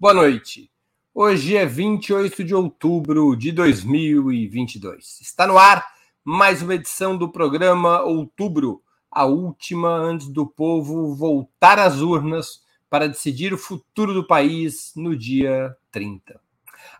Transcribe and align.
Boa 0.00 0.14
noite. 0.14 0.70
Hoje 1.12 1.56
é 1.56 1.66
28 1.66 2.44
de 2.44 2.54
outubro 2.54 3.34
de 3.34 3.50
2022. 3.50 5.20
Está 5.20 5.44
no 5.44 5.58
ar 5.58 5.84
mais 6.24 6.62
uma 6.62 6.76
edição 6.76 7.16
do 7.16 7.28
programa 7.28 8.02
Outubro, 8.02 8.80
a 9.10 9.24
última 9.24 9.88
antes 9.88 10.28
do 10.28 10.46
povo 10.46 11.16
voltar 11.16 11.80
às 11.80 12.00
urnas 12.00 12.60
para 12.88 13.08
decidir 13.08 13.52
o 13.52 13.58
futuro 13.58 14.14
do 14.14 14.24
país 14.24 14.92
no 14.94 15.16
dia 15.16 15.76
30. 15.90 16.40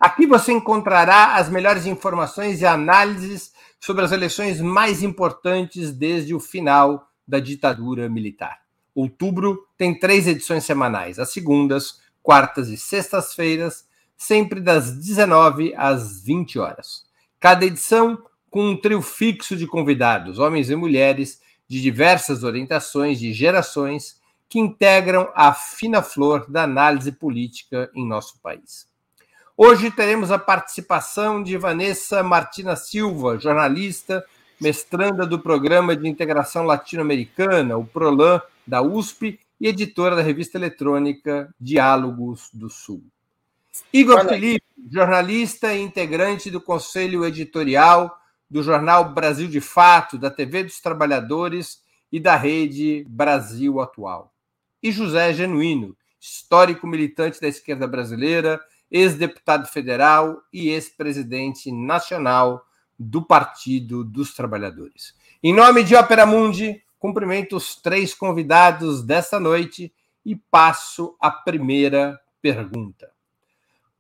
Aqui 0.01 0.27
você 0.27 0.51
encontrará 0.51 1.37
as 1.37 1.49
melhores 1.49 1.87
informações 1.87 2.63
e 2.63 2.67
análises 2.67 3.53
sobre 3.79 4.05
as 4.05 4.11
eleições 4.11 4.61
mais 4.61 5.05
importantes 5.05 5.93
desde 5.93 6.35
o 6.35 6.41
final 6.41 7.09
da 7.25 7.39
ditadura 7.39 8.09
militar. 8.09 8.59
Outubro 8.93 9.69
tem 9.77 9.97
três 9.97 10.27
edições 10.27 10.65
semanais, 10.65 11.21
as 11.21 11.31
segundas, 11.31 12.01
quartas 12.29 12.69
e 12.69 12.77
sextas-feiras, 12.77 13.87
sempre 14.15 14.61
das 14.61 14.93
19 14.93 15.73
às 15.75 16.21
20 16.21 16.59
horas. 16.59 17.03
Cada 17.41 17.65
edição 17.65 18.23
com 18.51 18.69
um 18.69 18.77
trio 18.77 19.01
fixo 19.01 19.57
de 19.57 19.67
convidados, 19.67 20.39
homens 20.39 20.69
e 20.69 20.77
mulheres 20.77 21.41
de 21.67 21.81
diversas 21.81 22.45
orientações, 22.45 23.19
de 23.19 23.33
gerações, 23.33 24.21
que 24.47 24.59
integram 24.59 25.33
a 25.35 25.55
fina 25.55 26.03
flor 26.03 26.45
da 26.51 26.65
análise 26.65 27.13
política 27.13 27.91
em 27.95 28.07
nosso 28.07 28.39
país. 28.43 28.87
Hoje 29.57 29.91
teremos 29.91 30.31
a 30.31 30.39
participação 30.39 31.43
de 31.43 31.57
Vanessa 31.57 32.23
Martina 32.23 32.77
Silva, 32.77 33.39
jornalista, 33.39 34.23
mestranda 34.61 35.25
do 35.25 35.39
Programa 35.39 35.97
de 35.97 36.07
Integração 36.07 36.67
Latino-Americana, 36.67 37.79
o 37.79 37.87
PROLAN, 37.87 38.43
da 38.67 38.83
USP, 38.83 39.41
e 39.61 39.69
editora 39.69 40.17
da 40.17 40.23
revista 40.23 40.57
eletrônica 40.59 41.55
Diálogos 41.61 42.51
do 42.53 42.69
Sul. 42.69 43.05
Igor 43.93 44.27
Felipe, 44.27 44.65
jornalista 44.91 45.75
e 45.75 45.81
integrante 45.81 46.51
do 46.51 46.61
Conselho 46.61 47.25
Editorial 47.25 48.19
do 48.51 48.63
jornal 48.63 49.13
Brasil 49.13 49.49
de 49.49 49.61
Fato, 49.61 50.17
da 50.17 50.31
TV 50.31 50.65
dos 50.65 50.81
Trabalhadores 50.81 51.83
e 52.11 52.19
da 52.19 52.35
rede 52.35 53.05
Brasil 53.09 53.81
Atual. 53.81 54.33
E 54.83 54.91
José 54.91 55.33
Genuíno, 55.35 55.97
histórico 56.21 56.87
militante 56.87 57.41
da 57.41 57.49
esquerda 57.49 57.87
brasileira, 57.87 58.61
ex-deputado 58.91 59.67
federal 59.67 60.43
e 60.53 60.71
ex-presidente 60.71 61.71
nacional 61.71 62.65
do 62.99 63.23
Partido 63.23 64.03
dos 64.03 64.35
Trabalhadores. 64.35 65.15
Em 65.43 65.53
nome 65.53 65.85
de 65.85 65.95
Opera 65.95 66.25
Mundi, 66.25 66.83
cumprimento 66.99 67.57
os 67.57 67.77
três 67.77 68.15
convidados 68.15 69.03
desta 69.03 69.39
noite 69.39 69.93
e 70.25 70.37
passo 70.37 71.17
a 71.21 71.31
primeira 71.31 72.21
pergunta. 72.43 73.11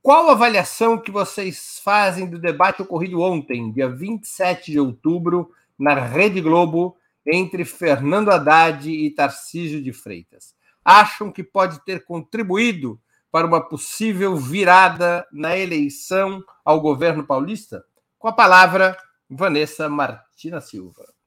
Qual 0.02 0.28
a 0.28 0.32
avaliação 0.32 0.98
que 0.98 1.10
vocês 1.10 1.80
fazem 1.84 2.28
do 2.28 2.38
debate 2.38 2.82
ocorrido 2.82 3.20
ontem, 3.20 3.70
dia 3.72 3.88
27 3.88 4.72
de 4.72 4.80
outubro, 4.80 5.52
na 5.78 5.94
Rede 5.94 6.40
Globo, 6.40 6.96
entre 7.26 7.64
Fernando 7.64 8.30
Haddad 8.30 8.90
e 8.90 9.10
Tarcísio 9.10 9.82
de 9.82 9.92
Freitas? 9.92 10.54
Acham 10.84 11.30
que 11.30 11.42
pode 11.42 11.84
ter 11.84 12.04
contribuído 12.04 12.98
para 13.30 13.46
uma 13.46 13.60
possível 13.60 14.36
virada 14.36 15.26
na 15.30 15.56
eleição 15.56 16.42
ao 16.64 16.80
governo 16.80 17.26
paulista? 17.26 17.84
Com 18.18 18.28
a 18.28 18.32
palavra, 18.32 18.96
Vanessa 19.28 19.88
Martina 19.88 20.60
Silva. 20.60 21.17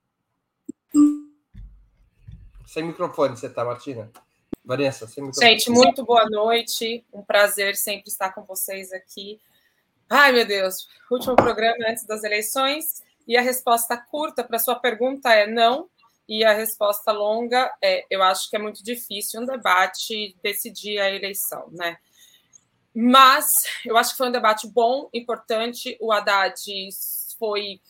Sem 2.72 2.86
microfone 2.86 3.36
você 3.36 3.48
está, 3.48 3.66
Martina. 3.66 4.10
Vanessa, 4.64 5.06
sem 5.06 5.22
microfone. 5.22 5.52
Gente, 5.52 5.70
muito 5.70 6.06
boa 6.06 6.24
noite. 6.30 7.06
Um 7.12 7.22
prazer 7.22 7.76
sempre 7.76 8.10
estar 8.10 8.32
com 8.32 8.46
vocês 8.46 8.94
aqui. 8.94 9.42
Ai, 10.10 10.32
meu 10.32 10.46
Deus, 10.46 10.88
último 11.12 11.36
programa 11.36 11.90
antes 11.90 12.06
das 12.06 12.24
eleições. 12.24 12.86
E 13.28 13.36
a 13.36 13.42
resposta 13.42 13.98
curta 13.98 14.42
para 14.42 14.58
sua 14.58 14.76
pergunta 14.76 15.34
é 15.34 15.46
não. 15.46 15.90
E 16.30 16.46
a 16.46 16.54
resposta 16.54 17.12
longa 17.12 17.70
é: 17.84 18.06
eu 18.10 18.24
acho 18.24 18.50
que 18.50 18.56
é 18.56 18.60
muito 18.60 18.82
difícil 18.82 19.42
um 19.42 19.46
debate 19.46 20.34
decidir 20.42 20.98
a 21.00 21.12
eleição, 21.12 21.68
né? 21.74 21.98
Mas 22.96 23.48
eu 23.86 23.98
acho 23.98 24.12
que 24.12 24.18
foi 24.18 24.30
um 24.30 24.32
debate 24.32 24.66
bom, 24.70 25.10
importante. 25.14 25.98
O 26.00 26.10
Haddad 26.10 26.56
foi, 27.38 27.82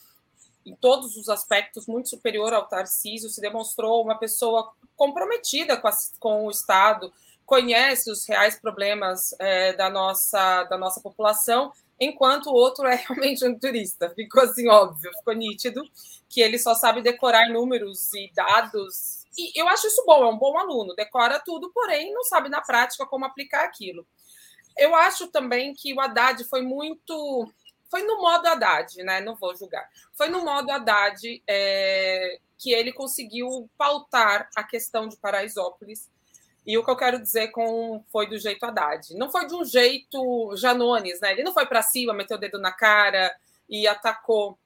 em 0.66 0.76
todos 0.76 1.18
os 1.18 1.30
aspectos, 1.30 1.88
muito 1.88 2.10
superior 2.10 2.54
ao 2.54 2.68
Tarcísio, 2.68 3.30
se 3.30 3.42
demonstrou 3.42 4.04
uma 4.04 4.18
pessoa 4.18 4.72
comprometida 4.96 5.78
com, 5.78 5.88
a, 5.88 5.92
com 6.20 6.46
o 6.46 6.52
Estado, 6.52 7.12
conhece 7.46 8.12
os 8.12 8.26
reais 8.26 8.60
problemas 8.60 9.36
é, 9.40 9.74
da, 9.74 9.90
nossa, 9.90 10.64
da 10.66 10.78
nossa 10.78 11.02
população, 11.02 11.72
enquanto 12.00 12.48
o 12.48 12.54
outro 12.54 12.88
é 12.88 12.96
realmente 13.08 13.46
um 13.46 13.58
turista. 13.58 14.10
Ficou 14.12 14.44
assim, 14.44 14.68
óbvio, 14.68 15.12
ficou 15.18 15.34
nítido 15.34 15.84
que 16.30 16.42
ele 16.42 16.58
só 16.58 16.74
sabe 16.74 17.02
decorar 17.02 17.50
números 17.50 18.14
e 18.14 18.32
dados. 18.34 19.26
E 19.38 19.60
eu 19.60 19.68
acho 19.68 19.88
isso 19.88 20.04
bom, 20.06 20.24
é 20.24 20.28
um 20.28 20.38
bom 20.38 20.58
aluno, 20.58 20.96
decora 20.96 21.40
tudo, 21.40 21.72
porém 21.74 22.14
não 22.14 22.24
sabe 22.24 22.50
na 22.50 22.62
prática 22.62 23.06
como 23.06 23.26
aplicar 23.26 23.66
aquilo. 23.66 24.06
Eu 24.78 24.96
acho 24.96 25.28
também 25.28 25.74
que 25.74 25.94
o 25.94 26.00
Haddad 26.00 26.44
foi 26.46 26.62
muito. 26.62 27.52
Foi 27.92 28.04
no 28.04 28.22
modo 28.22 28.48
Haddad, 28.48 29.04
né? 29.04 29.20
Não 29.20 29.36
vou 29.36 29.54
julgar. 29.54 29.86
Foi 30.14 30.30
no 30.30 30.46
modo 30.46 30.72
Haddad 30.72 31.44
é, 31.46 32.40
que 32.58 32.72
ele 32.72 32.94
conseguiu 32.94 33.70
pautar 33.78 34.50
a 34.56 34.64
questão 34.64 35.10
de 35.10 35.18
Paraisópolis. 35.18 36.10
E 36.66 36.78
o 36.78 36.86
que 36.86 36.90
eu 36.90 36.96
quero 36.96 37.22
dizer 37.22 37.50
com 37.50 38.02
foi 38.10 38.28
do 38.28 38.40
jeito 38.40 38.66
Haddad. 38.66 39.14
Não 39.16 39.30
foi 39.30 39.46
de 39.46 39.54
um 39.54 39.66
jeito 39.66 40.56
Janones, 40.56 41.20
né? 41.20 41.34
Ele 41.34 41.44
não 41.44 41.54
foi 41.54 41.66
para 41.66 41.82
cima, 41.82 42.14
meteu 42.14 42.38
o 42.38 42.40
dedo 42.40 42.60
na 42.60 42.72
cara 42.72 43.36
e 43.70 43.86
atacou 43.86 44.58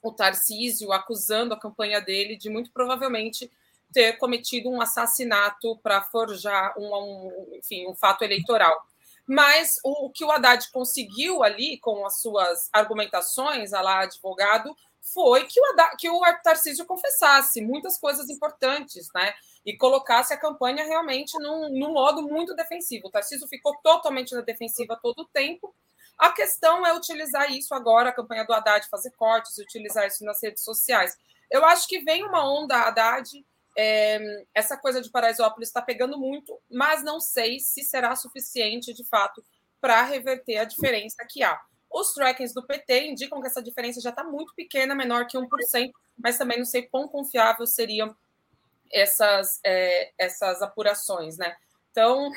o 0.00 0.12
Tarcísio, 0.12 0.92
acusando 0.92 1.54
a 1.54 1.58
campanha 1.58 2.00
dele 2.00 2.36
de 2.36 2.48
muito 2.48 2.70
provavelmente 2.70 3.50
ter 3.92 4.18
cometido 4.18 4.68
um 4.68 4.80
assassinato 4.80 5.76
para 5.78 6.02
forjar 6.02 6.78
um, 6.78 6.94
um, 6.94 7.56
enfim, 7.56 7.88
um 7.88 7.94
fato 7.94 8.22
eleitoral. 8.22 8.86
Mas 9.28 9.76
o, 9.84 10.06
o 10.06 10.10
que 10.10 10.24
o 10.24 10.32
Haddad 10.32 10.70
conseguiu 10.72 11.42
ali, 11.42 11.78
com 11.80 12.06
as 12.06 12.22
suas 12.22 12.70
argumentações, 12.72 13.74
a 13.74 13.82
lá 13.82 14.00
advogado, 14.00 14.74
foi 15.12 15.44
que 15.44 15.60
o, 15.60 15.64
Haddad, 15.66 15.96
que 15.98 16.08
o 16.08 16.20
Tarcísio 16.42 16.86
confessasse 16.86 17.60
muitas 17.60 17.98
coisas 17.98 18.30
importantes, 18.30 19.08
né? 19.14 19.34
E 19.66 19.76
colocasse 19.76 20.32
a 20.32 20.40
campanha 20.40 20.84
realmente 20.84 21.38
num, 21.38 21.68
num 21.68 21.92
modo 21.92 22.22
muito 22.22 22.54
defensivo. 22.54 23.08
O 23.08 23.10
Tarcísio 23.10 23.46
ficou 23.48 23.76
totalmente 23.82 24.34
na 24.34 24.40
defensiva 24.40 24.98
todo 25.00 25.20
o 25.20 25.28
tempo. 25.28 25.74
A 26.16 26.32
questão 26.32 26.86
é 26.86 26.94
utilizar 26.94 27.52
isso 27.52 27.74
agora, 27.74 28.08
a 28.08 28.14
campanha 28.14 28.46
do 28.46 28.52
Haddad, 28.54 28.88
fazer 28.88 29.10
cortes, 29.12 29.58
utilizar 29.58 30.06
isso 30.06 30.24
nas 30.24 30.42
redes 30.42 30.64
sociais. 30.64 31.14
Eu 31.50 31.64
acho 31.66 31.86
que 31.86 32.00
vem 32.00 32.24
uma 32.24 32.50
onda 32.50 32.76
Haddad 32.76 33.28
é, 33.76 34.44
essa 34.54 34.76
coisa 34.76 35.00
de 35.00 35.10
Paraisópolis 35.10 35.68
está 35.68 35.80
pegando 35.80 36.18
muito, 36.18 36.58
mas 36.70 37.02
não 37.02 37.20
sei 37.20 37.60
se 37.60 37.82
será 37.82 38.14
suficiente, 38.16 38.92
de 38.92 39.04
fato, 39.04 39.44
para 39.80 40.02
reverter 40.02 40.58
a 40.58 40.64
diferença 40.64 41.24
que 41.28 41.42
há. 41.42 41.60
Os 41.90 42.12
trackings 42.12 42.52
do 42.52 42.66
PT 42.66 43.08
indicam 43.08 43.40
que 43.40 43.46
essa 43.46 43.62
diferença 43.62 44.00
já 44.00 44.10
está 44.10 44.22
muito 44.22 44.54
pequena, 44.54 44.94
menor 44.94 45.26
que 45.26 45.38
1%, 45.38 45.92
mas 46.18 46.36
também 46.36 46.58
não 46.58 46.64
sei 46.64 46.82
quão 46.82 47.08
confiável 47.08 47.66
seriam 47.66 48.14
essas, 48.92 49.60
é, 49.64 50.12
essas 50.18 50.60
apurações, 50.60 51.36
né? 51.38 51.56
Então, 51.90 52.30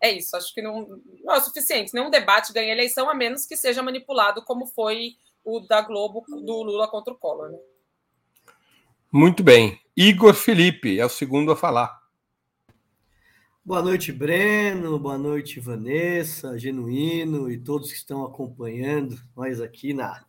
é 0.00 0.10
isso. 0.10 0.36
Acho 0.36 0.52
que 0.54 0.62
não, 0.62 1.00
não 1.22 1.34
é 1.34 1.38
o 1.38 1.40
suficiente. 1.40 1.94
Nenhum 1.94 2.10
debate 2.10 2.52
ganha 2.52 2.72
eleição, 2.72 3.08
a 3.08 3.14
menos 3.14 3.46
que 3.46 3.56
seja 3.56 3.82
manipulado, 3.82 4.44
como 4.44 4.66
foi 4.66 5.16
o 5.44 5.60
da 5.60 5.80
Globo 5.80 6.24
do 6.28 6.62
Lula 6.62 6.88
contra 6.88 7.12
o 7.12 7.18
Collor. 7.18 7.50
Né? 7.50 7.58
Muito 9.16 9.44
bem. 9.44 9.78
Igor 9.96 10.34
Felipe 10.34 10.98
é 10.98 11.06
o 11.06 11.08
segundo 11.08 11.52
a 11.52 11.56
falar. 11.56 12.00
Boa 13.64 13.80
noite, 13.80 14.10
Breno. 14.10 14.98
Boa 14.98 15.16
noite, 15.16 15.60
Vanessa, 15.60 16.58
Genuíno 16.58 17.48
e 17.48 17.56
todos 17.56 17.92
que 17.92 17.96
estão 17.96 18.24
acompanhando 18.24 19.16
nós 19.36 19.60
aqui 19.60 19.94
na 19.94 20.24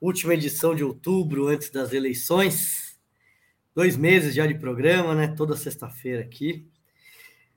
última 0.00 0.32
edição 0.32 0.74
de 0.74 0.82
outubro, 0.82 1.48
antes 1.48 1.68
das 1.68 1.92
eleições. 1.92 2.98
Dois 3.74 3.94
meses 3.94 4.34
já 4.34 4.46
de 4.46 4.54
programa, 4.54 5.14
né? 5.14 5.28
Toda 5.28 5.54
sexta-feira 5.54 6.22
aqui. 6.22 6.66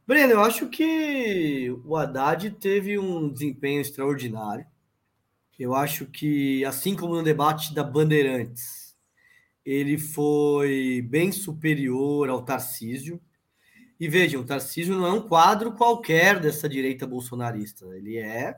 Breno, 0.06 0.34
eu 0.34 0.42
acho 0.42 0.68
que 0.68 1.74
o 1.86 1.96
Haddad 1.96 2.52
teve 2.60 3.00
um 3.00 3.30
desempenho 3.30 3.80
extraordinário. 3.80 4.66
Eu 5.58 5.74
acho 5.74 6.08
que, 6.08 6.66
assim 6.66 6.94
como 6.94 7.16
no 7.16 7.24
debate 7.24 7.74
da 7.74 7.86
Bandeirantes, 7.86 8.87
ele 9.68 9.98
foi 9.98 11.06
bem 11.10 11.30
superior 11.30 12.30
ao 12.30 12.42
Tarcísio. 12.42 13.19
E 14.00 14.08
vejam, 14.08 14.40
o 14.40 14.46
Tarcísio 14.46 14.96
não 14.96 15.06
é 15.06 15.12
um 15.12 15.28
quadro 15.28 15.74
qualquer 15.74 16.40
dessa 16.40 16.69
direita 16.69 17.06
bolsonarista. 17.06 17.86
Ele 17.98 18.16
é 18.18 18.58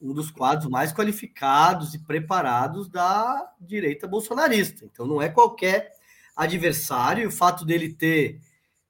um 0.00 0.14
dos 0.14 0.30
quadros 0.30 0.70
mais 0.70 0.94
qualificados 0.94 1.92
e 1.92 1.98
preparados 1.98 2.88
da 2.88 3.52
direita 3.60 4.08
bolsonarista. 4.08 4.86
Então 4.86 5.06
não 5.06 5.20
é 5.20 5.28
qualquer 5.28 5.92
adversário. 6.34 7.28
O 7.28 7.32
fato 7.32 7.62
dele 7.62 7.92
ter 7.92 8.40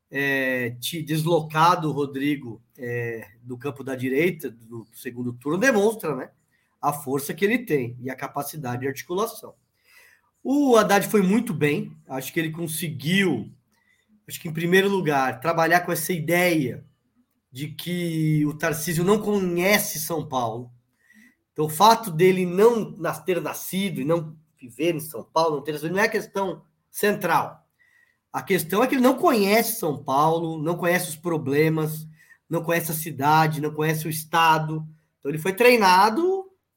é, 0.09 0.71
te 0.79 1.03
deslocado 1.03 1.89
o 1.91 1.93
Rodrigo 1.93 2.63
é, 2.79 3.27
do 3.43 3.59
campo 3.59 3.83
da 3.83 3.97
direita, 3.97 4.51
do 4.51 4.87
segundo 4.93 5.33
turno, 5.33 5.59
demonstra 5.59 6.15
né, 6.15 6.31
a 6.81 6.93
força 6.93 7.35
que 7.35 7.45
ele 7.45 7.59
tem 7.59 7.97
e 8.01 8.09
a 8.09 8.15
capacidade 8.15 8.83
de 8.83 8.89
articulação. 8.89 9.53
O 10.49 10.77
Haddad 10.77 11.09
foi 11.09 11.23
muito 11.23 11.53
bem, 11.53 11.91
acho 12.07 12.33
que 12.33 12.39
ele 12.39 12.53
conseguiu, 12.53 13.51
acho 14.29 14.41
que 14.41 14.47
em 14.47 14.53
primeiro 14.53 14.89
lugar, 14.89 15.41
trabalhar 15.41 15.81
com 15.81 15.91
essa 15.91 16.13
ideia 16.13 16.87
de 17.51 17.67
que 17.67 18.47
o 18.47 18.55
Tarcísio 18.55 19.03
não 19.03 19.19
conhece 19.19 19.99
São 19.99 20.25
Paulo. 20.25 20.71
Então, 21.53 21.65
o 21.65 21.69
fato 21.69 22.13
dele 22.13 22.47
não 22.47 22.95
ter 23.25 23.41
nascido 23.41 24.01
e 24.01 24.05
não 24.05 24.37
viver 24.57 24.95
em 24.95 25.01
São 25.01 25.25
Paulo, 25.25 25.57
não 25.57 25.65
ter 25.65 25.83
não 25.91 25.99
é 25.99 26.09
questão 26.09 26.63
central. 26.93 27.67
A 28.33 28.41
questão 28.41 28.85
é 28.85 28.87
que 28.87 28.95
ele 28.95 29.03
não 29.03 29.17
conhece 29.17 29.81
São 29.81 30.01
Paulo, 30.01 30.63
não 30.63 30.77
conhece 30.77 31.09
os 31.09 31.17
problemas, 31.17 32.07
não 32.49 32.63
conhece 32.63 32.93
a 32.93 32.95
cidade, 32.95 33.61
não 33.61 33.75
conhece 33.75 34.07
o 34.07 34.11
estado. 34.11 34.87
Então 35.19 35.29
ele 35.29 35.39
foi 35.39 35.55
treinado 35.55 36.36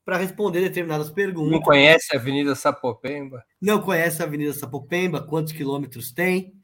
para 0.10 0.18
responder 0.18 0.62
determinadas 0.62 1.12
perguntas. 1.12 1.52
Não 1.52 1.62
conhece 1.62 2.16
a 2.16 2.20
Avenida 2.20 2.56
Sapopemba? 2.56 3.46
Não 3.62 3.80
conhece 3.80 4.24
a 4.24 4.26
Avenida 4.26 4.52
Sapopemba, 4.54 5.22
quantos 5.22 5.54
quilômetros 5.54 6.12
tem? 6.12 6.56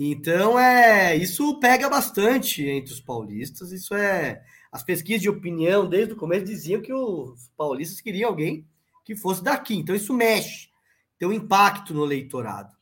Então 0.00 0.58
é 0.58 1.16
isso 1.16 1.60
pega 1.60 1.88
bastante 1.88 2.66
entre 2.66 2.92
os 2.92 3.00
paulistas. 3.00 3.70
Isso 3.70 3.94
é 3.94 4.42
as 4.72 4.82
pesquisas 4.82 5.22
de 5.22 5.28
opinião 5.28 5.88
desde 5.88 6.14
o 6.14 6.16
começo 6.16 6.44
diziam 6.44 6.82
que 6.82 6.92
os 6.92 7.48
paulistas 7.56 8.00
queriam 8.00 8.30
alguém 8.30 8.66
que 9.04 9.14
fosse 9.14 9.44
daqui. 9.44 9.76
Então 9.76 9.94
isso 9.94 10.12
mexe, 10.12 10.68
tem 11.16 11.28
um 11.28 11.32
impacto 11.32 11.94
no 11.94 12.04
eleitorado. 12.04 12.74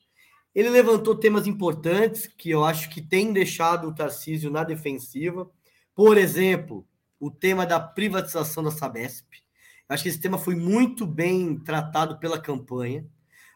Ele 0.55 0.71
levantou 0.71 1.15
temas 1.15 1.47
importantes 1.47 2.27
que 2.27 2.49
eu 2.49 2.65
acho 2.65 2.89
que 2.89 3.03
tem 3.03 3.35
deixado 3.35 3.87
o 3.87 3.95
Tarcísio 3.95 4.51
na 4.51 4.65
defensiva. 4.65 5.51
Por 5.95 6.17
exemplo, 6.17 6.89
o 7.19 7.31
tema 7.31 7.67
da 7.67 7.79
privatização 7.79 8.65
da 8.65 8.71
Sabesp. 8.71 9.27
Acho 9.91 10.05
que 10.05 10.09
esse 10.09 10.21
tema 10.21 10.39
foi 10.39 10.55
muito 10.55 11.05
bem 11.05 11.59
tratado 11.59 12.17
pela 12.21 12.41
campanha, 12.41 13.05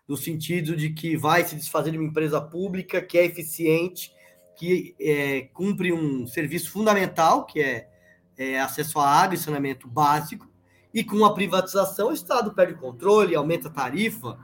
no 0.07 0.17
sentido 0.17 0.75
de 0.75 0.91
que 0.91 1.17
vai 1.17 1.45
se 1.45 1.55
desfazer 1.55 1.93
de 1.93 1.97
uma 1.97 2.09
empresa 2.09 2.41
pública 2.41 3.01
que 3.01 3.17
é 3.17 3.25
eficiente, 3.25 4.13
que 4.57 4.97
é, 4.99 5.43
cumpre 5.53 5.93
um 5.93 6.27
serviço 6.27 6.73
fundamental, 6.73 7.47
que 7.47 7.61
é, 7.61 7.89
é 8.37 8.59
acesso 8.59 8.99
à 8.99 9.09
água 9.09 9.37
e 9.37 9.39
saneamento 9.39 9.87
básico, 9.87 10.51
e 10.93 11.05
com 11.05 11.25
a 11.25 11.33
privatização 11.33 12.09
o 12.09 12.13
Estado 12.13 12.53
perde 12.53 12.75
o 12.75 12.79
controle, 12.79 13.37
aumenta 13.37 13.69
a 13.69 13.73
tarifa 13.73 14.37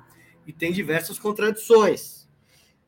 e 0.47 0.53
tem 0.53 0.71
diversas 0.71 1.19
contradições. 1.19 2.29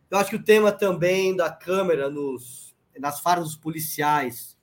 Eu 0.09 0.19
acho 0.19 0.31
que 0.31 0.37
o 0.37 0.45
tema 0.45 0.71
também 0.71 1.35
da 1.35 1.51
câmera 1.51 2.09
nos, 2.09 2.73
nas 2.97 3.19
fardas 3.19 3.57
policiais, 3.57 4.57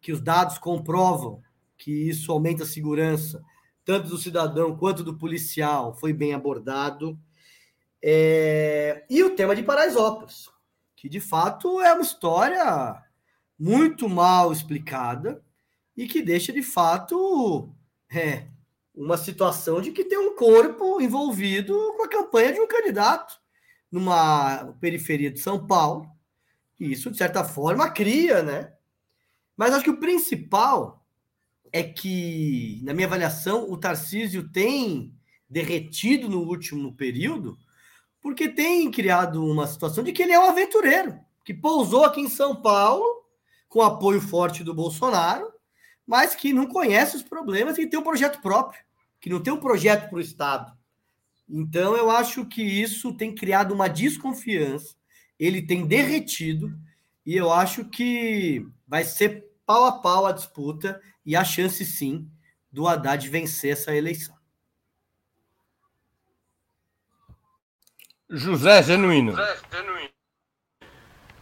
que 0.00 0.10
os 0.10 0.22
dados 0.22 0.56
comprovam 0.56 1.42
que 1.76 2.08
isso 2.08 2.32
aumenta 2.32 2.62
a 2.62 2.66
segurança, 2.66 3.44
tanto 3.84 4.08
do 4.08 4.18
cidadão 4.18 4.76
quanto 4.76 5.04
do 5.04 5.16
policial, 5.16 5.94
foi 5.94 6.12
bem 6.12 6.32
abordado. 6.32 7.18
É... 8.02 9.04
E 9.08 9.22
o 9.22 9.34
tema 9.34 9.54
de 9.54 9.62
Paraisópolis, 9.62 10.48
que 10.96 11.08
de 11.08 11.20
fato 11.20 11.80
é 11.80 11.92
uma 11.92 12.02
história 12.02 13.02
muito 13.58 14.08
mal 14.08 14.52
explicada 14.52 15.42
e 15.96 16.06
que 16.06 16.22
deixa 16.22 16.52
de 16.52 16.62
fato 16.62 17.72
é, 18.12 18.46
uma 18.94 19.16
situação 19.16 19.80
de 19.80 19.92
que 19.92 20.04
tem 20.04 20.18
um 20.18 20.34
corpo 20.34 21.00
envolvido 21.00 21.74
com 21.96 22.04
a 22.04 22.08
campanha 22.08 22.52
de 22.52 22.60
um 22.60 22.66
candidato 22.66 23.38
numa 23.90 24.74
periferia 24.80 25.30
de 25.30 25.38
São 25.38 25.66
Paulo. 25.66 26.08
E 26.78 26.92
isso, 26.92 27.10
de 27.10 27.16
certa 27.16 27.44
forma, 27.44 27.90
cria, 27.90 28.42
né? 28.42 28.72
Mas 29.56 29.72
acho 29.72 29.84
que 29.84 29.90
o 29.90 30.00
principal 30.00 31.03
é 31.74 31.82
que, 31.82 32.78
na 32.84 32.94
minha 32.94 33.08
avaliação, 33.08 33.68
o 33.68 33.76
Tarcísio 33.76 34.48
tem 34.48 35.12
derretido 35.50 36.28
no 36.28 36.42
último 36.42 36.94
período, 36.94 37.58
porque 38.22 38.48
tem 38.48 38.88
criado 38.92 39.44
uma 39.44 39.66
situação 39.66 40.04
de 40.04 40.12
que 40.12 40.22
ele 40.22 40.30
é 40.30 40.38
um 40.38 40.48
aventureiro, 40.48 41.18
que 41.44 41.52
pousou 41.52 42.04
aqui 42.04 42.20
em 42.20 42.28
São 42.28 42.54
Paulo, 42.54 43.04
com 43.68 43.82
apoio 43.82 44.20
forte 44.20 44.62
do 44.62 44.72
Bolsonaro, 44.72 45.52
mas 46.06 46.36
que 46.36 46.52
não 46.52 46.68
conhece 46.68 47.16
os 47.16 47.24
problemas 47.24 47.76
e 47.76 47.88
tem 47.88 47.98
um 47.98 48.04
projeto 48.04 48.40
próprio, 48.40 48.80
que 49.20 49.28
não 49.28 49.40
tem 49.40 49.52
um 49.52 49.58
projeto 49.58 50.08
para 50.08 50.18
o 50.18 50.20
Estado. 50.20 50.72
Então, 51.48 51.96
eu 51.96 52.08
acho 52.08 52.46
que 52.46 52.62
isso 52.62 53.12
tem 53.14 53.34
criado 53.34 53.74
uma 53.74 53.88
desconfiança, 53.88 54.94
ele 55.40 55.60
tem 55.60 55.84
derretido, 55.84 56.72
e 57.26 57.36
eu 57.36 57.52
acho 57.52 57.84
que 57.86 58.64
vai 58.86 59.02
ser 59.02 59.52
pau 59.66 59.86
a 59.86 59.92
pau 59.92 60.24
a 60.24 60.30
disputa 60.30 61.00
e 61.24 61.34
a 61.34 61.44
chance, 61.44 61.84
sim, 61.84 62.28
do 62.70 62.86
Haddad 62.86 63.28
vencer 63.28 63.72
essa 63.72 63.94
eleição. 63.94 64.34
José 68.28 68.82
Genuíno. 68.82 69.34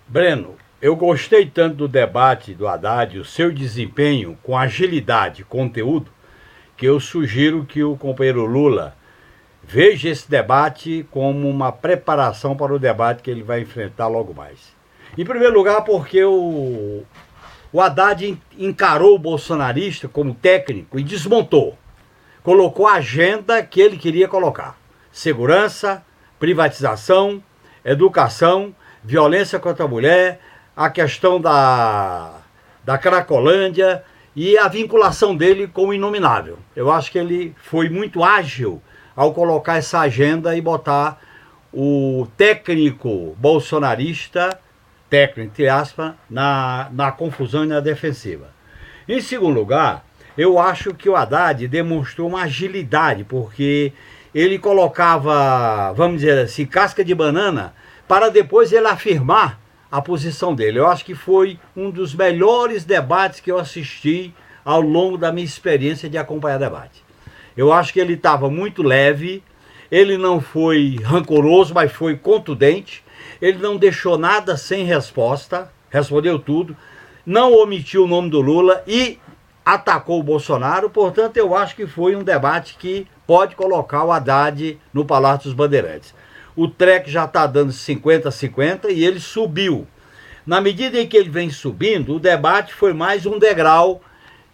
Breno, 0.06 0.58
eu 0.80 0.94
gostei 0.94 1.48
tanto 1.48 1.76
do 1.76 1.88
debate 1.88 2.54
do 2.54 2.68
Haddad, 2.68 3.18
o 3.18 3.24
seu 3.24 3.52
desempenho 3.52 4.38
com 4.42 4.58
agilidade 4.58 5.42
e 5.42 5.44
conteúdo, 5.44 6.12
que 6.76 6.84
eu 6.84 7.00
sugiro 7.00 7.64
que 7.64 7.82
o 7.82 7.96
companheiro 7.96 8.44
Lula 8.44 8.96
Veja 9.62 10.08
esse 10.08 10.28
debate 10.28 11.06
como 11.10 11.48
uma 11.48 11.70
preparação 11.70 12.56
para 12.56 12.74
o 12.74 12.78
debate 12.78 13.22
que 13.22 13.30
ele 13.30 13.42
vai 13.42 13.60
enfrentar 13.60 14.08
logo 14.08 14.34
mais. 14.34 14.74
Em 15.16 15.24
primeiro 15.24 15.54
lugar, 15.54 15.82
porque 15.82 16.22
o, 16.24 17.04
o 17.72 17.80
Haddad 17.80 18.38
encarou 18.58 19.14
o 19.14 19.18
bolsonarista 19.18 20.06
como 20.06 20.34
técnico 20.34 20.98
e 20.98 21.02
desmontou. 21.02 21.78
Colocou 22.42 22.86
a 22.86 22.94
agenda 22.94 23.62
que 23.62 23.80
ele 23.80 23.96
queria 23.96 24.28
colocar: 24.28 24.78
segurança, 25.10 26.04
privatização, 26.38 27.42
educação, 27.84 28.74
violência 29.02 29.58
contra 29.58 29.84
a 29.84 29.88
mulher, 29.88 30.40
a 30.76 30.90
questão 30.90 31.40
da, 31.40 32.40
da 32.84 32.98
Cracolândia 32.98 34.04
e 34.34 34.58
a 34.58 34.68
vinculação 34.68 35.36
dele 35.36 35.66
com 35.66 35.88
o 35.88 35.94
inominável. 35.94 36.58
Eu 36.74 36.90
acho 36.90 37.10
que 37.10 37.18
ele 37.18 37.54
foi 37.62 37.88
muito 37.88 38.22
ágil 38.22 38.82
ao 39.14 39.32
colocar 39.32 39.76
essa 39.76 40.00
agenda 40.00 40.56
e 40.56 40.60
botar 40.60 41.20
o 41.72 42.26
técnico 42.36 43.36
bolsonarista, 43.38 44.58
técnico 45.12 45.50
entre 45.50 45.68
aspas, 45.68 46.14
na, 46.30 46.88
na 46.90 47.12
confusão 47.12 47.64
e 47.64 47.66
na 47.66 47.80
defensiva. 47.80 48.50
Em 49.06 49.20
segundo 49.20 49.54
lugar, 49.54 50.06
eu 50.38 50.58
acho 50.58 50.94
que 50.94 51.06
o 51.06 51.14
Haddad 51.14 51.68
demonstrou 51.68 52.30
uma 52.30 52.44
agilidade, 52.44 53.22
porque 53.22 53.92
ele 54.34 54.58
colocava, 54.58 55.92
vamos 55.92 56.22
dizer 56.22 56.38
assim, 56.38 56.64
casca 56.64 57.04
de 57.04 57.14
banana, 57.14 57.74
para 58.08 58.30
depois 58.30 58.72
ele 58.72 58.86
afirmar 58.86 59.60
a 59.90 60.00
posição 60.00 60.54
dele. 60.54 60.78
Eu 60.78 60.86
acho 60.86 61.04
que 61.04 61.14
foi 61.14 61.58
um 61.76 61.90
dos 61.90 62.14
melhores 62.14 62.82
debates 62.82 63.40
que 63.40 63.52
eu 63.52 63.58
assisti 63.58 64.34
ao 64.64 64.80
longo 64.80 65.18
da 65.18 65.30
minha 65.30 65.44
experiência 65.44 66.08
de 66.08 66.16
acompanhar 66.16 66.58
debate. 66.58 67.04
Eu 67.54 67.70
acho 67.70 67.92
que 67.92 68.00
ele 68.00 68.14
estava 68.14 68.48
muito 68.48 68.82
leve, 68.82 69.42
ele 69.90 70.16
não 70.16 70.40
foi 70.40 70.96
rancoroso, 71.04 71.74
mas 71.74 71.92
foi 71.92 72.16
contundente. 72.16 73.04
Ele 73.42 73.58
não 73.58 73.76
deixou 73.76 74.16
nada 74.16 74.56
sem 74.56 74.84
resposta, 74.84 75.68
respondeu 75.90 76.38
tudo, 76.38 76.76
não 77.26 77.52
omitiu 77.52 78.04
o 78.04 78.06
nome 78.08 78.30
do 78.30 78.40
Lula 78.40 78.84
e 78.86 79.18
atacou 79.64 80.20
o 80.20 80.22
Bolsonaro. 80.22 80.88
Portanto, 80.88 81.36
eu 81.38 81.52
acho 81.52 81.74
que 81.74 81.84
foi 81.84 82.14
um 82.14 82.22
debate 82.22 82.76
que 82.78 83.04
pode 83.26 83.56
colocar 83.56 84.04
o 84.04 84.12
Haddad 84.12 84.78
no 84.94 85.04
Palácio 85.04 85.44
dos 85.44 85.54
Bandeirantes. 85.54 86.14
O 86.54 86.68
TREC 86.68 87.10
já 87.10 87.24
está 87.24 87.44
dando 87.48 87.72
50 87.72 88.28
a 88.28 88.32
50 88.32 88.92
e 88.92 89.04
ele 89.04 89.18
subiu. 89.18 89.88
Na 90.46 90.60
medida 90.60 91.00
em 91.00 91.08
que 91.08 91.16
ele 91.16 91.30
vem 91.30 91.50
subindo, 91.50 92.14
o 92.14 92.20
debate 92.20 92.72
foi 92.72 92.92
mais 92.92 93.26
um 93.26 93.40
degrau 93.40 94.00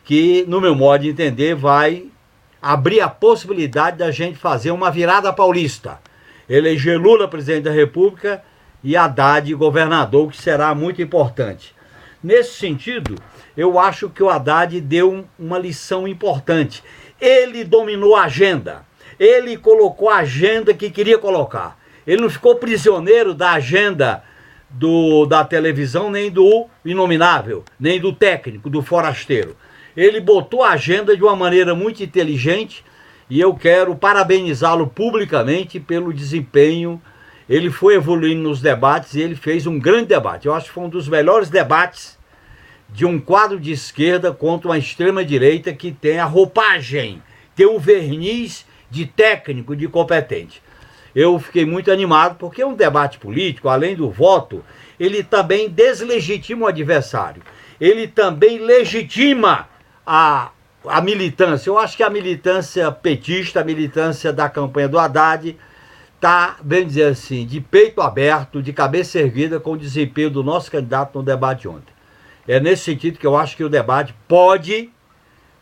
que, 0.02 0.46
no 0.48 0.62
meu 0.62 0.74
modo 0.74 1.02
de 1.02 1.10
entender, 1.10 1.54
vai 1.54 2.06
abrir 2.62 3.02
a 3.02 3.08
possibilidade 3.08 3.98
da 3.98 4.10
gente 4.10 4.38
fazer 4.38 4.70
uma 4.70 4.90
virada 4.90 5.30
paulista. 5.30 6.00
Eleger 6.48 6.98
Lula 6.98 7.28
presidente 7.28 7.64
da 7.64 7.70
República 7.70 8.42
e 8.82 8.96
Haddad 8.96 9.52
governador, 9.54 10.30
que 10.30 10.40
será 10.40 10.74
muito 10.74 11.02
importante. 11.02 11.74
Nesse 12.22 12.54
sentido, 12.54 13.16
eu 13.56 13.78
acho 13.78 14.08
que 14.08 14.22
o 14.22 14.28
Haddad 14.28 14.80
deu 14.80 15.24
uma 15.38 15.58
lição 15.58 16.06
importante. 16.06 16.82
Ele 17.20 17.64
dominou 17.64 18.16
a 18.16 18.24
agenda. 18.24 18.86
Ele 19.18 19.56
colocou 19.56 20.08
a 20.08 20.18
agenda 20.18 20.72
que 20.72 20.90
queria 20.90 21.18
colocar. 21.18 21.78
Ele 22.06 22.22
não 22.22 22.30
ficou 22.30 22.56
prisioneiro 22.56 23.34
da 23.34 23.52
agenda 23.52 24.22
do, 24.70 25.26
da 25.26 25.44
televisão, 25.44 26.10
nem 26.10 26.30
do 26.30 26.66
inominável, 26.84 27.64
nem 27.78 28.00
do 28.00 28.12
técnico, 28.12 28.70
do 28.70 28.82
forasteiro 28.82 29.56
ele 29.98 30.20
botou 30.20 30.62
a 30.62 30.70
agenda 30.70 31.16
de 31.16 31.24
uma 31.24 31.34
maneira 31.34 31.74
muito 31.74 32.04
inteligente 32.04 32.84
e 33.28 33.40
eu 33.40 33.52
quero 33.52 33.96
parabenizá-lo 33.96 34.86
publicamente 34.86 35.80
pelo 35.80 36.12
desempenho. 36.12 37.02
Ele 37.48 37.70
foi 37.70 37.94
evoluindo 37.94 38.42
nos 38.42 38.60
debates 38.60 39.14
e 39.14 39.20
ele 39.20 39.34
fez 39.34 39.66
um 39.66 39.78
grande 39.78 40.06
debate. 40.06 40.46
Eu 40.46 40.54
acho 40.54 40.66
que 40.66 40.72
foi 40.72 40.84
um 40.84 40.88
dos 40.88 41.08
melhores 41.08 41.48
debates 41.48 42.18
de 42.90 43.06
um 43.06 43.18
quadro 43.18 43.58
de 43.58 43.72
esquerda 43.72 44.32
contra 44.32 44.68
uma 44.68 44.78
extrema-direita 44.78 45.72
que 45.72 45.92
tem 45.92 46.18
a 46.18 46.24
roupagem, 46.24 47.22
tem 47.54 47.66
o 47.66 47.78
verniz 47.78 48.66
de 48.90 49.06
técnico, 49.06 49.76
de 49.76 49.88
competente. 49.88 50.62
Eu 51.14 51.38
fiquei 51.38 51.64
muito 51.64 51.90
animado 51.90 52.36
porque 52.38 52.64
um 52.64 52.74
debate 52.74 53.18
político, 53.18 53.68
além 53.68 53.96
do 53.96 54.10
voto, 54.10 54.64
ele 55.00 55.22
também 55.22 55.68
deslegitima 55.68 56.66
o 56.66 56.68
adversário. 56.68 57.42
Ele 57.80 58.06
também 58.06 58.58
legitima 58.58 59.68
a, 60.06 60.50
a 60.86 61.00
militância. 61.00 61.70
Eu 61.70 61.78
acho 61.78 61.96
que 61.96 62.02
a 62.02 62.10
militância 62.10 62.90
petista, 62.90 63.60
a 63.60 63.64
militância 63.64 64.32
da 64.32 64.48
campanha 64.48 64.88
do 64.88 64.98
Haddad, 64.98 65.56
está, 66.18 66.56
bem 66.60 66.84
dizer 66.84 67.04
assim, 67.04 67.46
de 67.46 67.60
peito 67.60 68.00
aberto, 68.00 68.60
de 68.60 68.72
cabeça 68.72 69.20
erguida 69.20 69.60
com 69.60 69.72
o 69.72 69.78
desempenho 69.78 70.28
do 70.28 70.42
nosso 70.42 70.70
candidato 70.70 71.16
no 71.16 71.24
debate 71.24 71.68
ontem. 71.68 71.94
É 72.46 72.58
nesse 72.58 72.82
sentido 72.82 73.18
que 73.18 73.26
eu 73.26 73.36
acho 73.36 73.56
que 73.56 73.62
o 73.62 73.68
debate 73.68 74.12
pode 74.26 74.90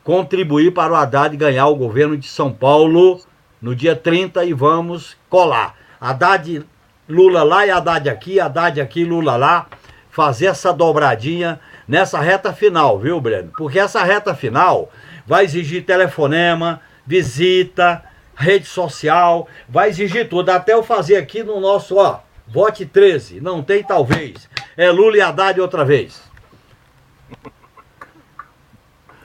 contribuir 0.02 0.72
para 0.72 0.92
o 0.92 0.96
Haddad 0.96 1.36
ganhar 1.36 1.66
o 1.66 1.76
governo 1.76 2.16
de 2.16 2.26
São 2.26 2.50
Paulo 2.50 3.20
no 3.60 3.74
dia 3.74 3.94
30 3.94 4.44
e 4.44 4.54
vamos 4.54 5.16
colar. 5.28 5.74
Haddad, 6.00 6.64
Lula 7.06 7.42
lá 7.42 7.66
e 7.66 7.70
Haddad 7.70 8.08
aqui, 8.08 8.40
Haddad 8.40 8.80
aqui, 8.80 9.04
Lula 9.04 9.36
lá, 9.36 9.66
fazer 10.10 10.46
essa 10.46 10.72
dobradinha 10.72 11.60
nessa 11.86 12.18
reta 12.18 12.52
final, 12.52 12.98
viu, 12.98 13.20
Breno? 13.20 13.52
Porque 13.58 13.78
essa 13.78 14.02
reta 14.02 14.34
final 14.34 14.90
vai 15.26 15.44
exigir 15.44 15.84
telefonema, 15.84 16.80
visita, 17.04 18.02
rede 18.36 18.66
social, 18.66 19.48
vai 19.68 19.88
exigir 19.88 20.28
tudo. 20.28 20.50
Até 20.50 20.74
eu 20.74 20.82
fazer 20.82 21.16
aqui 21.16 21.42
no 21.42 21.58
nosso, 21.58 21.96
ó, 21.96 22.20
vote 22.46 22.84
13, 22.84 23.40
não 23.40 23.62
tem 23.62 23.82
talvez. 23.82 24.48
É 24.76 24.90
Lula 24.90 25.16
e 25.16 25.20
Haddad 25.20 25.60
outra 25.60 25.84
vez. 25.84 26.22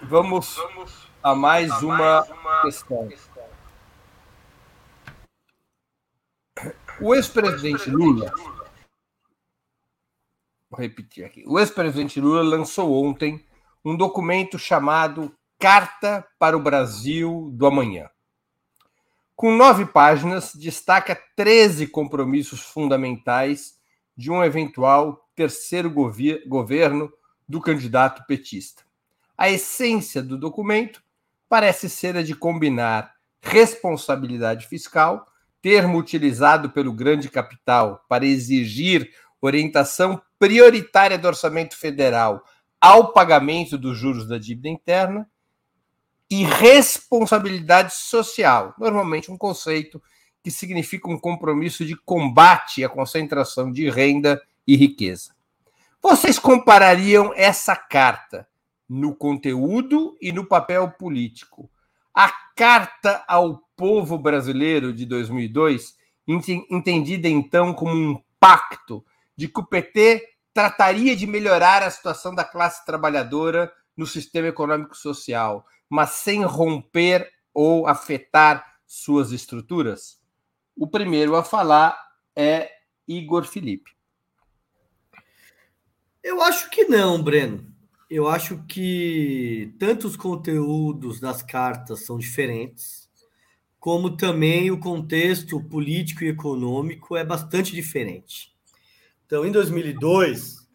Vamos 0.04 0.58
a 1.24 1.36
mais, 1.36 1.72
uma, 1.84 2.26
questão. 2.64 3.10
O 7.00 7.16
ex-presidente 7.16 7.90
Lula, 7.90 8.32
vou 10.70 10.80
repetir 10.80 11.26
aqui, 11.26 11.44
o 11.48 11.60
ex-presidente 11.60 12.20
Lula 12.20 12.44
lançou 12.44 13.04
ontem 13.04 13.46
um 13.84 13.96
documento 13.96 14.60
chamado 14.60 15.34
Carta 15.58 16.28
para 16.38 16.58
o 16.58 16.62
Brasil 16.62 17.50
do 17.54 17.66
Amanhã. 17.66 18.11
Com 19.42 19.56
nove 19.56 19.88
páginas, 19.88 20.54
destaca 20.54 21.20
13 21.36 21.88
compromissos 21.88 22.62
fundamentais 22.62 23.74
de 24.16 24.30
um 24.30 24.44
eventual 24.44 25.28
terceiro 25.36 25.92
governo 26.46 27.12
do 27.50 27.60
candidato 27.60 28.24
petista. 28.28 28.84
A 29.36 29.50
essência 29.50 30.22
do 30.22 30.38
documento 30.38 31.02
parece 31.50 31.90
ser 31.90 32.16
a 32.18 32.22
de 32.22 32.36
combinar 32.36 33.16
responsabilidade 33.42 34.68
fiscal, 34.68 35.26
termo 35.60 35.98
utilizado 35.98 36.70
pelo 36.70 36.94
grande 36.94 37.28
capital 37.28 38.06
para 38.08 38.28
exigir 38.28 39.10
orientação 39.42 40.22
prioritária 40.38 41.18
do 41.18 41.28
orçamento 41.28 41.76
federal 41.76 42.44
ao 42.80 43.12
pagamento 43.12 43.76
dos 43.76 43.98
juros 43.98 44.28
da 44.28 44.38
dívida 44.38 44.70
interna, 44.70 45.28
e 46.32 46.46
responsabilidade 46.46 47.94
social, 47.94 48.74
normalmente 48.80 49.30
um 49.30 49.38
conceito 49.38 50.02
que 50.42 50.50
significa 50.50 51.10
um 51.10 51.20
compromisso 51.20 51.86
de 51.86 51.94
combate 51.94 52.86
à 52.86 52.90
concentração 52.90 53.70
de 53.70 53.90
renda 53.90 54.42
e 54.66 54.78
riqueza. 54.78 55.36
Vocês 56.02 56.40
comparariam 56.40 57.34
essa 57.36 57.76
carta 57.76 58.48
no 58.88 59.14
conteúdo 59.14 60.18
e 60.22 60.32
no 60.32 60.46
papel 60.46 60.90
político? 60.92 61.70
A 62.14 62.32
carta 62.56 63.26
ao 63.28 63.58
povo 63.76 64.18
brasileiro 64.18 64.94
de 64.94 65.06
2002, 65.06 65.98
entendida 66.70 67.28
então 67.28 67.74
como 67.74 67.94
um 67.94 68.24
pacto 68.40 69.06
de 69.36 69.50
que 69.50 69.60
o 69.60 69.66
PT 69.66 70.26
trataria 70.54 71.14
de 71.14 71.28
melhorar 71.28 71.84
a 71.84 71.92
situação 71.92 72.34
da 72.34 72.46
classe 72.46 72.86
trabalhadora 72.86 73.72
no 73.98 74.08
sistema 74.08 74.48
econômico 74.48 74.96
social, 74.96 75.66
mas 75.92 76.12
sem 76.12 76.46
romper 76.46 77.30
ou 77.54 77.86
afetar 77.86 78.78
suas 78.88 79.34
estruturas? 79.34 80.22
O 80.74 80.88
primeiro 80.88 81.36
a 81.36 81.44
falar 81.44 82.02
é 82.34 82.72
Igor 83.06 83.44
Felipe. 83.44 83.92
Eu 86.24 86.42
acho 86.42 86.70
que 86.70 86.86
não, 86.86 87.22
Breno. 87.22 87.70
Eu 88.10 88.30
acho 88.30 88.64
que 88.70 89.76
tanto 89.78 90.08
os 90.08 90.16
conteúdos 90.16 91.20
das 91.20 91.44
cartas 91.44 92.06
são 92.06 92.18
diferentes, 92.18 93.10
como 93.78 94.16
também 94.16 94.72
o 94.72 94.80
contexto 94.80 95.62
político 95.62 96.24
e 96.24 96.30
econômico 96.30 97.18
é 97.18 97.26
bastante 97.26 97.74
diferente. 97.74 98.56
Então, 99.26 99.46
em 99.46 99.52
2002, 99.52 100.66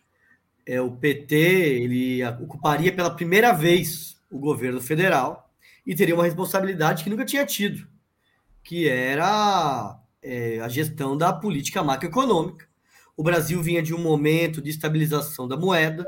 é, 0.67 0.79
o 0.79 0.91
PT 0.91 1.37
ele 1.37 2.25
ocuparia 2.43 2.93
pela 2.93 3.15
primeira 3.15 3.53
vez 3.53 4.16
o 4.31 4.39
governo 4.39 4.81
federal 4.81 5.51
e 5.87 5.95
teria 5.95 6.15
uma 6.15 6.25
responsabilidade 6.25 7.05
que 7.05 7.11
nunca 7.11 7.25
tinha 7.25 7.47
tido, 7.47 7.87
que 8.63 8.89
era 8.89 9.99
é, 10.23 10.59
a 10.61 10.69
gestão 10.69 11.17
da 11.17 11.33
política 11.33 11.83
macroeconômica. 11.83 12.69
O 13.17 13.23
Brasil 13.23 13.63
vinha 13.63 13.83
de 13.83 13.95
um 13.95 13.99
momento 13.99 14.61
de 14.61 14.71
estabilização 14.71 15.47
da 15.47 15.57
moeda 15.57 16.07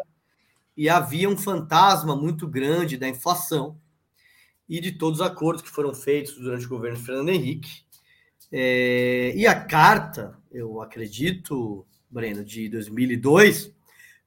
e 0.77 0.89
havia 0.89 1.29
um 1.29 1.37
fantasma 1.37 2.15
muito 2.17 2.47
grande 2.47 2.97
da 2.97 3.09
inflação 3.09 3.81
e 4.69 4.81
de 4.81 4.93
todos 4.93 5.21
os 5.21 5.27
acordos 5.27 5.63
que 5.63 5.71
foram 5.71 5.95
feitos 5.95 6.35
durante 6.35 6.67
o 6.67 6.69
governo 6.69 6.99
Fernando 6.99 7.31
Henrique. 7.31 7.83
É, 8.51 9.33
e 9.35 9.47
a 9.47 9.59
carta, 9.59 10.37
eu 10.51 10.83
acredito, 10.83 11.87
Breno, 12.11 12.45
de 12.45 12.69
2002, 12.69 13.73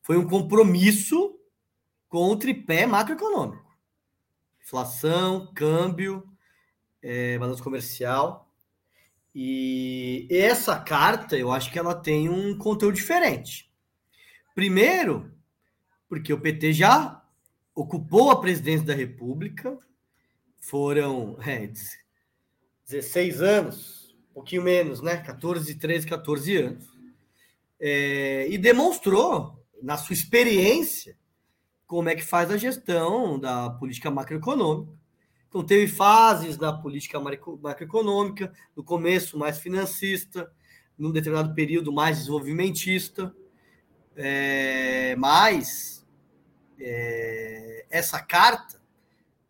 foi 0.01 0.17
um 0.17 0.27
compromisso 0.27 1.37
com 2.07 2.29
o 2.29 2.35
tripé 2.35 2.85
macroeconômico 2.85 3.70
inflação, 4.71 5.51
câmbio, 5.53 6.25
é, 7.03 7.37
balanço 7.37 7.61
comercial. 7.61 8.49
E 9.35 10.25
essa 10.31 10.79
carta, 10.79 11.37
eu 11.37 11.51
acho 11.51 11.69
que 11.69 11.77
ela 11.77 11.93
tem 11.93 12.29
um 12.29 12.57
conteúdo 12.57 12.95
diferente. 12.95 13.69
Primeiro, 14.55 15.29
porque 16.07 16.31
o 16.31 16.39
PT 16.39 16.71
já 16.71 17.21
ocupou 17.75 18.31
a 18.31 18.39
presidência 18.39 18.85
da 18.85 18.93
República, 18.93 19.77
foram 20.57 21.37
é, 21.41 21.69
16 22.87 23.41
anos, 23.41 24.15
um 24.29 24.33
pouquinho 24.35 24.63
menos, 24.63 25.01
né? 25.01 25.17
14, 25.17 25.75
13, 25.75 26.07
14 26.07 26.57
anos. 26.57 26.89
É, 27.77 28.47
e 28.49 28.57
demonstrou, 28.57 29.65
na 29.81 29.97
sua 29.97 30.13
experiência, 30.13 31.17
como 31.91 32.07
é 32.07 32.15
que 32.15 32.23
faz 32.23 32.49
a 32.49 32.55
gestão 32.55 33.37
da 33.37 33.69
política 33.69 34.09
macroeconômica. 34.09 34.93
Então, 35.49 35.61
teve 35.61 35.91
fases 35.91 36.55
da 36.55 36.71
política 36.71 37.19
macroeconômica, 37.19 38.53
no 38.73 38.81
começo 38.81 39.37
mais 39.37 39.59
financista, 39.59 40.49
num 40.97 41.11
determinado 41.11 41.53
período 41.53 41.91
mais 41.91 42.19
desenvolvimentista, 42.19 43.35
é, 44.15 45.17
mas 45.17 46.07
é, 46.79 47.85
essa 47.89 48.21
carta 48.21 48.81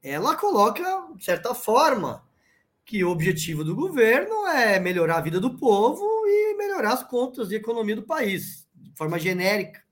ela 0.02 0.36
coloca, 0.36 0.84
de 1.16 1.24
certa 1.24 1.54
forma, 1.54 2.28
que 2.84 3.04
o 3.04 3.12
objetivo 3.12 3.64
do 3.64 3.76
governo 3.76 4.48
é 4.48 4.80
melhorar 4.80 5.18
a 5.18 5.22
vida 5.22 5.40
do 5.40 5.56
povo 5.60 6.04
e 6.26 6.58
melhorar 6.58 6.94
as 6.94 7.04
contas 7.04 7.50
de 7.50 7.56
economia 7.56 7.98
do 7.98 8.02
país, 8.02 8.68
de 8.74 8.92
forma 8.98 9.20
genérica. 9.20 9.84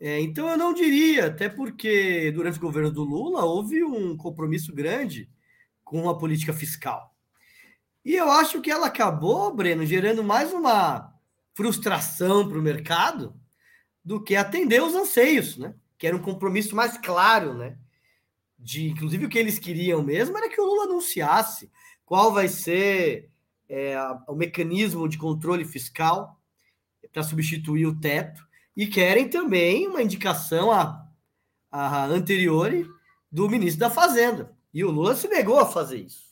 É, 0.00 0.18
então 0.18 0.48
eu 0.48 0.56
não 0.56 0.72
diria, 0.72 1.26
até 1.26 1.46
porque 1.46 2.32
durante 2.32 2.56
o 2.56 2.62
governo 2.62 2.90
do 2.90 3.04
Lula 3.04 3.44
houve 3.44 3.84
um 3.84 4.16
compromisso 4.16 4.72
grande 4.72 5.30
com 5.84 6.08
a 6.08 6.16
política 6.16 6.54
fiscal. 6.54 7.14
E 8.02 8.14
eu 8.14 8.30
acho 8.30 8.62
que 8.62 8.70
ela 8.70 8.86
acabou, 8.86 9.54
Breno, 9.54 9.84
gerando 9.84 10.24
mais 10.24 10.54
uma 10.54 11.12
frustração 11.54 12.48
para 12.48 12.58
o 12.58 12.62
mercado 12.62 13.38
do 14.02 14.22
que 14.24 14.36
atender 14.36 14.82
os 14.82 14.94
anseios, 14.94 15.58
né? 15.58 15.74
Que 15.98 16.06
era 16.06 16.16
um 16.16 16.22
compromisso 16.22 16.74
mais 16.74 16.96
claro, 16.96 17.52
né? 17.52 17.76
De, 18.58 18.88
inclusive, 18.88 19.26
o 19.26 19.28
que 19.28 19.38
eles 19.38 19.58
queriam 19.58 20.02
mesmo 20.02 20.38
era 20.38 20.48
que 20.48 20.58
o 20.58 20.64
Lula 20.64 20.84
anunciasse 20.84 21.70
qual 22.06 22.32
vai 22.32 22.48
ser 22.48 23.30
é, 23.68 23.96
o 24.26 24.34
mecanismo 24.34 25.06
de 25.06 25.18
controle 25.18 25.66
fiscal 25.66 26.40
para 27.12 27.22
substituir 27.22 27.84
o 27.84 28.00
teto 28.00 28.48
e 28.76 28.86
querem 28.86 29.28
também 29.28 29.86
uma 29.86 30.02
indicação 30.02 30.70
a, 30.70 31.06
a 31.70 32.06
anterior 32.06 32.72
do 33.30 33.48
ministro 33.48 33.80
da 33.80 33.90
Fazenda. 33.90 34.56
E 34.72 34.84
o 34.84 34.90
Lula 34.90 35.14
se 35.14 35.28
negou 35.28 35.58
a 35.58 35.66
fazer 35.66 35.98
isso. 35.98 36.30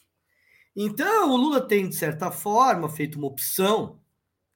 Então, 0.74 1.30
o 1.32 1.36
Lula 1.36 1.60
tem, 1.60 1.88
de 1.88 1.96
certa 1.96 2.30
forma, 2.30 2.88
feito 2.88 3.18
uma 3.18 3.26
opção 3.26 4.00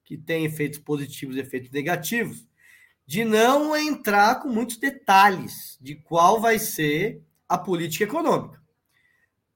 que 0.05 0.17
tem 0.17 0.45
efeitos 0.45 0.79
positivos 0.79 1.37
e 1.37 1.41
efeitos 1.41 1.71
negativos, 1.71 2.47
de 3.07 3.25
não 3.25 3.77
entrar 3.77 4.41
com 4.41 4.49
muitos 4.49 4.77
detalhes 4.77 5.77
de 5.81 5.97
qual 5.97 6.41
vai 6.41 6.59
ser 6.59 7.23
a 7.49 7.59
política 7.59 8.05
econômica. 8.05 8.63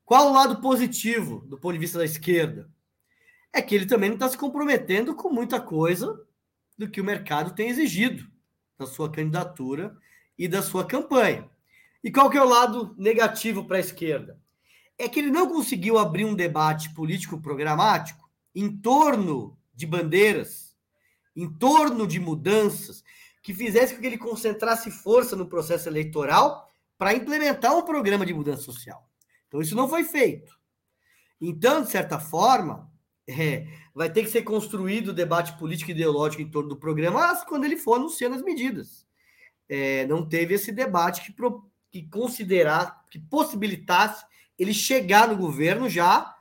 Qual 0.04 0.28
o 0.28 0.33
lado 0.33 0.61
positivo 0.61 1.45
do 1.47 1.59
ponto 1.59 1.75
de 1.75 1.78
vista 1.78 1.99
da 1.99 2.04
esquerda? 2.04 2.71
É 3.52 3.62
que 3.62 3.75
ele 3.75 3.87
também 3.87 4.11
não 4.11 4.16
está 4.16 4.28
se 4.28 4.37
comprometendo 4.37 5.14
com 5.14 5.30
muita 5.30 5.61
coisa 5.61 6.21
do 6.76 6.88
que 6.88 7.00
o 7.00 7.04
mercado 7.04 7.54
tem 7.54 7.68
exigido 7.68 8.26
da 8.78 8.87
sua 8.87 9.11
candidatura 9.11 9.97
e 10.38 10.47
da 10.47 10.62
sua 10.62 10.87
campanha. 10.87 11.49
E 12.02 12.11
qual 12.11 12.30
que 12.30 12.38
é 12.38 12.42
o 12.42 12.49
lado 12.49 12.95
negativo 12.99 13.64
para 13.64 13.78
a 13.78 13.80
esquerda? 13.80 14.38
É 14.99 15.09
que 15.09 15.18
ele 15.18 15.30
não 15.30 15.49
conseguiu 15.49 15.99
abrir 15.99 16.25
um 16.25 16.35
debate 16.35 16.95
político 16.95 17.40
programático 17.40 18.30
em 18.54 18.75
torno 18.75 19.59
de 19.75 19.87
bandeiras, 19.87 20.76
em 21.35 21.50
torno 21.52 22.06
de 22.06 22.18
mudanças, 22.18 23.02
que 23.42 23.52
fizesse 23.52 23.95
com 23.95 24.00
que 24.00 24.06
ele 24.06 24.18
concentrasse 24.18 24.90
força 24.90 25.37
no 25.37 25.47
processo 25.47 25.88
eleitoral 25.88 26.71
para 26.99 27.14
implementar 27.14 27.76
um 27.76 27.83
programa 27.83 28.25
de 28.25 28.33
mudança 28.33 28.62
social. 28.62 29.06
Então, 29.47 29.61
isso 29.61 29.76
não 29.76 29.88
foi 29.88 30.02
feito. 30.02 30.59
Então, 31.40 31.83
de 31.83 31.90
certa 31.90 32.18
forma, 32.18 32.90
é, 33.28 33.66
vai 33.95 34.11
ter 34.11 34.23
que 34.23 34.30
ser 34.30 34.42
construído 34.42 35.09
o 35.09 35.12
debate 35.12 35.59
político 35.59 35.90
e 35.90 35.95
ideológico 35.95 36.42
em 36.42 36.50
torno 36.50 36.68
do 36.68 36.76
programa 36.76 37.35
quando 37.45 37.64
ele 37.64 37.76
for 37.76 37.95
anunciando 37.95 38.37
as 38.37 38.42
medidas. 38.42 39.06
É, 39.68 40.06
não 40.06 40.26
teve 40.26 40.54
esse 40.54 40.71
debate 40.71 41.23
que, 41.23 41.33
pro, 41.33 41.68
que 41.90 42.02
considerar, 42.09 43.04
que 43.11 43.18
possibilitasse 43.18 44.25
ele 44.59 44.73
chegar 44.73 45.28
no 45.28 45.37
governo 45.37 45.88
já 45.88 46.35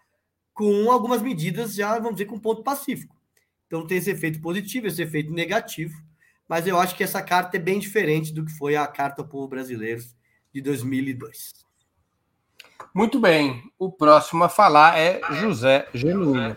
com 0.54 0.92
algumas 0.92 1.22
medidas, 1.22 1.76
já 1.76 1.96
vamos 1.96 2.16
dizer, 2.16 2.26
com 2.26 2.40
ponto 2.40 2.64
pacífico. 2.64 3.16
Então 3.68 3.86
tem 3.86 3.98
esse 3.98 4.12
efeito 4.12 4.40
positivo, 4.40 4.88
esse 4.88 5.02
efeito 5.02 5.34
negativo, 5.34 6.02
mas 6.48 6.68
eu 6.68 6.80
acho 6.80 6.96
que 6.96 7.04
essa 7.04 7.22
carta 7.22 7.58
é 7.58 7.60
bem 7.60 7.80
diferente 7.80 8.32
do 8.32 8.46
que 8.46 8.52
foi 8.52 8.76
a 8.76 8.86
Carta 8.88 9.22
ao 9.24 9.28
Povo 9.28 9.48
Brasileiro 9.48 10.04
de 10.54 10.62
2002. 10.62 11.65
Muito 12.94 13.20
bem. 13.20 13.64
O 13.78 13.92
próximo 13.92 14.44
a 14.44 14.50
falar 14.50 14.98
é 14.98 15.20
José 15.32 15.88
Genuíno. 15.94 16.56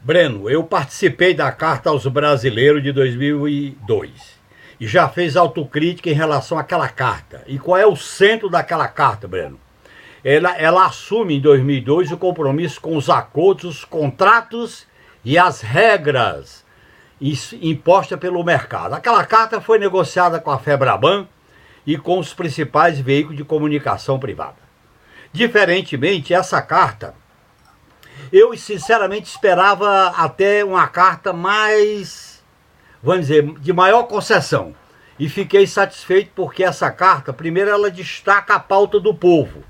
Breno, 0.00 0.48
eu 0.48 0.64
participei 0.64 1.34
da 1.34 1.52
Carta 1.52 1.90
aos 1.90 2.06
Brasileiros 2.06 2.82
de 2.82 2.92
2002 2.92 4.40
e 4.80 4.86
já 4.86 5.08
fez 5.08 5.36
autocrítica 5.36 6.08
em 6.08 6.14
relação 6.14 6.58
àquela 6.58 6.88
carta. 6.88 7.44
E 7.46 7.58
qual 7.58 7.76
é 7.76 7.86
o 7.86 7.94
centro 7.94 8.48
daquela 8.48 8.88
carta, 8.88 9.28
Breno? 9.28 9.60
Ela, 10.24 10.56
ela 10.56 10.86
assume 10.86 11.36
em 11.36 11.40
2002 11.40 12.12
o 12.12 12.16
compromisso 12.16 12.80
com 12.80 12.96
os 12.96 13.10
acordos, 13.10 13.64
os 13.64 13.84
contratos 13.84 14.86
e 15.24 15.36
as 15.38 15.60
regras 15.60 16.64
impostas 17.60 18.18
pelo 18.18 18.42
mercado. 18.42 18.94
Aquela 18.94 19.24
carta 19.26 19.60
foi 19.60 19.78
negociada 19.78 20.40
com 20.40 20.50
a 20.50 20.58
Febraban 20.58 21.26
e 21.86 21.98
com 21.98 22.18
os 22.18 22.32
principais 22.32 22.98
veículos 22.98 23.36
de 23.36 23.44
comunicação 23.44 24.18
privada. 24.18 24.59
Diferentemente, 25.32 26.34
essa 26.34 26.60
carta, 26.60 27.14
eu 28.32 28.56
sinceramente 28.56 29.30
esperava 29.30 30.08
até 30.08 30.64
uma 30.64 30.86
carta 30.88 31.32
mais, 31.32 32.42
vamos 33.02 33.22
dizer, 33.26 33.54
de 33.60 33.72
maior 33.72 34.04
concessão. 34.04 34.74
E 35.18 35.28
fiquei 35.28 35.66
satisfeito 35.66 36.32
porque 36.34 36.64
essa 36.64 36.90
carta, 36.90 37.32
primeiro, 37.32 37.70
ela 37.70 37.90
destaca 37.90 38.54
a 38.54 38.58
pauta 38.58 38.98
do 38.98 39.14
povo. 39.14 39.62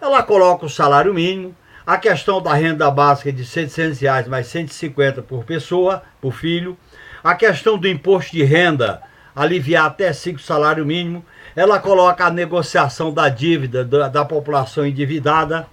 Ela 0.00 0.22
coloca 0.22 0.66
o 0.66 0.70
salário 0.70 1.14
mínimo, 1.14 1.56
a 1.86 1.96
questão 1.96 2.42
da 2.42 2.52
renda 2.52 2.90
básica 2.90 3.32
de 3.32 3.46
600 3.46 3.98
reais 4.00 4.28
mais 4.28 4.46
150 4.48 5.22
por 5.22 5.44
pessoa, 5.44 6.02
por 6.20 6.34
filho, 6.34 6.76
a 7.24 7.34
questão 7.34 7.78
do 7.78 7.88
imposto 7.88 8.32
de 8.32 8.44
renda, 8.44 9.00
aliviar 9.34 9.86
até 9.86 10.12
5 10.12 10.38
salário 10.38 10.84
mínimo, 10.84 11.24
ela 11.58 11.80
coloca 11.80 12.24
a 12.24 12.30
negociação 12.30 13.12
da 13.12 13.28
dívida 13.28 13.84
da, 13.84 14.06
da 14.06 14.24
população 14.24 14.86
endividada, 14.86 15.66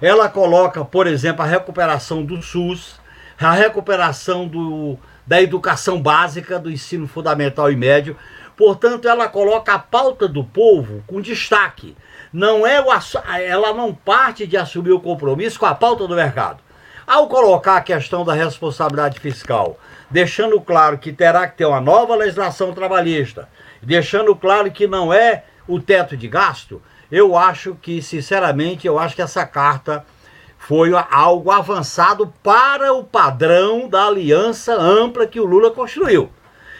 ela 0.00 0.28
coloca, 0.28 0.84
por 0.84 1.08
exemplo, 1.08 1.42
a 1.42 1.46
recuperação 1.46 2.24
do 2.24 2.40
SUS, 2.40 3.00
a 3.40 3.50
recuperação 3.50 4.46
do, 4.46 4.96
da 5.26 5.42
educação 5.42 6.00
básica, 6.00 6.60
do 6.60 6.70
ensino 6.70 7.08
fundamental 7.08 7.72
e 7.72 7.74
médio. 7.74 8.16
Portanto, 8.56 9.08
ela 9.08 9.28
coloca 9.28 9.74
a 9.74 9.80
pauta 9.80 10.28
do 10.28 10.44
povo 10.44 11.02
com 11.08 11.20
destaque. 11.20 11.96
Não 12.32 12.64
é 12.64 12.80
o, 12.80 12.86
ela 13.40 13.74
não 13.74 13.92
parte 13.92 14.46
de 14.46 14.56
assumir 14.56 14.92
o 14.92 15.00
compromisso 15.00 15.58
com 15.58 15.66
a 15.66 15.74
pauta 15.74 16.06
do 16.06 16.14
mercado. 16.14 16.62
Ao 17.04 17.26
colocar 17.26 17.78
a 17.78 17.82
questão 17.82 18.24
da 18.24 18.32
responsabilidade 18.32 19.18
fiscal, 19.18 19.76
deixando 20.08 20.60
claro 20.60 20.98
que 20.98 21.12
terá 21.12 21.48
que 21.48 21.56
ter 21.56 21.64
uma 21.64 21.80
nova 21.80 22.14
legislação 22.14 22.72
trabalhista, 22.72 23.48
deixando 23.82 24.34
claro 24.34 24.70
que 24.70 24.86
não 24.86 25.12
é 25.12 25.44
o 25.66 25.80
teto 25.80 26.16
de 26.16 26.28
gasto, 26.28 26.80
eu 27.10 27.36
acho 27.36 27.74
que, 27.74 28.00
sinceramente, 28.00 28.86
eu 28.86 28.98
acho 28.98 29.14
que 29.14 29.22
essa 29.22 29.44
carta 29.44 30.04
foi 30.58 30.92
algo 31.10 31.50
avançado 31.50 32.32
para 32.42 32.92
o 32.92 33.04
padrão 33.04 33.88
da 33.88 34.06
aliança 34.06 34.74
ampla 34.74 35.26
que 35.26 35.40
o 35.40 35.44
Lula 35.44 35.70
construiu. 35.72 36.30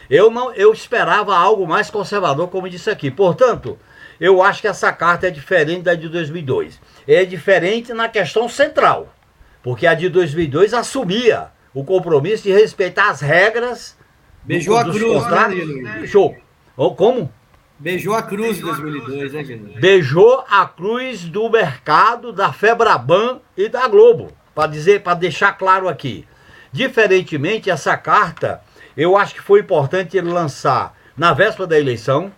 Eu 0.09 0.31
não, 0.31 0.53
eu 0.55 0.73
esperava 0.73 1.37
algo 1.37 1.67
mais 1.67 1.91
conservador, 1.91 2.49
como 2.49 2.69
disse 2.69 2.89
aqui. 2.89 3.11
Portanto, 3.11 3.79
eu 4.21 4.43
acho 4.43 4.61
que 4.61 4.69
essa 4.69 4.93
carta 4.93 5.27
é 5.27 5.31
diferente 5.31 5.83
da 5.83 5.95
de 5.95 6.09
2002. 6.09 6.81
É 7.07 7.25
diferente 7.25 7.93
na 7.93 8.09
questão 8.09 8.49
central, 8.49 9.13
porque 9.63 9.87
a 9.87 9.95
de 9.95 10.09
2002 10.09 10.75
assumia 10.75 11.49
o 11.75 11.85
compromisso 11.85 12.45
de 12.45 12.53
respeitar 12.53 13.11
as 13.11 13.21
regras 13.21 13.97
Beijou 14.45 14.75
do, 14.75 14.91
a 14.91 14.93
cruz, 14.93 15.83
né, 15.83 16.07
Show. 16.07 16.37
Ou 16.77 16.95
como? 16.95 17.31
Beijou 17.79 18.15
a 18.15 18.23
cruz 18.23 18.59
em 18.59 18.63
2002, 18.63 19.33
né, 19.33 19.45
Gino? 19.45 19.81
Beijou 19.81 20.45
a 20.49 20.65
cruz 20.67 21.25
do 21.25 21.51
mercado, 21.51 22.33
da 22.33 22.53
Febraban 22.53 23.41
e 23.57 23.69
da 23.69 23.89
Globo, 23.89 24.29
para 24.55 24.69
dizer, 24.69 25.03
para 25.03 25.15
deixar 25.15 25.53
claro 25.53 25.89
aqui. 25.89 26.25
Diferentemente, 26.71 27.71
essa 27.71 27.97
carta, 27.97 28.63
eu 28.97 29.17
acho 29.17 29.35
que 29.35 29.43
foi 29.43 29.61
importante 29.61 30.17
ele 30.17 30.31
lançar 30.31 30.97
na 31.17 31.35
véspera 31.35 31.67
da 31.67 31.79
eleição. 31.79 32.33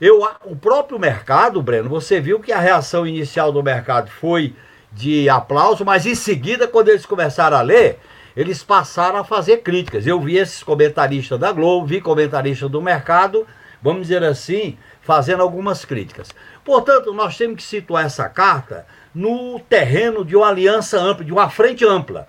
Eu, 0.00 0.26
o 0.44 0.56
próprio 0.56 0.98
mercado, 0.98 1.62
Breno, 1.62 1.88
você 1.88 2.20
viu 2.20 2.40
que 2.40 2.52
a 2.52 2.58
reação 2.58 3.06
inicial 3.06 3.52
do 3.52 3.62
mercado 3.62 4.10
foi 4.10 4.54
de 4.90 5.28
aplauso, 5.28 5.84
mas 5.84 6.06
em 6.06 6.14
seguida, 6.14 6.66
quando 6.66 6.88
eles 6.88 7.04
começaram 7.04 7.56
a 7.56 7.62
ler, 7.62 7.98
eles 8.34 8.62
passaram 8.62 9.18
a 9.18 9.24
fazer 9.24 9.58
críticas. 9.58 10.06
Eu 10.06 10.20
vi 10.20 10.36
esses 10.36 10.62
comentaristas 10.62 11.38
da 11.38 11.52
Globo, 11.52 11.86
vi 11.86 12.00
comentaristas 12.00 12.70
do 12.70 12.80
mercado 12.80 13.46
vamos 13.82 14.02
dizer 14.02 14.22
assim, 14.24 14.76
fazendo 15.02 15.42
algumas 15.42 15.84
críticas. 15.84 16.28
Portanto, 16.64 17.12
nós 17.12 17.36
temos 17.36 17.56
que 17.56 17.62
situar 17.62 18.04
essa 18.04 18.28
carta 18.28 18.86
no 19.14 19.60
terreno 19.60 20.24
de 20.24 20.36
uma 20.36 20.48
aliança 20.48 20.98
ampla, 20.98 21.24
de 21.24 21.32
uma 21.32 21.48
frente 21.48 21.84
ampla. 21.84 22.28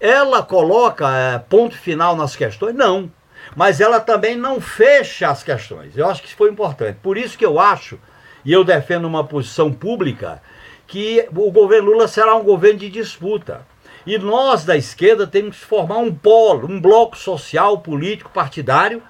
Ela 0.00 0.42
coloca 0.42 1.08
é, 1.16 1.38
ponto 1.38 1.76
final 1.76 2.16
nas 2.16 2.34
questões? 2.34 2.74
Não. 2.74 3.10
Mas 3.54 3.80
ela 3.80 4.00
também 4.00 4.36
não 4.36 4.60
fecha 4.60 5.28
as 5.28 5.42
questões. 5.42 5.96
Eu 5.96 6.08
acho 6.08 6.22
que 6.22 6.28
isso 6.28 6.36
foi 6.36 6.50
importante. 6.50 6.98
Por 7.02 7.16
isso 7.16 7.38
que 7.38 7.44
eu 7.44 7.60
acho, 7.60 7.98
e 8.44 8.52
eu 8.52 8.64
defendo 8.64 9.04
uma 9.04 9.24
posição 9.24 9.72
pública, 9.72 10.42
que 10.86 11.26
o 11.34 11.50
governo 11.50 11.90
Lula 11.90 12.08
será 12.08 12.34
um 12.34 12.42
governo 12.42 12.78
de 12.78 12.88
disputa. 12.88 13.66
E 14.06 14.18
nós 14.18 14.64
da 14.64 14.76
esquerda 14.76 15.26
temos 15.26 15.58
que 15.58 15.64
formar 15.64 15.98
um 15.98 16.14
polo, 16.14 16.70
um 16.70 16.80
bloco 16.80 17.16
social, 17.16 17.78
político, 17.78 18.30
partidário, 18.30 19.02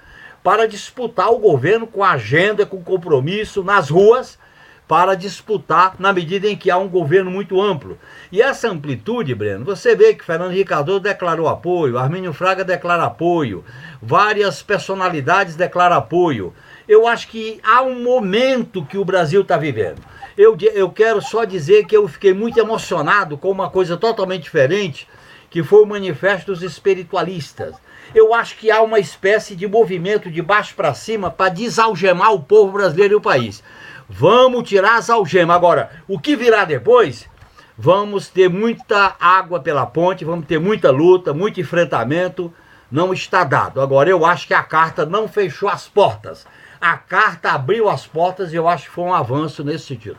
para 0.44 0.68
disputar 0.68 1.32
o 1.32 1.38
governo 1.38 1.86
com 1.86 2.04
agenda, 2.04 2.66
com 2.66 2.84
compromisso 2.84 3.64
nas 3.64 3.88
ruas, 3.88 4.38
para 4.86 5.14
disputar 5.14 5.94
na 5.98 6.12
medida 6.12 6.46
em 6.46 6.54
que 6.54 6.70
há 6.70 6.76
um 6.76 6.86
governo 6.86 7.30
muito 7.30 7.62
amplo. 7.62 7.98
E 8.30 8.42
essa 8.42 8.68
amplitude, 8.68 9.34
Breno, 9.34 9.64
você 9.64 9.96
vê 9.96 10.12
que 10.12 10.22
Fernando 10.22 10.52
Ricardo 10.52 11.00
declarou 11.00 11.48
apoio, 11.48 11.96
Armínio 11.96 12.34
Fraga 12.34 12.62
declara 12.62 13.04
apoio, 13.04 13.64
várias 14.02 14.62
personalidades 14.62 15.56
declaram 15.56 15.96
apoio. 15.96 16.52
Eu 16.86 17.06
acho 17.06 17.28
que 17.28 17.58
há 17.64 17.80
um 17.80 18.02
momento 18.02 18.84
que 18.84 18.98
o 18.98 19.04
Brasil 19.04 19.40
está 19.40 19.56
vivendo. 19.56 20.02
Eu, 20.36 20.54
eu 20.74 20.90
quero 20.90 21.22
só 21.22 21.44
dizer 21.44 21.86
que 21.86 21.96
eu 21.96 22.06
fiquei 22.06 22.34
muito 22.34 22.60
emocionado 22.60 23.38
com 23.38 23.50
uma 23.50 23.70
coisa 23.70 23.96
totalmente 23.96 24.42
diferente, 24.42 25.08
que 25.48 25.62
foi 25.62 25.82
o 25.82 25.86
manifesto 25.86 26.52
dos 26.52 26.62
espiritualistas 26.62 27.74
eu 28.14 28.32
acho 28.32 28.56
que 28.56 28.70
há 28.70 28.80
uma 28.80 28.98
espécie 28.98 29.56
de 29.56 29.66
movimento 29.66 30.30
de 30.30 30.40
baixo 30.40 30.74
para 30.74 30.94
cima 30.94 31.30
para 31.30 31.50
desalgemar 31.50 32.32
o 32.32 32.42
povo 32.42 32.72
brasileiro 32.72 33.14
e 33.14 33.16
o 33.16 33.20
país. 33.20 33.62
Vamos 34.08 34.68
tirar 34.68 34.96
as 34.96 35.10
algemas. 35.10 35.56
Agora, 35.56 35.90
o 36.06 36.18
que 36.18 36.36
virá 36.36 36.64
depois? 36.64 37.28
Vamos 37.76 38.28
ter 38.28 38.48
muita 38.48 39.16
água 39.18 39.60
pela 39.60 39.84
ponte, 39.84 40.24
vamos 40.24 40.46
ter 40.46 40.60
muita 40.60 40.90
luta, 40.90 41.34
muito 41.34 41.60
enfrentamento. 41.60 42.52
Não 42.90 43.12
está 43.12 43.42
dado. 43.42 43.80
Agora, 43.80 44.08
eu 44.08 44.24
acho 44.24 44.46
que 44.46 44.54
a 44.54 44.62
carta 44.62 45.04
não 45.04 45.26
fechou 45.26 45.68
as 45.68 45.88
portas. 45.88 46.46
A 46.80 46.96
carta 46.96 47.50
abriu 47.50 47.88
as 47.88 48.06
portas 48.06 48.52
e 48.52 48.56
eu 48.56 48.68
acho 48.68 48.84
que 48.84 48.90
foi 48.90 49.04
um 49.04 49.14
avanço 49.14 49.64
nesse 49.64 49.86
sentido. 49.86 50.18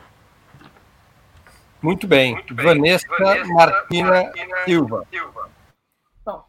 Muito 1.80 2.06
bem. 2.06 2.32
Muito 2.34 2.54
bem. 2.54 2.66
Vanessa, 2.66 3.06
Vanessa 3.18 3.52
Martina, 3.52 4.10
Martina 4.10 4.56
Silva. 4.64 5.06
Silva. 5.10 5.50
Bom, 6.24 6.44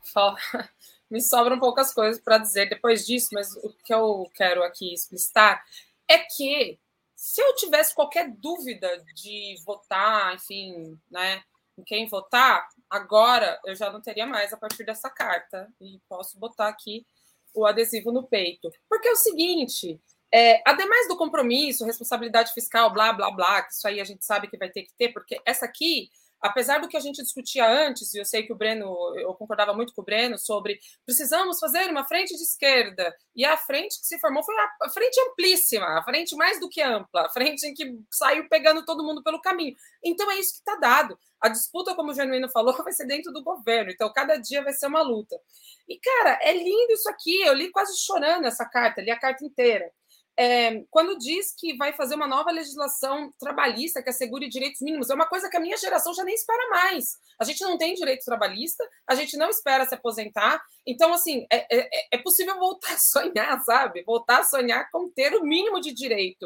me 1.09 1.21
sobram 1.21 1.59
poucas 1.59 1.93
coisas 1.93 2.21
para 2.21 2.37
dizer 2.37 2.69
depois 2.69 3.05
disso, 3.05 3.29
mas 3.33 3.55
o 3.57 3.73
que 3.83 3.93
eu 3.93 4.29
quero 4.33 4.63
aqui 4.63 4.93
explicitar 4.93 5.63
é 6.07 6.19
que 6.19 6.79
se 7.15 7.41
eu 7.41 7.55
tivesse 7.55 7.95
qualquer 7.95 8.29
dúvida 8.29 9.03
de 9.15 9.55
votar, 9.65 10.35
enfim, 10.35 10.99
né, 11.09 11.41
em 11.77 11.83
quem 11.83 12.07
votar, 12.07 12.67
agora 12.89 13.59
eu 13.65 13.75
já 13.75 13.91
não 13.91 14.01
teria 14.01 14.25
mais 14.25 14.53
a 14.53 14.57
partir 14.57 14.83
dessa 14.83 15.09
carta 15.09 15.67
e 15.81 15.99
posso 16.07 16.37
botar 16.37 16.67
aqui 16.67 17.05
o 17.53 17.65
adesivo 17.65 18.11
no 18.11 18.23
peito. 18.23 18.71
Porque 18.87 19.07
é 19.07 19.11
o 19.11 19.15
seguinte, 19.15 19.99
é, 20.31 20.61
ademais 20.65 21.07
do 21.07 21.17
compromisso, 21.17 21.85
responsabilidade 21.85 22.53
fiscal, 22.53 22.91
blá, 22.93 23.13
blá, 23.13 23.31
blá, 23.31 23.63
que 23.63 23.73
isso 23.73 23.87
aí 23.87 23.99
a 23.99 24.05
gente 24.05 24.23
sabe 24.25 24.47
que 24.47 24.57
vai 24.57 24.69
ter 24.69 24.83
que 24.83 24.93
ter, 24.93 25.09
porque 25.09 25.41
essa 25.45 25.65
aqui 25.65 26.09
apesar 26.41 26.79
do 26.79 26.87
que 26.87 26.97
a 26.97 26.99
gente 26.99 27.21
discutia 27.21 27.67
antes, 27.67 28.13
e 28.13 28.19
eu 28.19 28.25
sei 28.25 28.43
que 28.43 28.53
o 28.53 28.55
Breno, 28.55 28.85
eu 29.17 29.33
concordava 29.33 29.73
muito 29.73 29.93
com 29.93 30.01
o 30.01 30.05
Breno 30.05 30.37
sobre 30.37 30.79
precisamos 31.05 31.59
fazer 31.59 31.89
uma 31.89 32.05
frente 32.05 32.35
de 32.35 32.43
esquerda, 32.43 33.15
e 33.35 33.45
a 33.45 33.57
frente 33.57 33.99
que 33.99 34.05
se 34.05 34.19
formou 34.19 34.43
foi 34.43 34.55
a 34.81 34.89
frente 34.89 35.19
amplíssima, 35.21 35.99
a 35.99 36.03
frente 36.03 36.35
mais 36.35 36.59
do 36.59 36.69
que 36.69 36.81
ampla, 36.81 37.25
a 37.25 37.29
frente 37.29 37.65
em 37.65 37.73
que 37.73 37.97
saiu 38.11 38.47
pegando 38.49 38.85
todo 38.85 39.03
mundo 39.03 39.23
pelo 39.23 39.41
caminho. 39.41 39.75
Então 40.03 40.29
é 40.31 40.39
isso 40.39 40.53
que 40.53 40.59
está 40.59 40.75
dado. 40.75 41.17
A 41.41 41.49
disputa, 41.49 41.95
como 41.95 42.11
o 42.11 42.13
Genuíno 42.13 42.49
falou, 42.49 42.75
vai 42.83 42.93
ser 42.93 43.05
dentro 43.05 43.31
do 43.31 43.43
governo, 43.43 43.91
então 43.91 44.11
cada 44.13 44.37
dia 44.37 44.63
vai 44.63 44.73
ser 44.73 44.87
uma 44.87 45.01
luta. 45.01 45.39
E, 45.87 45.99
cara, 45.99 46.39
é 46.41 46.53
lindo 46.53 46.93
isso 46.93 47.09
aqui, 47.09 47.41
eu 47.43 47.53
li 47.53 47.71
quase 47.71 47.97
chorando 47.99 48.45
essa 48.45 48.65
carta, 48.65 49.01
li 49.01 49.11
a 49.11 49.19
carta 49.19 49.45
inteira 49.45 49.91
é, 50.39 50.83
quando 50.91 51.17
diz 51.17 51.53
que 51.57 51.75
vai 51.75 51.93
fazer 51.93 52.13
uma 52.15 52.27
nova 52.27 52.51
legislação 52.51 53.33
trabalhista 53.39 54.03
que 54.03 54.09
assegure 54.09 54.47
direitos 54.47 54.81
mínimos, 54.81 55.09
é 55.09 55.15
uma 55.15 55.25
coisa 55.25 55.49
que 55.49 55.57
a 55.57 55.59
minha 55.59 55.75
geração 55.77 56.13
já 56.13 56.23
nem 56.23 56.35
espera 56.35 56.69
mais. 56.69 57.13
A 57.39 57.43
gente 57.43 57.61
não 57.63 57.77
tem 57.77 57.95
direito 57.95 58.23
trabalhista, 58.23 58.87
a 59.07 59.15
gente 59.15 59.35
não 59.35 59.49
espera 59.49 59.85
se 59.85 59.95
aposentar. 59.95 60.61
Então, 60.85 61.11
assim, 61.11 61.45
é, 61.51 61.65
é, 61.75 62.07
é 62.13 62.17
possível 62.19 62.57
voltar 62.59 62.93
a 62.93 62.99
sonhar, 62.99 63.59
sabe? 63.63 64.03
Voltar 64.03 64.41
a 64.41 64.43
sonhar 64.43 64.87
com 64.91 65.09
ter 65.09 65.33
o 65.35 65.43
mínimo 65.43 65.81
de 65.81 65.91
direito. 65.93 66.45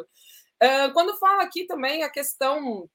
Uh, 0.63 0.93
quando 0.93 1.17
fala 1.17 1.43
aqui 1.43 1.65
também 1.65 2.03
a 2.03 2.09
questão 2.09 2.87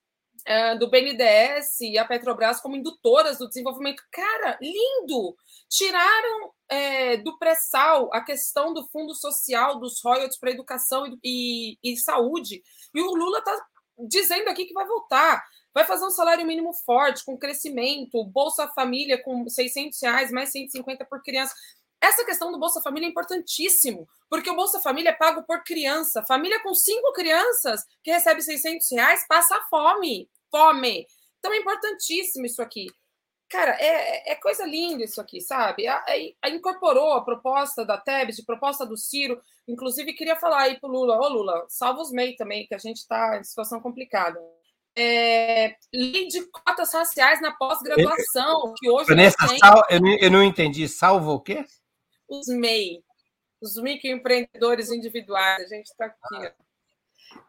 do 0.78 0.88
BNDES 0.88 1.80
e 1.80 1.98
a 1.98 2.04
Petrobras 2.04 2.60
como 2.60 2.76
indutoras 2.76 3.38
do 3.38 3.48
desenvolvimento, 3.48 4.02
cara, 4.10 4.58
lindo! 4.60 5.36
Tiraram 5.68 6.52
é, 6.68 7.16
do 7.18 7.36
pré-sal 7.38 8.08
a 8.12 8.20
questão 8.20 8.72
do 8.72 8.86
fundo 8.88 9.14
social, 9.14 9.78
dos 9.78 10.00
royalties 10.02 10.38
para 10.38 10.50
educação 10.50 11.06
e, 11.22 11.78
e, 11.82 11.92
e 11.92 11.96
saúde. 11.96 12.62
E 12.94 13.00
o 13.00 13.14
Lula 13.14 13.38
está 13.38 13.66
dizendo 14.08 14.48
aqui 14.48 14.66
que 14.66 14.74
vai 14.74 14.86
voltar. 14.86 15.44
Vai 15.74 15.84
fazer 15.84 16.06
um 16.06 16.10
salário 16.10 16.46
mínimo 16.46 16.72
forte, 16.72 17.22
com 17.22 17.36
crescimento, 17.36 18.24
Bolsa 18.24 18.66
Família 18.68 19.22
com 19.22 19.46
600 19.46 20.00
reais, 20.00 20.32
mais 20.32 20.50
150 20.50 21.04
por 21.04 21.22
criança. 21.22 21.54
Essa 22.00 22.24
questão 22.24 22.52
do 22.52 22.58
Bolsa 22.58 22.80
Família 22.80 23.06
é 23.06 23.10
importantíssimo, 23.10 24.08
porque 24.28 24.50
o 24.50 24.56
Bolsa 24.56 24.80
Família 24.80 25.10
é 25.10 25.14
pago 25.14 25.42
por 25.44 25.62
criança. 25.64 26.24
Família 26.24 26.62
com 26.62 26.74
cinco 26.74 27.12
crianças 27.12 27.84
que 28.02 28.10
recebe 28.10 28.42
600 28.42 28.90
reais 28.92 29.26
passa 29.26 29.60
fome. 29.70 30.28
Fome. 30.50 31.06
Então 31.38 31.52
é 31.52 31.58
importantíssimo 31.58 32.46
isso 32.46 32.62
aqui. 32.62 32.86
Cara, 33.48 33.76
é, 33.78 34.32
é 34.32 34.34
coisa 34.34 34.66
linda 34.66 35.04
isso 35.04 35.20
aqui, 35.20 35.40
sabe? 35.40 35.86
A, 35.86 35.98
a, 35.98 36.04
a 36.42 36.50
incorporou 36.50 37.12
a 37.12 37.24
proposta 37.24 37.84
da 37.84 37.96
Tebet, 37.96 38.40
a 38.40 38.44
proposta 38.44 38.84
do 38.84 38.96
Ciro. 38.96 39.40
Inclusive, 39.68 40.14
queria 40.14 40.36
falar 40.36 40.62
aí 40.62 40.80
pro 40.80 40.90
Lula, 40.90 41.16
ô 41.16 41.28
Lula, 41.28 41.64
salva 41.68 42.02
os 42.02 42.10
MEI 42.10 42.34
também, 42.34 42.66
que 42.66 42.74
a 42.74 42.78
gente 42.78 42.98
está 42.98 43.38
em 43.38 43.44
situação 43.44 43.80
complicada. 43.80 44.38
É, 44.98 45.76
lei 45.92 46.26
de 46.26 46.44
cotas 46.50 46.92
raciais 46.92 47.40
na 47.40 47.52
pós-graduação, 47.52 48.74
que 48.76 48.90
hoje. 48.90 49.08
Vanessa, 49.08 49.36
tem... 49.46 49.58
sal, 49.58 49.84
eu, 49.90 50.00
não, 50.00 50.18
eu 50.18 50.30
não 50.30 50.42
entendi. 50.42 50.88
Salva 50.88 51.30
o 51.30 51.40
quê? 51.40 51.64
Os 52.28 52.46
MEI, 52.48 53.02
os 53.60 53.76
microempreendedores 53.76 54.90
individuais. 54.90 55.72
A 55.72 55.76
gente 55.76 55.86
está 55.86 56.06
aqui. 56.06 56.52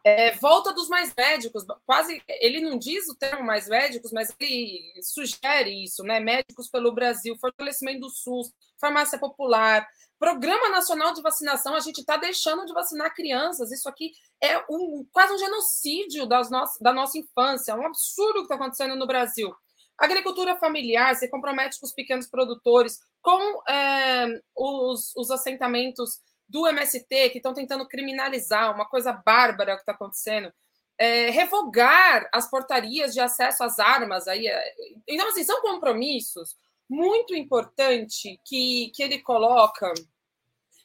É, 0.04 0.32
volta 0.32 0.72
dos 0.72 0.88
mais 0.88 1.14
médicos, 1.16 1.64
quase 1.86 2.22
ele 2.28 2.60
não 2.60 2.78
diz 2.78 3.08
o 3.08 3.14
termo 3.14 3.44
mais 3.44 3.68
médicos, 3.68 4.12
mas 4.12 4.34
ele 4.38 5.00
sugere 5.02 5.84
isso, 5.84 6.02
né? 6.02 6.20
Médicos 6.20 6.68
pelo 6.68 6.92
Brasil, 6.92 7.38
fortalecimento 7.38 8.00
do 8.00 8.10
SUS, 8.10 8.52
farmácia 8.78 9.18
popular, 9.18 9.86
Programa 10.18 10.68
Nacional 10.68 11.12
de 11.12 11.22
Vacinação, 11.22 11.76
a 11.76 11.80
gente 11.80 12.00
está 12.00 12.16
deixando 12.16 12.66
de 12.66 12.72
vacinar 12.72 13.14
crianças. 13.14 13.70
Isso 13.70 13.88
aqui 13.88 14.10
é 14.42 14.58
um, 14.68 15.06
quase 15.12 15.32
um 15.32 15.38
genocídio 15.38 16.26
das 16.26 16.50
no 16.50 16.64
da 16.80 16.92
nossa 16.92 17.16
infância, 17.16 17.72
é 17.72 17.74
um 17.74 17.86
absurdo 17.86 18.40
que 18.40 18.42
está 18.42 18.56
acontecendo 18.56 18.96
no 18.96 19.06
Brasil. 19.06 19.54
Agricultura 19.98 20.56
familiar 20.56 21.16
se 21.16 21.28
compromete 21.28 21.80
com 21.80 21.86
os 21.86 21.92
pequenos 21.92 22.26
produtores, 22.26 23.00
com 23.20 23.62
é, 23.68 24.40
os, 24.54 25.14
os 25.16 25.30
assentamentos 25.30 26.20
do 26.48 26.66
MST, 26.66 27.30
que 27.30 27.38
estão 27.38 27.52
tentando 27.52 27.86
criminalizar, 27.86 28.74
uma 28.74 28.86
coisa 28.86 29.12
bárbara 29.12 29.74
que 29.74 29.82
está 29.82 29.92
acontecendo, 29.92 30.52
é, 30.96 31.30
revogar 31.30 32.28
as 32.32 32.48
portarias 32.48 33.12
de 33.12 33.20
acesso 33.20 33.64
às 33.64 33.78
armas. 33.78 34.28
Aí, 34.28 34.46
é, 34.46 34.74
então, 35.06 35.28
assim, 35.28 35.44
são 35.44 35.60
compromissos 35.60 36.56
muito 36.88 37.34
importantes 37.34 38.38
que, 38.44 38.90
que 38.94 39.02
ele 39.02 39.18
coloca 39.18 39.92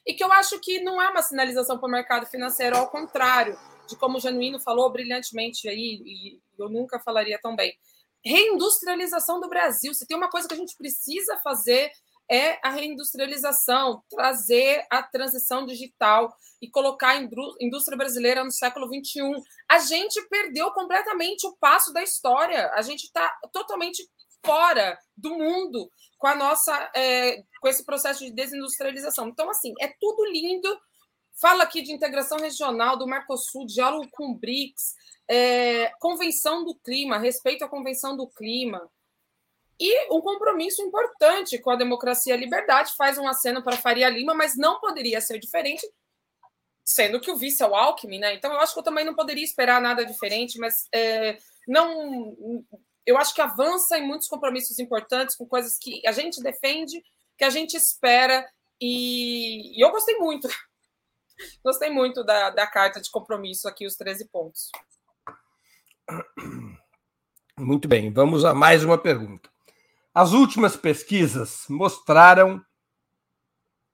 e 0.06 0.12
que 0.12 0.22
eu 0.22 0.30
acho 0.32 0.60
que 0.60 0.80
não 0.80 1.00
é 1.00 1.08
uma 1.08 1.22
sinalização 1.22 1.78
para 1.78 1.88
o 1.88 1.90
mercado 1.90 2.26
financeiro, 2.26 2.76
ao 2.76 2.90
contrário 2.90 3.58
de 3.88 3.96
como 3.96 4.18
o 4.18 4.20
Genuíno 4.20 4.60
falou 4.60 4.90
brilhantemente 4.90 5.68
aí, 5.68 6.02
e 6.04 6.40
eu 6.58 6.68
nunca 6.68 6.98
falaria 6.98 7.38
tão 7.40 7.56
bem. 7.56 7.74
Reindustrialização 8.24 9.40
do 9.40 9.48
Brasil. 9.48 9.94
Se 9.94 10.06
tem 10.06 10.16
uma 10.16 10.30
coisa 10.30 10.48
que 10.48 10.54
a 10.54 10.56
gente 10.56 10.76
precisa 10.76 11.38
fazer 11.38 11.90
é 12.30 12.58
a 12.66 12.70
reindustrialização, 12.70 14.02
trazer 14.08 14.86
a 14.90 15.02
transição 15.02 15.66
digital 15.66 16.34
e 16.60 16.70
colocar 16.70 17.10
a 17.10 17.22
indústria 17.60 17.98
brasileira 17.98 18.42
no 18.42 18.50
século 18.50 18.86
XXI. 18.86 19.20
A 19.70 19.78
gente 19.78 20.20
perdeu 20.28 20.70
completamente 20.72 21.46
o 21.46 21.54
passo 21.60 21.92
da 21.92 22.02
história, 22.02 22.70
a 22.74 22.82
gente 22.82 23.04
está 23.04 23.30
totalmente 23.52 24.08
fora 24.44 24.98
do 25.16 25.34
mundo 25.34 25.90
com 26.18 26.26
a 26.26 26.34
nossa 26.34 26.90
é, 26.94 27.42
com 27.60 27.68
esse 27.68 27.84
processo 27.84 28.24
de 28.24 28.32
desindustrialização. 28.32 29.28
Então, 29.28 29.50
assim, 29.50 29.74
é 29.80 29.88
tudo 30.00 30.24
lindo. 30.24 30.68
Fala 31.40 31.64
aqui 31.64 31.82
de 31.82 31.92
integração 31.92 32.38
regional 32.38 32.96
do 32.96 33.06
Mercosul, 33.06 33.66
diálogo 33.66 34.08
com 34.12 34.30
o 34.30 34.34
BRICS, 34.34 34.94
é, 35.28 35.90
convenção 35.98 36.64
do 36.64 36.74
clima, 36.76 37.18
respeito 37.18 37.64
à 37.64 37.68
convenção 37.68 38.16
do 38.16 38.28
clima, 38.28 38.88
e 39.78 40.12
um 40.12 40.20
compromisso 40.20 40.82
importante 40.82 41.58
com 41.58 41.70
a 41.70 41.76
democracia 41.76 42.32
e 42.32 42.36
a 42.36 42.40
liberdade 42.40 42.92
faz 42.96 43.18
um 43.18 43.26
aceno 43.26 43.62
para 43.62 43.76
Faria 43.76 44.08
Lima, 44.08 44.32
mas 44.32 44.56
não 44.56 44.80
poderia 44.80 45.20
ser 45.20 45.38
diferente, 45.38 45.86
sendo 46.84 47.20
que 47.20 47.30
o 47.30 47.36
vice 47.36 47.62
é 47.62 47.66
o 47.66 47.74
Alckmin, 47.74 48.18
né? 48.18 48.34
Então 48.34 48.52
eu 48.52 48.60
acho 48.60 48.72
que 48.72 48.78
eu 48.78 48.84
também 48.84 49.04
não 49.04 49.14
poderia 49.14 49.42
esperar 49.42 49.80
nada 49.80 50.04
diferente, 50.04 50.58
mas 50.58 50.86
é, 50.94 51.38
não. 51.66 52.64
Eu 53.04 53.18
acho 53.18 53.34
que 53.34 53.40
avança 53.40 53.98
em 53.98 54.06
muitos 54.06 54.28
compromissos 54.28 54.78
importantes 54.78 55.36
com 55.36 55.46
coisas 55.46 55.76
que 55.76 56.00
a 56.06 56.12
gente 56.12 56.40
defende, 56.40 57.02
que 57.36 57.44
a 57.44 57.50
gente 57.50 57.76
espera, 57.76 58.46
e, 58.80 59.76
e 59.76 59.84
eu 59.84 59.90
gostei 59.90 60.16
muito. 60.18 60.48
Gostei 61.62 61.90
muito 61.90 62.22
da, 62.24 62.50
da 62.50 62.66
carta 62.66 63.00
de 63.00 63.10
compromisso 63.10 63.68
aqui, 63.68 63.86
os 63.86 63.96
13 63.96 64.28
pontos. 64.28 64.70
Muito 67.58 67.88
bem, 67.88 68.12
vamos 68.12 68.44
a 68.44 68.52
mais 68.52 68.84
uma 68.84 68.98
pergunta. 68.98 69.48
As 70.12 70.32
últimas 70.32 70.76
pesquisas 70.76 71.66
mostraram 71.68 72.64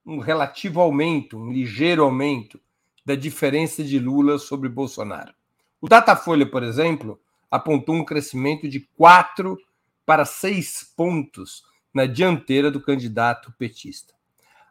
um 0.05 0.19
relativo 0.19 0.81
aumento, 0.81 1.37
um 1.37 1.51
ligeiro 1.51 2.03
aumento 2.03 2.59
da 3.05 3.15
diferença 3.15 3.83
de 3.83 3.97
Lula 3.99 4.37
sobre 4.37 4.69
Bolsonaro. 4.69 5.33
O 5.79 5.87
Datafolha, 5.87 6.49
por 6.49 6.63
exemplo, 6.63 7.19
apontou 7.49 7.95
um 7.95 8.05
crescimento 8.05 8.67
de 8.67 8.81
4 8.97 9.57
para 10.05 10.25
6 10.25 10.93
pontos 10.95 11.63
na 11.93 12.05
dianteira 12.05 12.69
do 12.69 12.81
candidato 12.81 13.51
petista. 13.57 14.13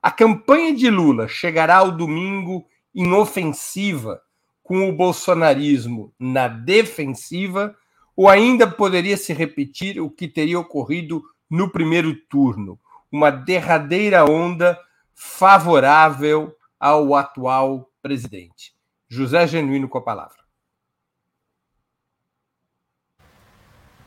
A 0.03 0.11
campanha 0.11 0.75
de 0.75 0.89
Lula 0.89 1.29
chegará 1.29 1.77
ao 1.77 1.93
domingo 1.93 2.67
em 2.95 3.13
ofensiva, 3.13 4.23
com 4.63 4.89
o 4.89 4.93
bolsonarismo 4.93 6.15
na 6.19 6.49
defensiva, 6.49 7.77
ou 8.17 8.29
ainda 8.29 8.71
poderia 8.71 9.17
se 9.17 9.33
repetir 9.33 10.01
o 10.01 10.11
que 10.11 10.27
teria 10.27 10.59
ocorrido 10.59 11.23
no 11.51 11.71
primeiro 11.71 12.15
turno, 12.15 12.79
uma 13.11 13.31
derradeira 13.31 14.25
onda 14.25 14.79
favorável 15.15 16.57
ao 16.79 17.15
atual 17.15 17.91
presidente. 18.01 18.73
José 19.09 19.47
Genuíno 19.47 19.89
com 19.89 19.99
a 19.99 20.03
palavra. 20.03 20.39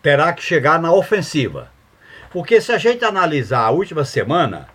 Terá 0.02 0.34
que 0.34 0.42
chegar 0.42 0.82
na 0.82 0.92
ofensiva. 0.92 1.72
Porque 2.32 2.60
se 2.60 2.72
a 2.72 2.78
gente 2.78 3.06
analisar 3.06 3.62
a 3.62 3.70
última 3.70 4.04
semana, 4.04 4.68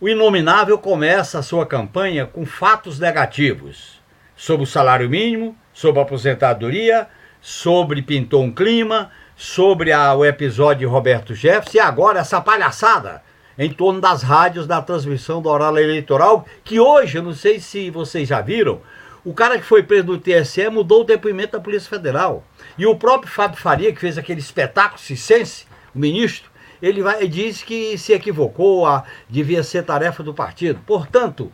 o 0.00 0.08
Inominável 0.08 0.78
começa 0.78 1.38
a 1.38 1.42
sua 1.42 1.66
campanha 1.66 2.26
com 2.26 2.46
fatos 2.46 2.98
negativos 2.98 4.00
sobre 4.34 4.64
o 4.64 4.66
salário 4.66 5.10
mínimo, 5.10 5.54
sobre 5.74 6.00
a 6.00 6.04
aposentadoria, 6.04 7.06
sobre 7.40 8.00
pintou 8.00 8.42
um 8.42 8.50
clima, 8.50 9.10
sobre 9.36 9.92
a, 9.92 10.14
o 10.14 10.24
episódio 10.24 10.80
de 10.80 10.84
Roberto 10.86 11.34
Jefferson 11.34 11.76
e 11.76 11.80
agora 11.80 12.20
essa 12.20 12.40
palhaçada 12.40 13.22
em 13.58 13.70
torno 13.70 14.00
das 14.00 14.22
rádios 14.22 14.66
da 14.66 14.80
transmissão 14.80 15.42
do 15.42 15.50
horário 15.50 15.78
eleitoral, 15.78 16.46
que 16.64 16.80
hoje, 16.80 17.18
eu 17.18 17.22
não 17.22 17.34
sei 17.34 17.60
se 17.60 17.90
vocês 17.90 18.26
já 18.26 18.40
viram, 18.40 18.80
o 19.22 19.34
cara 19.34 19.58
que 19.58 19.64
foi 19.66 19.82
preso 19.82 20.06
no 20.06 20.18
TSE 20.18 20.66
mudou 20.70 21.02
o 21.02 21.04
depoimento 21.04 21.52
da 21.52 21.60
Polícia 21.60 21.90
Federal. 21.90 22.42
E 22.78 22.86
o 22.86 22.96
próprio 22.96 23.30
Fábio 23.30 23.60
Faria, 23.60 23.92
que 23.92 24.00
fez 24.00 24.16
aquele 24.16 24.40
espetáculo 24.40 24.98
cicense, 24.98 25.66
o 25.94 25.98
ministro, 25.98 26.49
ele, 26.82 27.02
vai, 27.02 27.26
diz 27.28 27.62
que 27.62 27.96
se 27.98 28.12
equivocou, 28.12 28.86
a, 28.86 29.04
devia 29.28 29.62
ser 29.62 29.84
tarefa 29.84 30.22
do 30.22 30.34
partido. 30.34 30.80
Portanto, 30.86 31.52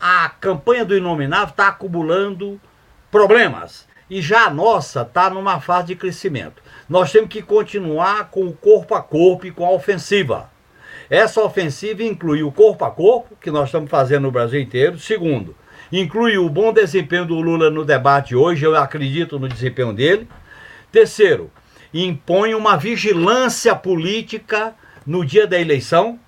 a 0.00 0.28
campanha 0.28 0.84
do 0.84 0.96
Inominável 0.96 1.50
está 1.50 1.68
acumulando 1.68 2.60
problemas. 3.10 3.86
E 4.08 4.22
já 4.22 4.44
a 4.44 4.50
nossa 4.50 5.02
está 5.02 5.28
numa 5.30 5.60
fase 5.60 5.88
de 5.88 5.96
crescimento. 5.96 6.62
Nós 6.88 7.10
temos 7.10 7.28
que 7.28 7.42
continuar 7.42 8.30
com 8.30 8.46
o 8.46 8.52
corpo 8.52 8.94
a 8.94 9.02
corpo 9.02 9.46
e 9.46 9.50
com 9.50 9.66
a 9.66 9.70
ofensiva. 9.70 10.50
Essa 11.10 11.40
ofensiva 11.40 12.02
inclui 12.02 12.42
o 12.42 12.52
corpo 12.52 12.84
a 12.84 12.90
corpo, 12.90 13.36
que 13.40 13.50
nós 13.50 13.68
estamos 13.68 13.90
fazendo 13.90 14.24
no 14.24 14.30
Brasil 14.30 14.60
inteiro. 14.60 14.98
Segundo, 14.98 15.56
inclui 15.90 16.38
o 16.38 16.48
bom 16.48 16.72
desempenho 16.72 17.24
do 17.24 17.40
Lula 17.40 17.70
no 17.70 17.84
debate 17.84 18.34
hoje, 18.36 18.64
eu 18.64 18.76
acredito 18.76 19.38
no 19.38 19.48
desempenho 19.48 19.92
dele. 19.92 20.28
Terceiro, 20.92 21.50
impõe 22.04 22.54
uma 22.54 22.76
vigilância 22.76 23.74
política 23.74 24.74
no 25.06 25.24
dia 25.24 25.46
da 25.46 25.58
eleição. 25.58 26.18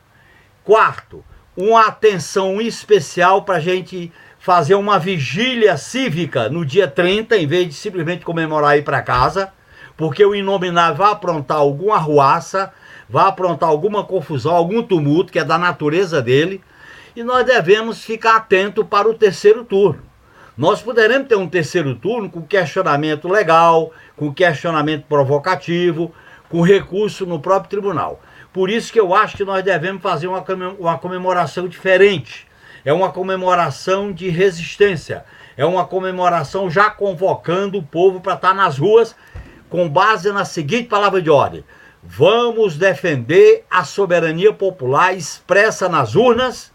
Quarto, 0.65 1.25
uma 1.57 1.87
atenção 1.87 2.61
especial 2.61 3.43
para 3.43 3.57
a 3.57 3.61
gente 3.61 4.13
fazer 4.39 4.75
uma 4.75 4.99
vigília 4.99 5.77
cívica 5.77 6.49
no 6.49 6.65
dia 6.65 6.87
30, 6.87 7.37
em 7.37 7.47
vez 7.47 7.69
de 7.69 7.75
simplesmente 7.75 8.25
comemorar 8.25 8.77
e 8.77 8.81
ir 8.81 8.85
para 8.85 9.03
casa, 9.03 9.53
porque 9.97 10.25
o 10.25 10.35
inominável 10.35 10.97
vai 10.97 11.13
aprontar 11.13 11.59
alguma 11.59 11.97
arruaça, 11.97 12.73
vai 13.09 13.27
aprontar 13.27 13.69
alguma 13.69 14.05
confusão, 14.05 14.55
algum 14.55 14.83
tumulto, 14.83 15.33
que 15.33 15.39
é 15.39 15.45
da 15.45 15.59
natureza 15.59 16.23
dele, 16.23 16.63
e 17.17 17.25
nós 17.25 17.45
devemos 17.45 18.05
ficar 18.05 18.37
atento 18.37 18.85
para 18.85 19.09
o 19.09 19.15
terceiro 19.15 19.65
turno. 19.65 20.03
Nós 20.57 20.81
poderemos 20.81 21.29
ter 21.29 21.37
um 21.37 21.49
terceiro 21.49 21.95
turno 21.95 22.31
com 22.31 22.43
questionamento 22.43 23.29
legal, 23.29 23.93
com 24.19 24.35
questionamento 24.35 25.05
provocativo, 25.09 26.13
com 26.49 26.61
recurso 26.61 27.25
no 27.25 27.39
próprio 27.39 27.71
tribunal. 27.71 28.21
Por 28.53 28.69
isso 28.69 28.93
que 28.93 28.99
eu 28.99 29.15
acho 29.15 29.37
que 29.37 29.45
nós 29.45 29.63
devemos 29.63 30.03
fazer 30.03 30.27
uma, 30.27 30.99
comemoração 30.99 31.69
diferente. 31.69 32.47
É 32.85 32.93
uma 32.93 33.13
comemoração 33.13 34.13
de 34.13 34.29
resistência. 34.29 35.25
É 35.57 35.65
uma 35.65 35.85
comemoração 35.85 36.69
já 36.69 36.91
convocando 36.91 37.79
o 37.79 37.83
povo 37.83 38.21
para 38.21 38.35
estar 38.35 38.55
nas 38.55 38.79
ruas 38.79 39.15
com 39.69 39.89
base 39.89 40.33
na 40.33 40.45
seguinte 40.45 40.89
palavra 40.89 41.21
de 41.23 41.31
ordem: 41.31 41.65
Vamos 42.03 42.77
defender 42.77 43.65
a 43.71 43.85
soberania 43.85 44.53
popular 44.53 45.15
expressa 45.15 45.89
nas 45.89 46.15
urnas 46.15 46.73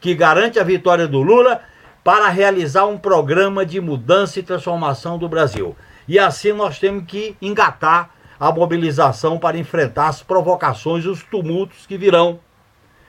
que 0.00 0.14
garante 0.14 0.60
a 0.60 0.64
vitória 0.64 1.08
do 1.08 1.22
Lula 1.22 1.62
para 2.04 2.28
realizar 2.28 2.84
um 2.84 2.98
programa 2.98 3.64
de 3.64 3.80
mudança 3.80 4.38
e 4.38 4.42
transformação 4.42 5.16
do 5.16 5.28
Brasil. 5.28 5.74
E 6.06 6.18
assim 6.18 6.52
nós 6.52 6.78
temos 6.78 7.04
que 7.06 7.36
engatar 7.40 8.10
a 8.38 8.52
mobilização 8.52 9.38
para 9.38 9.56
enfrentar 9.56 10.08
as 10.08 10.22
provocações 10.22 11.04
e 11.04 11.08
os 11.08 11.22
tumultos 11.22 11.86
que 11.86 11.96
virão 11.96 12.40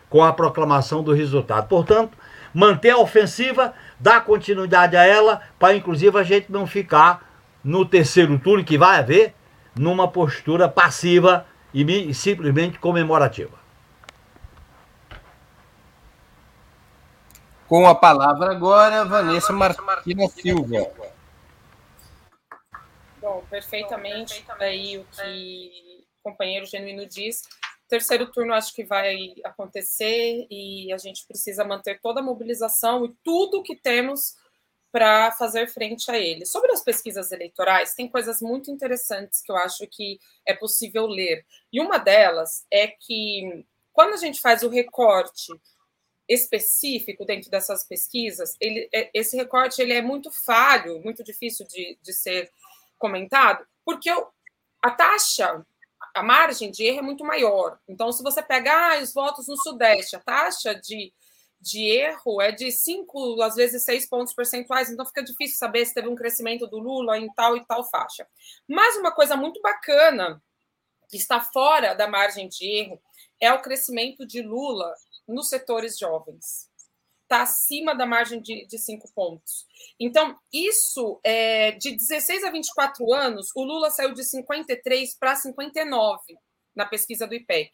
com 0.10 0.24
a 0.24 0.32
proclamação 0.32 1.04
do 1.04 1.14
resultado. 1.14 1.68
Portanto, 1.68 2.18
manter 2.54 2.92
a 2.92 2.98
ofensiva, 2.98 3.74
dar 4.00 4.24
continuidade 4.24 4.96
a 4.96 5.04
ela, 5.04 5.42
para 5.60 5.76
inclusive 5.76 6.18
a 6.18 6.24
gente 6.24 6.52
não 6.52 6.66
ficar 6.66 7.30
no 7.64 7.86
terceiro 7.86 8.38
turno 8.40 8.64
que 8.64 8.78
vai 8.78 9.00
haver, 9.00 9.34
numa 9.76 10.08
postura 10.08 10.70
passiva 10.70 11.46
e 11.74 12.14
simplesmente 12.14 12.80
comemorativa. 12.80 13.66
Com 17.68 17.88
a 17.88 17.96
palavra 17.96 18.52
agora, 18.52 19.04
Vanessa 19.04 19.52
Martina 19.52 20.28
Silva. 20.30 20.88
Bom, 23.26 23.44
perfeitamente 23.50 24.46
aí 24.60 25.00
o 25.00 25.06
que 25.06 26.06
o 26.20 26.30
companheiro 26.30 26.68
Genuíno 26.68 27.08
diz. 27.08 27.42
Terceiro 27.88 28.32
turno 28.32 28.54
acho 28.54 28.72
que 28.72 28.84
vai 28.84 29.34
acontecer 29.44 30.46
e 30.48 30.94
a 30.94 30.98
gente 31.00 31.26
precisa 31.26 31.66
manter 31.66 32.00
toda 32.00 32.20
a 32.20 32.24
mobilização 32.24 33.04
e 33.04 33.16
tudo 33.24 33.64
que 33.64 33.76
temos 33.76 34.36
para 34.92 35.32
fazer 35.32 35.68
frente 35.68 36.12
a 36.12 36.20
ele. 36.20 36.46
Sobre 36.46 36.72
as 36.72 36.84
pesquisas 36.84 37.32
eleitorais, 37.32 37.96
tem 37.96 38.08
coisas 38.08 38.44
muito 38.44 38.70
interessantes 38.70 39.42
que 39.42 39.52
eu 39.52 39.58
acho 39.58 39.88
que 39.88 40.20
é 40.46 40.54
possível 40.54 41.08
ler. 41.08 41.44
E 41.74 41.82
uma 41.82 41.98
delas 41.98 42.68
é 42.70 42.86
que 42.90 43.66
quando 43.92 44.14
a 44.14 44.18
gente 44.18 44.40
faz 44.40 44.62
o 44.62 44.70
recorte 44.70 45.52
específico 46.30 47.26
dentro 47.26 47.50
dessas 47.50 47.84
pesquisas, 47.84 48.56
ele, 48.62 48.88
é, 48.94 49.10
esse 49.16 49.36
recorte 49.36 49.82
ele 49.82 49.94
é 49.94 50.02
muito 50.02 50.30
falho, 50.30 51.02
muito 51.02 51.24
difícil 51.24 51.66
de, 51.66 51.98
de 52.04 52.14
ser 52.14 52.52
comentado, 53.06 53.64
porque 53.86 54.10
a 54.82 54.90
taxa, 54.90 55.64
a 56.16 56.24
margem 56.24 56.72
de 56.72 56.84
erro 56.84 57.00
é 57.00 57.04
muito 57.04 57.24
maior. 57.24 57.78
Então, 57.88 58.12
se 58.12 58.24
você 58.24 58.42
pegar 58.42 59.00
os 59.00 59.14
votos 59.14 59.48
no 59.48 59.56
Sudeste, 59.58 60.16
a 60.16 60.20
taxa 60.20 60.74
de, 60.74 61.14
de 61.62 61.84
erro 61.84 62.42
é 62.42 62.52
de 62.52 62.72
5, 62.72 63.44
às 63.44 63.56
vezes 63.56 63.84
6 63.84 64.10
pontos 64.10 64.34
percentuais, 64.34 64.90
então 64.90 65.06
fica 65.06 65.24
difícil 65.24 65.58
saber 65.60 65.86
se 65.86 65.94
teve 65.94 66.08
um 66.08 66.16
crescimento 66.16 66.66
do 66.66 66.80
Lula 66.80 67.20
em 67.20 67.32
tal 67.34 67.56
e 67.56 67.64
tal 67.66 67.88
faixa. 67.88 68.28
Mas 68.68 68.98
uma 68.98 69.12
coisa 69.12 69.38
muito 69.38 69.62
bacana, 69.62 70.42
que 71.08 71.18
está 71.18 71.40
fora 71.40 71.94
da 71.94 72.08
margem 72.08 72.50
de 72.50 72.66
erro, 72.66 73.00
é 73.40 73.54
o 73.54 73.62
crescimento 73.62 74.26
de 74.26 74.42
Lula 74.42 74.92
nos 75.28 75.50
setores 75.50 75.96
jovens. 75.96 76.70
Está 77.26 77.42
acima 77.42 77.96
da 77.96 78.06
margem 78.06 78.40
de, 78.40 78.68
de 78.68 78.78
cinco 78.78 79.12
pontos. 79.14 79.66
Então, 80.00 80.38
isso, 80.54 81.20
é, 81.24 81.72
de 81.72 81.96
16 81.96 82.44
a 82.44 82.52
24 82.52 83.12
anos, 83.12 83.50
o 83.56 83.64
Lula 83.64 83.90
saiu 83.90 84.14
de 84.14 84.24
53 84.24 85.18
para 85.18 85.36
59 85.36 86.20
na 86.76 86.86
pesquisa 86.86 87.26
do 87.26 87.34
IPEC. 87.34 87.72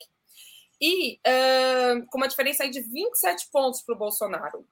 E 0.80 1.16
uh, 1.16 2.06
com 2.08 2.18
uma 2.18 2.30
diferença 2.30 2.64
aí 2.64 2.72
de 2.72 2.82
27 2.82 3.50
pontos 3.52 3.82
para 3.82 3.94
o 3.94 3.98
Bolsonaro. 3.98 4.66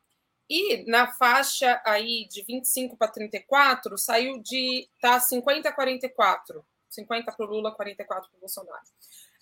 E 0.49 0.89
na 0.89 1.11
faixa 1.11 1.79
aí 1.85 2.27
de 2.27 2.41
25 2.43 2.97
para 2.97 3.11
34, 3.11 3.97
saiu 3.97 4.41
de 4.41 4.89
tá 5.01 5.19
50 5.19 5.69
a 5.69 5.71
44. 5.73 6.65
50 6.89 7.31
para 7.31 7.45
o 7.45 7.49
Lula, 7.49 7.75
44 7.75 8.29
para 8.29 8.37
o 8.37 8.39
Bolsonaro. 8.39 8.81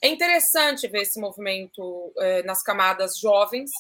É 0.01 0.09
interessante 0.09 0.87
ver 0.87 1.03
esse 1.03 1.19
movimento 1.19 2.13
eh, 2.17 2.43
nas 2.43 2.61
camadas 2.61 3.17
jovens, 3.17 3.71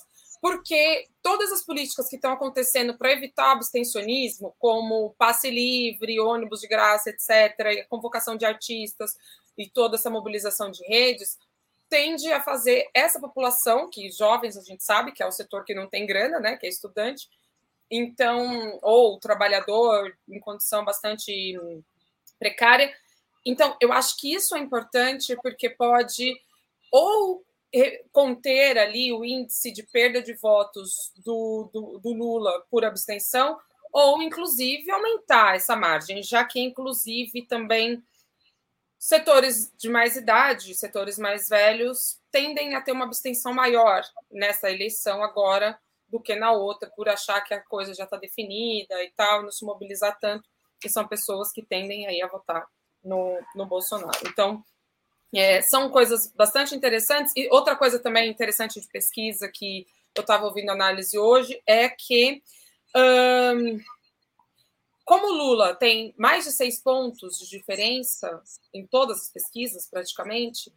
porque 0.41 1.07
todas 1.21 1.51
as 1.51 1.63
políticas 1.63 2.07
que 2.07 2.15
estão 2.15 2.31
acontecendo 2.31 2.97
para 2.97 3.11
evitar 3.11 3.51
abstencionismo, 3.51 4.55
como 4.59 5.15
passe 5.17 5.49
livre, 5.49 6.19
ônibus 6.19 6.61
de 6.61 6.67
graça, 6.67 7.09
etc., 7.09 7.87
convocação 7.89 8.35
de 8.35 8.45
artistas 8.45 9.15
e 9.57 9.67
toda 9.69 9.95
essa 9.95 10.09
mobilização 10.09 10.71
de 10.71 10.83
redes, 10.85 11.37
tende 11.89 12.31
a 12.31 12.41
fazer 12.41 12.89
essa 12.93 13.19
população, 13.19 13.89
que 13.89 14.09
jovens 14.11 14.57
a 14.57 14.61
gente 14.61 14.83
sabe 14.83 15.11
que 15.11 15.23
é 15.23 15.25
o 15.25 15.31
setor 15.31 15.63
que 15.63 15.73
não 15.73 15.87
tem 15.87 16.05
grana, 16.05 16.39
né, 16.39 16.57
que 16.57 16.65
é 16.65 16.69
estudante, 16.69 17.29
então, 17.89 18.77
ou 18.81 19.17
trabalhador 19.17 20.13
em 20.27 20.39
condição 20.39 20.83
bastante 20.83 21.57
precária, 22.37 22.93
então, 23.47 23.77
eu 23.79 23.93
acho 23.93 24.17
que 24.17 24.33
isso 24.33 24.53
é 24.57 24.59
importante 24.59 25.33
porque 25.41 25.69
pode 25.69 26.35
ou 26.91 27.45
conter 28.11 28.77
ali 28.77 29.11
o 29.11 29.25
índice 29.25 29.71
de 29.71 29.83
perda 29.83 30.21
de 30.21 30.33
votos 30.33 31.11
do, 31.17 31.69
do, 31.73 31.99
do, 31.99 32.13
Lula 32.13 32.65
por 32.69 32.85
abstenção, 32.85 33.59
ou 33.91 34.21
inclusive 34.21 34.89
aumentar 34.89 35.55
essa 35.55 35.75
margem, 35.75 36.23
já 36.23 36.45
que 36.45 36.59
inclusive 36.59 37.45
também 37.45 38.01
setores 38.97 39.71
de 39.77 39.89
mais 39.89 40.15
idade, 40.15 40.73
setores 40.73 41.17
mais 41.17 41.49
velhos, 41.49 42.19
tendem 42.31 42.75
a 42.75 42.81
ter 42.81 42.91
uma 42.91 43.05
abstenção 43.05 43.53
maior 43.53 44.03
nessa 44.31 44.71
eleição 44.71 45.23
agora 45.23 45.79
do 46.07 46.21
que 46.21 46.35
na 46.35 46.51
outra, 46.51 46.89
por 46.95 47.09
achar 47.09 47.41
que 47.41 47.53
a 47.53 47.61
coisa 47.61 47.93
já 47.93 48.05
está 48.05 48.17
definida 48.17 49.03
e 49.03 49.11
tal, 49.11 49.43
não 49.43 49.51
se 49.51 49.65
mobilizar 49.65 50.17
tanto, 50.19 50.47
que 50.79 50.89
são 50.89 51.07
pessoas 51.07 51.51
que 51.51 51.63
tendem 51.63 52.07
aí 52.07 52.21
a 52.21 52.27
votar 52.27 52.65
no, 53.03 53.39
no 53.55 53.65
Bolsonaro. 53.65 54.19
Então, 54.25 54.63
é, 55.33 55.61
são 55.61 55.89
coisas 55.89 56.31
bastante 56.33 56.75
interessantes. 56.75 57.33
E 57.35 57.47
outra 57.51 57.75
coisa 57.75 57.99
também 57.99 58.29
interessante 58.29 58.79
de 58.79 58.87
pesquisa 58.87 59.49
que 59.49 59.85
eu 60.15 60.21
estava 60.21 60.45
ouvindo 60.45 60.69
análise 60.69 61.17
hoje 61.17 61.61
é 61.65 61.89
que, 61.89 62.41
hum, 62.95 63.79
como 65.05 65.31
Lula 65.31 65.75
tem 65.75 66.13
mais 66.17 66.45
de 66.45 66.51
seis 66.51 66.81
pontos 66.81 67.37
de 67.39 67.49
diferença 67.49 68.41
em 68.73 68.85
todas 68.85 69.21
as 69.21 69.29
pesquisas, 69.29 69.87
praticamente, 69.89 70.71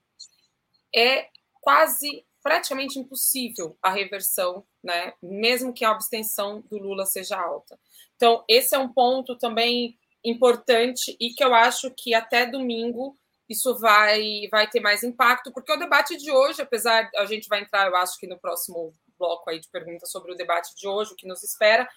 é 0.95 1.29
quase 1.61 2.25
praticamente 2.43 2.99
impossível 2.99 3.77
a 3.83 3.91
reversão, 3.91 4.65
né? 4.83 5.13
Mesmo 5.23 5.73
que 5.73 5.85
a 5.85 5.91
abstenção 5.91 6.63
do 6.71 6.79
Lula 6.79 7.05
seja 7.05 7.39
alta. 7.39 7.79
Então, 8.17 8.45
esse 8.49 8.75
é 8.75 8.79
um 8.79 8.93
ponto 8.93 9.37
também 9.37 9.99
importante 10.25 11.17
e 11.21 11.31
que 11.31 11.43
eu 11.43 11.55
acho 11.55 11.91
que 11.91 12.15
até 12.15 12.47
domingo 12.47 13.17
isso 13.51 13.77
vai, 13.81 14.47
vai 14.49 14.71
ter 14.71 14.79
mais 14.79 15.03
impacto, 15.03 15.53
porque 15.53 15.73
o 15.73 15.77
debate 15.77 16.17
de 16.17 16.31
hoje, 16.31 16.63
apesar 16.63 17.11
a 17.17 17.27
gente 17.27 17.49
vai 17.49 17.61
entrar, 17.61 17.89
eu 17.89 17.97
acho 17.97 18.17
que 18.17 18.29
no 18.29 18.39
próximo 18.39 18.95
bloco 19.19 19.51
aí 19.51 19.59
de 19.59 19.69
perguntas 19.69 20.09
sobre 20.09 20.31
o 20.31 20.37
debate 20.37 20.73
de 20.77 20.87
hoje, 20.87 21.13
o 21.13 21.17
que 21.17 21.27
nos 21.27 21.43
espera, 21.43 21.89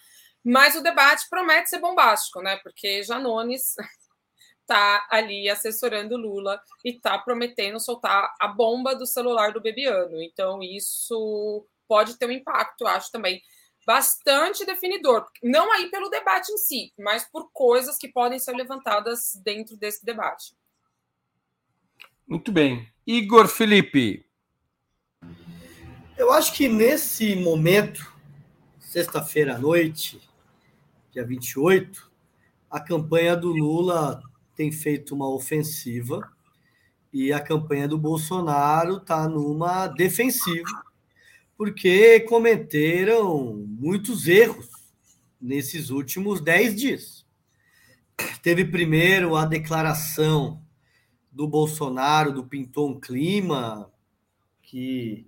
mas 0.44 0.76
o 0.76 0.82
debate 0.82 1.30
promete 1.30 1.70
ser 1.70 1.80
bombástico, 1.80 2.42
né? 2.42 2.58
Porque 2.58 3.04
Janones 3.04 3.76
está 4.62 5.06
ali 5.12 5.48
assessorando 5.48 6.18
Lula 6.18 6.60
e 6.84 6.90
está 6.90 7.20
prometendo 7.20 7.80
soltar 7.80 8.34
a 8.42 8.48
bomba 8.48 8.96
do 8.96 9.06
celular 9.06 9.54
do 9.54 9.62
Bebiano. 9.62 10.24
Então, 10.24 10.64
isso 10.64 11.68
pode 11.88 12.18
ter 12.18 12.26
um 12.26 12.32
impacto, 12.32 12.88
acho 12.88 13.12
também, 13.12 13.42
bastante 13.86 14.66
definidor. 14.66 15.28
Não 15.44 15.72
aí 15.72 15.92
pelo 15.92 16.10
debate 16.10 16.52
em 16.52 16.58
si, 16.58 16.92
mas 16.98 17.30
por 17.30 17.52
coisas 17.54 17.96
que 17.98 18.08
podem 18.08 18.40
ser 18.40 18.56
levantadas 18.56 19.34
dentro 19.44 19.78
desse 19.78 20.04
debate. 20.04 20.56
Muito 22.28 22.52
bem. 22.52 22.88
Igor 23.06 23.48
Felipe. 23.48 24.26
Eu 26.18 26.32
acho 26.32 26.54
que 26.54 26.70
nesse 26.70 27.36
momento, 27.36 28.12
sexta-feira 28.80 29.56
à 29.56 29.60
noite, 29.60 30.22
dia 31.12 31.26
28, 31.26 32.10
a 32.72 32.80
campanha 32.80 33.36
do 33.36 33.52
Lula 33.52 34.22
tem 34.56 34.72
feito 34.72 35.14
uma 35.14 35.30
ofensiva 35.30 36.32
e 37.12 37.34
a 37.34 37.42
campanha 37.42 37.88
do 37.88 37.98
Bolsonaro 37.98 38.98
está 38.98 39.28
numa 39.28 39.88
defensiva, 39.88 40.84
porque 41.58 42.22
cometeram 42.22 43.66
muitos 43.68 44.28
erros 44.28 44.70
nesses 45.42 45.90
últimos 45.90 46.40
dez 46.40 46.74
dias. 46.76 47.26
Teve 48.42 48.64
primeiro 48.64 49.36
a 49.36 49.46
declaração 49.46 50.63
do 51.34 51.48
Bolsonaro, 51.48 52.32
do 52.32 52.46
Pintou 52.46 52.90
um 52.90 53.00
Clima, 53.00 53.92
que 54.62 55.28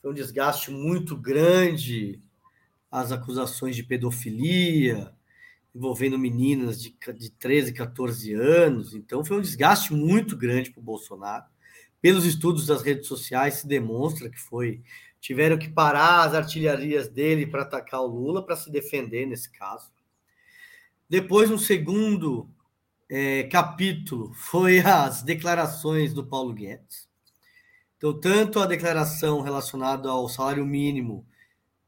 foi 0.00 0.10
um 0.10 0.14
desgaste 0.14 0.70
muito 0.70 1.16
grande, 1.16 2.20
as 2.90 3.10
acusações 3.10 3.74
de 3.74 3.82
pedofilia, 3.82 5.12
envolvendo 5.74 6.18
meninas 6.18 6.80
de, 6.82 6.94
de 7.16 7.30
13, 7.30 7.72
14 7.72 8.34
anos. 8.34 8.94
Então, 8.94 9.24
foi 9.24 9.38
um 9.38 9.42
desgaste 9.42 9.94
muito 9.94 10.36
grande 10.36 10.70
para 10.70 10.80
o 10.80 10.84
Bolsonaro. 10.84 11.44
Pelos 12.02 12.24
estudos 12.26 12.66
das 12.66 12.82
redes 12.82 13.06
sociais, 13.06 13.54
se 13.54 13.66
demonstra 13.66 14.28
que 14.28 14.40
foi. 14.40 14.82
Tiveram 15.20 15.58
que 15.58 15.68
parar 15.68 16.24
as 16.24 16.34
artilharias 16.34 17.08
dele 17.08 17.46
para 17.46 17.62
atacar 17.62 18.00
o 18.00 18.06
Lula, 18.06 18.44
para 18.44 18.56
se 18.56 18.70
defender 18.70 19.26
nesse 19.26 19.50
caso. 19.50 19.90
Depois, 21.08 21.50
no 21.50 21.58
segundo 21.58 22.48
é, 23.10 23.42
capítulo 23.42 24.32
foi 24.32 24.78
as 24.78 25.22
declarações 25.22 26.14
do 26.14 26.24
Paulo 26.24 26.54
Guedes. 26.54 27.08
Então, 27.96 28.18
tanto 28.18 28.60
a 28.60 28.66
declaração 28.66 29.40
relacionada 29.40 30.08
ao 30.08 30.28
salário 30.28 30.64
mínimo 30.64 31.26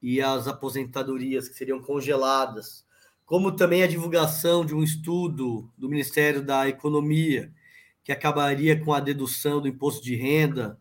e 0.02 0.20
às 0.20 0.48
aposentadorias 0.48 1.48
que 1.48 1.54
seriam 1.54 1.80
congeladas, 1.80 2.84
como 3.24 3.52
também 3.52 3.84
a 3.84 3.86
divulgação 3.86 4.66
de 4.66 4.74
um 4.74 4.82
estudo 4.82 5.70
do 5.78 5.88
Ministério 5.88 6.44
da 6.44 6.68
Economia, 6.68 7.52
que 8.02 8.10
acabaria 8.10 8.78
com 8.78 8.92
a 8.92 8.98
dedução 8.98 9.60
do 9.60 9.68
imposto 9.68 10.02
de 10.02 10.16
renda, 10.16 10.76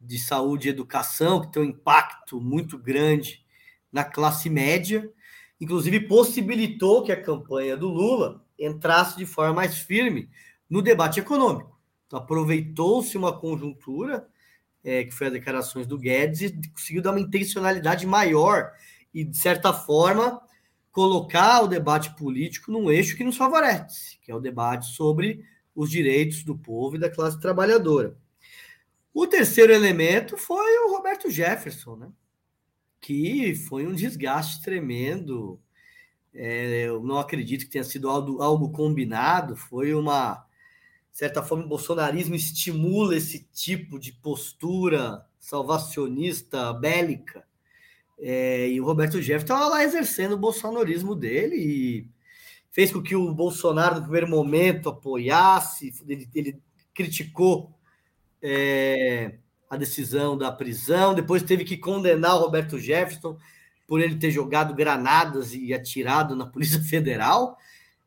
de 0.00 0.16
saúde 0.16 0.68
e 0.68 0.70
educação, 0.70 1.40
que 1.40 1.52
tem 1.52 1.60
um 1.60 1.66
impacto 1.66 2.40
muito 2.40 2.78
grande 2.78 3.44
na 3.90 4.04
classe 4.04 4.48
média, 4.48 5.12
inclusive 5.60 6.06
possibilitou 6.06 7.02
que 7.02 7.10
a 7.10 7.20
campanha 7.20 7.76
do 7.76 7.88
Lula 7.88 8.41
entrasse 8.64 9.16
de 9.16 9.26
forma 9.26 9.54
mais 9.54 9.78
firme 9.78 10.28
no 10.68 10.82
debate 10.82 11.20
econômico. 11.20 11.78
Então, 12.06 12.18
aproveitou-se 12.18 13.16
uma 13.16 13.38
conjuntura, 13.38 14.26
é, 14.84 15.04
que 15.04 15.12
foi 15.12 15.28
as 15.28 15.32
declarações 15.32 15.86
do 15.86 15.98
Guedes, 15.98 16.42
e 16.42 16.68
conseguiu 16.70 17.02
dar 17.02 17.10
uma 17.10 17.20
intencionalidade 17.20 18.06
maior 18.06 18.72
e, 19.14 19.24
de 19.24 19.36
certa 19.36 19.72
forma, 19.72 20.40
colocar 20.90 21.62
o 21.62 21.68
debate 21.68 22.14
político 22.16 22.70
num 22.70 22.90
eixo 22.90 23.16
que 23.16 23.24
nos 23.24 23.36
favorece, 23.36 24.18
que 24.20 24.30
é 24.30 24.34
o 24.34 24.40
debate 24.40 24.86
sobre 24.94 25.44
os 25.74 25.90
direitos 25.90 26.42
do 26.42 26.56
povo 26.56 26.96
e 26.96 26.98
da 26.98 27.10
classe 27.10 27.40
trabalhadora. 27.40 28.16
O 29.14 29.26
terceiro 29.26 29.72
elemento 29.72 30.36
foi 30.36 30.78
o 30.84 30.94
Roberto 30.94 31.30
Jefferson, 31.30 31.96
né? 31.96 32.08
que 33.00 33.54
foi 33.54 33.86
um 33.86 33.92
desgaste 33.92 34.62
tremendo 34.62 35.60
é, 36.34 36.84
eu 36.86 37.02
não 37.02 37.18
acredito 37.18 37.64
que 37.64 37.70
tenha 37.70 37.84
sido 37.84 38.08
algo, 38.08 38.42
algo 38.42 38.70
combinado, 38.70 39.56
foi 39.56 39.94
uma 39.94 40.46
de 41.12 41.18
certa 41.18 41.42
forma, 41.42 41.64
o 41.64 41.68
bolsonarismo 41.68 42.34
estimula 42.34 43.14
esse 43.14 43.46
tipo 43.52 43.98
de 43.98 44.12
postura 44.12 45.26
salvacionista, 45.38 46.72
bélica. 46.72 47.44
É, 48.18 48.68
e 48.68 48.80
o 48.80 48.84
Roberto 48.84 49.20
Jefferson 49.20 49.44
estava 49.44 49.66
lá 49.66 49.84
exercendo 49.84 50.32
o 50.32 50.38
bolsonarismo 50.38 51.14
dele 51.14 51.56
e 51.56 52.10
fez 52.70 52.90
com 52.90 53.02
que 53.02 53.14
o 53.14 53.34
Bolsonaro, 53.34 53.96
no 53.96 54.02
primeiro 54.02 54.28
momento, 54.28 54.88
apoiasse, 54.88 55.92
ele, 56.08 56.28
ele 56.34 56.62
criticou 56.94 57.70
é, 58.40 59.34
a 59.68 59.76
decisão 59.76 60.38
da 60.38 60.50
prisão, 60.50 61.14
depois 61.14 61.42
teve 61.42 61.64
que 61.64 61.76
condenar 61.76 62.36
o 62.36 62.40
Roberto 62.40 62.78
Jefferson 62.78 63.36
por 63.92 64.00
ele 64.00 64.14
ter 64.14 64.30
jogado 64.30 64.72
granadas 64.72 65.52
e 65.52 65.74
atirado 65.74 66.34
na 66.34 66.46
Polícia 66.46 66.80
Federal. 66.88 67.58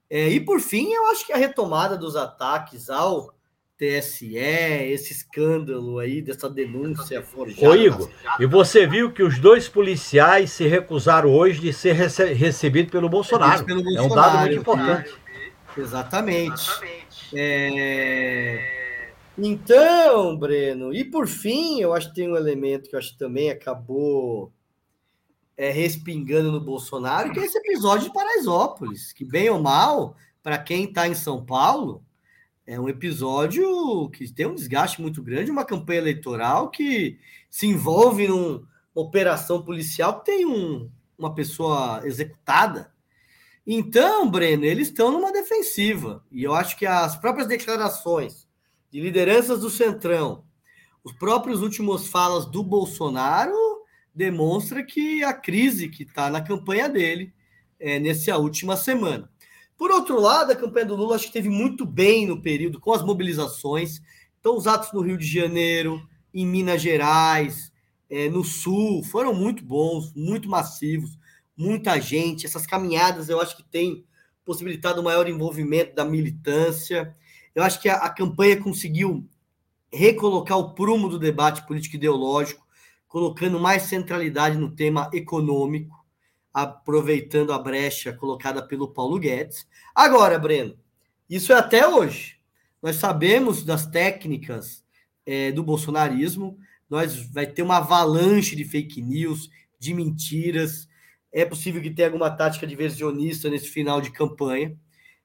É, 0.10 0.30
e 0.30 0.40
por 0.40 0.60
fim, 0.60 0.92
eu 0.92 1.12
acho 1.12 1.24
que 1.24 1.32
a 1.32 1.38
retomada 1.38 1.96
dos 1.96 2.16
ataques 2.16 2.90
ao 2.90 3.32
TSE, 3.78 4.36
esse 4.36 5.14
escândalo 5.14 6.00
aí 6.00 6.24
dessa 6.24 6.50
denúncia 6.50 7.22
forjada. 7.22 7.70
Ô 7.70 7.76
Igor, 7.76 8.10
e 8.40 8.48
você 8.48 8.88
viu 8.88 9.12
que 9.12 9.22
os 9.22 9.38
dois 9.38 9.70
policiais 9.70 10.54
se 10.54 10.66
recusaram 10.66 11.30
hoje 11.30 11.60
de 11.62 11.72
ser 11.72 11.94
rece 11.94 12.34
recebidos 12.34 12.92
pelo 12.92 13.08
Bolsonaro. 13.08 13.64
pelo 13.64 13.84
Bolsonaro. 13.84 14.08
É 14.08 14.12
um 14.12 14.16
dado 14.16 14.38
muito 14.40 14.56
importante. 14.56 15.14
Exatamente. 15.78 16.72
É... 17.32 19.12
Então, 19.38 20.36
Breno, 20.36 20.92
e 20.92 21.04
por 21.04 21.28
fim, 21.28 21.80
eu 21.80 21.94
acho 21.94 22.10
que 22.10 22.16
tem 22.16 22.32
um 22.32 22.36
elemento 22.36 22.90
que 22.90 22.96
eu 22.96 23.00
acho 23.00 23.12
que 23.12 23.20
também 23.20 23.52
acabou 23.52 24.52
é, 25.58 25.72
respingando 25.72 26.52
no 26.52 26.60
Bolsonaro, 26.60 27.32
que 27.32 27.40
é 27.40 27.46
esse 27.46 27.58
episódio 27.58 28.08
de 28.08 28.14
Paraisópolis, 28.14 29.14
que 29.14 29.24
bem 29.24 29.50
ou 29.50 29.62
mal, 29.62 30.16
para 30.44 30.58
quem 30.58 30.86
está 30.86 31.08
em 31.08 31.16
São 31.16 31.46
Paulo, 31.46 32.04
é 32.68 32.80
um 32.80 32.90
episódio 32.90 34.10
que 34.10 34.32
tem 34.32 34.48
um 34.48 34.56
desgaste 34.56 35.02
muito 35.02 35.22
grande, 35.22 35.52
uma 35.52 35.66
campanha 35.66 36.00
eleitoral 36.00 36.70
que 36.70 37.20
se 37.50 37.68
envolve 37.68 38.28
numa 38.28 38.68
operação 38.94 39.62
policial 39.62 40.20
que 40.20 40.26
tem 40.26 40.46
um, 40.46 40.90
uma 41.18 41.34
pessoa 41.34 42.02
executada. 42.04 42.92
Então, 43.68 44.30
Breno, 44.30 44.66
eles 44.66 44.88
estão 44.88 45.12
numa 45.12 45.32
defensiva. 45.32 46.24
E 46.32 46.44
eu 46.44 46.54
acho 46.54 46.78
que 46.78 46.86
as 46.86 47.16
próprias 47.16 47.48
declarações 47.48 48.48
de 48.92 49.00
lideranças 49.00 49.60
do 49.60 49.70
Centrão, 49.70 50.44
os 51.04 51.14
próprios 51.14 51.62
últimos 51.62 52.08
falas 52.08 52.46
do 52.46 52.64
Bolsonaro 52.64 53.75
demonstra 54.16 54.84
que 54.84 55.24
a 55.24 55.34
crise 55.34 55.90
que 55.90 56.04
está 56.04 56.30
na 56.30 56.42
campanha 56.42 56.88
dele 56.88 57.34
é, 57.80 58.00
nessa 58.00 58.38
última 58.38 58.78
semana. 58.78 59.30
Por 59.78 59.92
outro 59.92 60.20
lado, 60.20 60.52
a 60.52 60.56
campanha 60.56 60.86
do 60.86 60.96
Lula 60.96 61.16
acho 61.16 61.28
que 61.28 61.34
teve 61.34 61.50
muito 61.50 61.86
bem 61.86 62.26
no 62.26 62.42
período 62.42 62.80
com 62.80 62.94
as 62.94 63.04
mobilizações. 63.04 64.02
Então, 64.40 64.56
os 64.56 64.68
atos 64.68 64.94
no 64.94 65.02
Rio 65.02 65.18
de 65.18 65.28
Janeiro, 65.28 66.02
em 66.34 66.46
Minas 66.46 66.82
Gerais, 66.82 67.74
é, 68.10 68.30
no 68.30 68.44
Sul, 68.44 69.04
foram 69.04 69.34
muito 69.34 69.66
bons, 69.66 70.14
muito 70.16 70.48
massivos, 70.48 71.18
muita 71.58 72.00
gente. 72.00 72.46
Essas 72.46 72.66
caminhadas 72.66 73.28
eu 73.28 73.42
acho 73.42 73.58
que 73.58 73.64
tem 73.64 74.06
possibilitado 74.46 75.04
maior 75.04 75.28
envolvimento 75.28 75.94
da 75.94 76.06
militância. 76.06 77.14
Eu 77.54 77.64
acho 77.64 77.82
que 77.82 77.90
a, 77.90 77.96
a 77.98 78.10
campanha 78.10 78.62
conseguiu 78.62 79.28
recolocar 79.92 80.58
o 80.58 80.74
prumo 80.74 81.10
do 81.10 81.20
debate 81.20 81.66
político 81.68 81.96
ideológico 81.98 82.65
colocando 83.16 83.58
mais 83.58 83.84
centralidade 83.84 84.58
no 84.58 84.70
tema 84.70 85.10
econômico, 85.14 86.06
aproveitando 86.54 87.54
a 87.54 87.58
brecha 87.58 88.12
colocada 88.12 88.62
pelo 88.62 88.90
Paulo 88.90 89.18
Guedes. 89.18 89.66
Agora, 89.96 90.38
Breno, 90.38 90.78
isso 91.30 91.54
é 91.54 91.56
até 91.56 91.88
hoje. 91.88 92.38
Nós 92.84 92.98
sabemos 92.98 93.64
das 93.64 93.88
técnicas 93.88 94.84
é, 95.26 95.50
do 95.54 95.64
bolsonarismo, 95.64 96.60
nós 96.90 97.16
vai 97.32 97.48
ter 97.48 97.62
uma 97.62 97.78
avalanche 97.78 98.54
de 98.54 98.66
fake 98.66 99.02
news, 99.02 99.50
de 99.80 99.94
mentiras. 99.94 100.86
É 101.32 101.46
possível 101.46 101.82
que 101.82 101.92
tenha 101.92 102.10
alguma 102.10 102.30
tática 102.30 102.68
diversionista 102.68 103.50
nesse 103.50 103.70
final 103.70 104.02
de 104.02 104.12
campanha. 104.12 104.78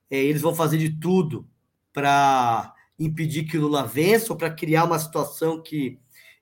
É, 0.09 0.16
eles 0.16 0.43
vão 0.43 0.55
fazer 0.55 0.78
de 0.78 0.91
tudo 0.91 1.45
para 1.93 2.72
impedir 2.97 3.47
que 3.47 3.59
o 3.59 3.62
Lula 3.62 3.84
vença 3.84 4.32
ou 4.32 4.36
para 4.38 4.49
criar 4.49 4.84
uma 4.84 4.99
situação 5.01 5.61
que 5.61 5.99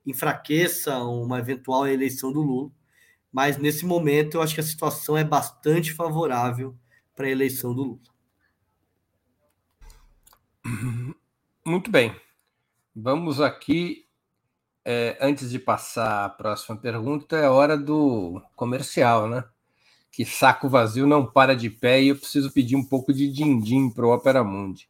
enfraqueça 0.08 0.98
uma 0.98 1.38
eventual 1.38 1.86
eleição 1.86 2.32
do 2.32 2.40
Lula. 2.40 2.70
Mas 3.30 3.58
nesse 3.58 3.84
momento 3.84 4.36
eu 4.36 4.42
acho 4.42 4.54
que 4.54 4.60
a 4.60 4.64
situação 4.64 5.16
é 5.16 5.22
bastante 5.22 5.92
favorável 5.92 6.74
para 7.14 7.26
a 7.26 7.30
eleição 7.30 7.74
do 7.74 7.82
Lula. 7.82 8.00
Muito 11.64 11.90
bem. 11.90 12.18
Vamos 12.96 13.40
aqui, 13.40 14.06
é, 14.84 15.18
antes 15.20 15.50
de 15.50 15.58
passar 15.58 16.24
a 16.24 16.28
próxima 16.30 16.76
pergunta, 16.76 17.36
é 17.36 17.48
hora 17.48 17.76
do 17.76 18.42
comercial, 18.56 19.28
né? 19.28 19.44
Que 20.10 20.24
saco 20.24 20.68
vazio 20.68 21.06
não 21.06 21.24
para 21.24 21.54
de 21.54 21.68
pé 21.68 22.02
e 22.02 22.08
eu 22.08 22.16
preciso 22.16 22.50
pedir 22.50 22.76
um 22.76 22.84
pouco 22.84 23.12
de 23.12 23.30
din-din 23.30 23.90
para 23.90 24.06
o 24.06 24.14
Opera 24.14 24.42
Mundi. 24.42 24.88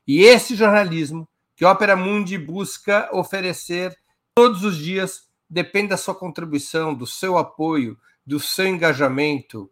E 0.05 0.23
esse 0.23 0.57
jornalismo 0.57 1.25
que 1.55 1.63
Opera 1.63 1.95
Mundi 1.95 2.37
busca 2.37 3.09
oferecer 3.13 3.97
todos 4.35 4.61
os 4.65 4.75
dias 4.75 5.29
depende 5.49 5.87
da 5.87 5.97
sua 5.97 6.13
contribuição, 6.13 6.93
do 6.93 7.07
seu 7.07 7.37
apoio, 7.37 7.97
do 8.25 8.41
seu 8.41 8.67
engajamento, 8.67 9.71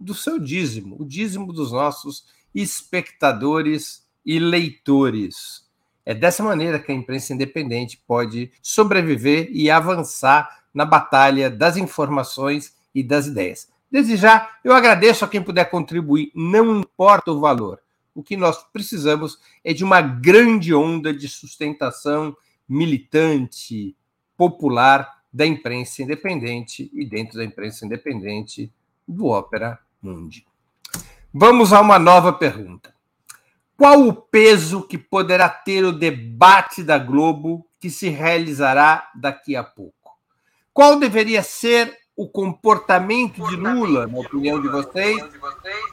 do 0.00 0.14
seu 0.14 0.38
dízimo, 0.38 0.96
o 0.98 1.04
dízimo 1.04 1.52
dos 1.52 1.70
nossos 1.70 2.24
espectadores 2.54 4.06
e 4.24 4.38
leitores. 4.38 5.66
É 6.02 6.14
dessa 6.14 6.42
maneira 6.42 6.78
que 6.78 6.90
a 6.90 6.94
imprensa 6.94 7.34
independente 7.34 8.02
pode 8.06 8.50
sobreviver 8.62 9.50
e 9.50 9.70
avançar 9.70 10.64
na 10.72 10.86
batalha 10.86 11.50
das 11.50 11.76
informações 11.76 12.74
e 12.94 13.02
das 13.02 13.26
ideias. 13.26 13.68
Desde 13.90 14.16
já, 14.16 14.50
eu 14.64 14.72
agradeço 14.72 15.24
a 15.24 15.28
quem 15.28 15.42
puder 15.42 15.70
contribuir, 15.70 16.30
não 16.34 16.80
importa 16.80 17.30
o 17.30 17.40
valor. 17.40 17.80
O 18.14 18.22
que 18.22 18.36
nós 18.36 18.62
precisamos 18.72 19.38
é 19.62 19.72
de 19.72 19.84
uma 19.84 20.00
grande 20.00 20.74
onda 20.74 21.12
de 21.12 21.28
sustentação 21.28 22.36
militante, 22.68 23.96
popular 24.36 25.22
da 25.32 25.46
imprensa 25.46 26.02
independente 26.02 26.90
e 26.92 27.04
dentro 27.04 27.36
da 27.36 27.44
imprensa 27.44 27.84
independente 27.84 28.72
do 29.06 29.26
Ópera 29.26 29.78
Mundi. 30.00 30.46
Vamos 31.32 31.72
a 31.72 31.80
uma 31.80 31.98
nova 31.98 32.32
pergunta. 32.32 32.94
Qual 33.76 34.00
o 34.08 34.14
peso 34.14 34.82
que 34.88 34.96
poderá 34.96 35.50
ter 35.50 35.84
o 35.84 35.92
debate 35.92 36.82
da 36.82 36.98
Globo 36.98 37.68
que 37.78 37.90
se 37.90 38.08
realizará 38.08 39.10
daqui 39.14 39.54
a 39.54 39.62
pouco? 39.62 40.18
Qual 40.72 40.98
deveria 40.98 41.42
ser 41.42 41.94
o 42.16 42.26
comportamento 42.26 43.46
de 43.48 43.56
Lula, 43.56 44.06
na 44.06 44.18
opinião 44.18 44.60
de 44.60 44.68
vocês, 44.68 45.22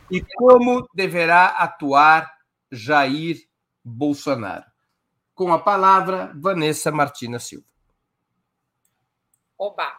e 0.09 0.21
como 0.35 0.87
deverá 0.93 1.47
atuar 1.47 2.33
Jair 2.71 3.45
Bolsonaro? 3.83 4.65
Com 5.35 5.51
a 5.51 5.59
palavra, 5.59 6.31
Vanessa 6.35 6.91
Martina 6.91 7.39
Silva. 7.39 7.65
Oba! 9.57 9.97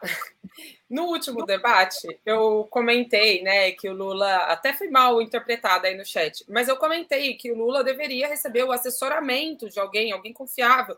No 0.89 1.05
último 1.05 1.43
debate, 1.45 2.07
eu 2.23 2.67
comentei, 2.69 3.41
né, 3.41 3.71
que 3.71 3.89
o 3.89 3.93
Lula 3.93 4.35
até 4.45 4.71
foi 4.71 4.87
mal 4.87 5.19
interpretado 5.19 5.87
aí 5.87 5.97
no 5.97 6.05
chat, 6.05 6.45
mas 6.47 6.67
eu 6.67 6.77
comentei 6.77 7.33
que 7.33 7.51
o 7.51 7.57
Lula 7.57 7.83
deveria 7.83 8.27
receber 8.27 8.63
o 8.63 8.71
assessoramento 8.71 9.67
de 9.67 9.79
alguém, 9.79 10.11
alguém 10.11 10.31
confiável, 10.31 10.95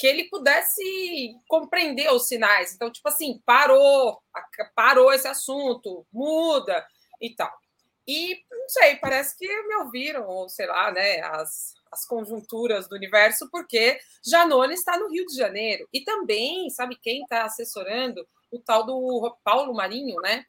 que 0.00 0.06
ele 0.06 0.24
pudesse 0.24 1.36
compreender 1.46 2.10
os 2.10 2.26
sinais. 2.26 2.74
Então, 2.74 2.90
tipo 2.90 3.06
assim, 3.08 3.40
parou, 3.44 4.18
parou 4.74 5.12
esse 5.12 5.28
assunto, 5.28 6.06
muda 6.10 6.84
e 7.20 7.34
tal. 7.36 7.52
E 8.08 8.42
não 8.50 8.68
sei, 8.68 8.96
parece 8.96 9.36
que 9.36 9.46
me 9.64 9.76
ouviram, 9.76 10.26
ou 10.26 10.48
sei 10.48 10.66
lá, 10.66 10.90
né, 10.90 11.20
as, 11.20 11.74
as 11.92 12.06
conjunturas 12.06 12.88
do 12.88 12.96
universo, 12.96 13.48
porque 13.50 14.00
Janone 14.26 14.74
está 14.74 14.98
no 14.98 15.10
Rio 15.10 15.26
de 15.26 15.36
Janeiro. 15.36 15.86
E 15.92 16.00
também, 16.00 16.70
sabe 16.70 16.96
quem 16.96 17.22
está 17.22 17.44
assessorando? 17.44 18.26
o 18.50 18.58
tal 18.58 18.84
do 18.84 19.36
Paulo 19.44 19.72
Marinho, 19.72 20.20
né? 20.20 20.44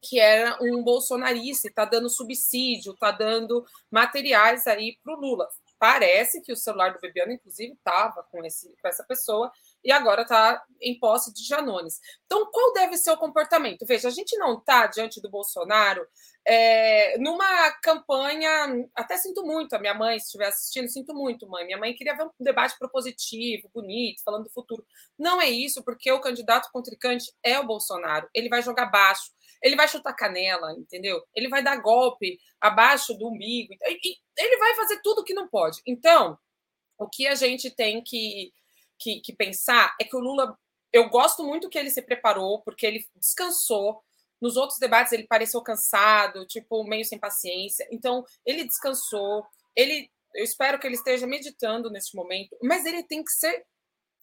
Que 0.00 0.18
era 0.18 0.56
um 0.62 0.82
bolsonarista, 0.82 1.68
está 1.68 1.84
dando 1.84 2.08
subsídio, 2.08 2.92
está 2.92 3.10
dando 3.10 3.64
materiais 3.90 4.66
aí 4.66 4.96
para 5.02 5.14
o 5.14 5.20
Lula. 5.20 5.48
Parece 5.78 6.42
que 6.42 6.52
o 6.52 6.56
celular 6.56 6.92
do 6.92 7.00
Bebiano, 7.00 7.32
inclusive, 7.32 7.72
estava 7.72 8.22
com, 8.30 8.40
com 8.40 8.88
essa 8.88 9.04
pessoa 9.04 9.50
e 9.84 9.92
agora 9.92 10.22
está 10.22 10.62
em 10.80 10.98
posse 10.98 11.32
de 11.32 11.44
Janones. 11.44 12.00
Então, 12.26 12.50
qual 12.50 12.72
deve 12.72 12.96
ser 12.96 13.10
o 13.12 13.16
comportamento? 13.16 13.86
Veja, 13.86 14.08
a 14.08 14.10
gente 14.10 14.36
não 14.36 14.58
está 14.58 14.86
diante 14.86 15.20
do 15.20 15.30
Bolsonaro 15.30 16.06
é, 16.44 17.16
numa 17.18 17.70
campanha. 17.82 18.50
Até 18.94 19.16
sinto 19.16 19.44
muito, 19.44 19.74
a 19.74 19.78
minha 19.78 19.94
mãe, 19.94 20.18
se 20.18 20.26
estiver 20.26 20.48
assistindo, 20.48 20.88
sinto 20.88 21.14
muito, 21.14 21.48
mãe. 21.48 21.64
Minha 21.64 21.78
mãe 21.78 21.94
queria 21.94 22.16
ver 22.16 22.24
um 22.24 22.30
debate 22.40 22.76
propositivo, 22.78 23.70
bonito, 23.72 24.22
falando 24.24 24.44
do 24.44 24.50
futuro. 24.50 24.84
Não 25.18 25.40
é 25.40 25.48
isso, 25.48 25.84
porque 25.84 26.10
o 26.10 26.20
candidato 26.20 26.70
contrincante 26.72 27.32
é 27.42 27.58
o 27.60 27.66
Bolsonaro. 27.66 28.28
Ele 28.34 28.48
vai 28.48 28.62
jogar 28.62 28.86
baixo, 28.86 29.30
ele 29.62 29.76
vai 29.76 29.88
chutar 29.88 30.12
canela, 30.14 30.72
entendeu? 30.72 31.22
Ele 31.34 31.48
vai 31.48 31.62
dar 31.62 31.76
golpe 31.76 32.38
abaixo 32.60 33.14
do 33.14 33.28
umbigo. 33.28 33.74
Ele 33.82 34.56
vai 34.58 34.74
fazer 34.74 35.00
tudo 35.02 35.24
que 35.24 35.34
não 35.34 35.48
pode. 35.48 35.80
Então, 35.86 36.38
o 36.98 37.08
que 37.08 37.26
a 37.26 37.34
gente 37.34 37.70
tem 37.70 38.02
que 38.02 38.52
que, 38.98 39.20
que 39.20 39.32
pensar 39.32 39.94
é 40.00 40.04
que 40.04 40.16
o 40.16 40.20
Lula, 40.20 40.58
eu 40.92 41.08
gosto 41.08 41.44
muito 41.44 41.68
que 41.68 41.78
ele 41.78 41.90
se 41.90 42.02
preparou, 42.02 42.60
porque 42.62 42.84
ele 42.84 43.06
descansou. 43.16 44.02
Nos 44.40 44.56
outros 44.56 44.78
debates 44.78 45.12
ele 45.12 45.26
pareceu 45.26 45.62
cansado, 45.62 46.46
tipo, 46.46 46.84
meio 46.84 47.04
sem 47.04 47.18
paciência. 47.18 47.86
Então, 47.90 48.24
ele 48.44 48.64
descansou. 48.64 49.46
Ele, 49.74 50.10
eu 50.34 50.44
espero 50.44 50.78
que 50.78 50.86
ele 50.86 50.96
esteja 50.96 51.26
meditando 51.26 51.90
neste 51.90 52.16
momento, 52.16 52.56
mas 52.62 52.84
ele 52.84 53.02
tem 53.02 53.24
que 53.24 53.30
ser 53.30 53.64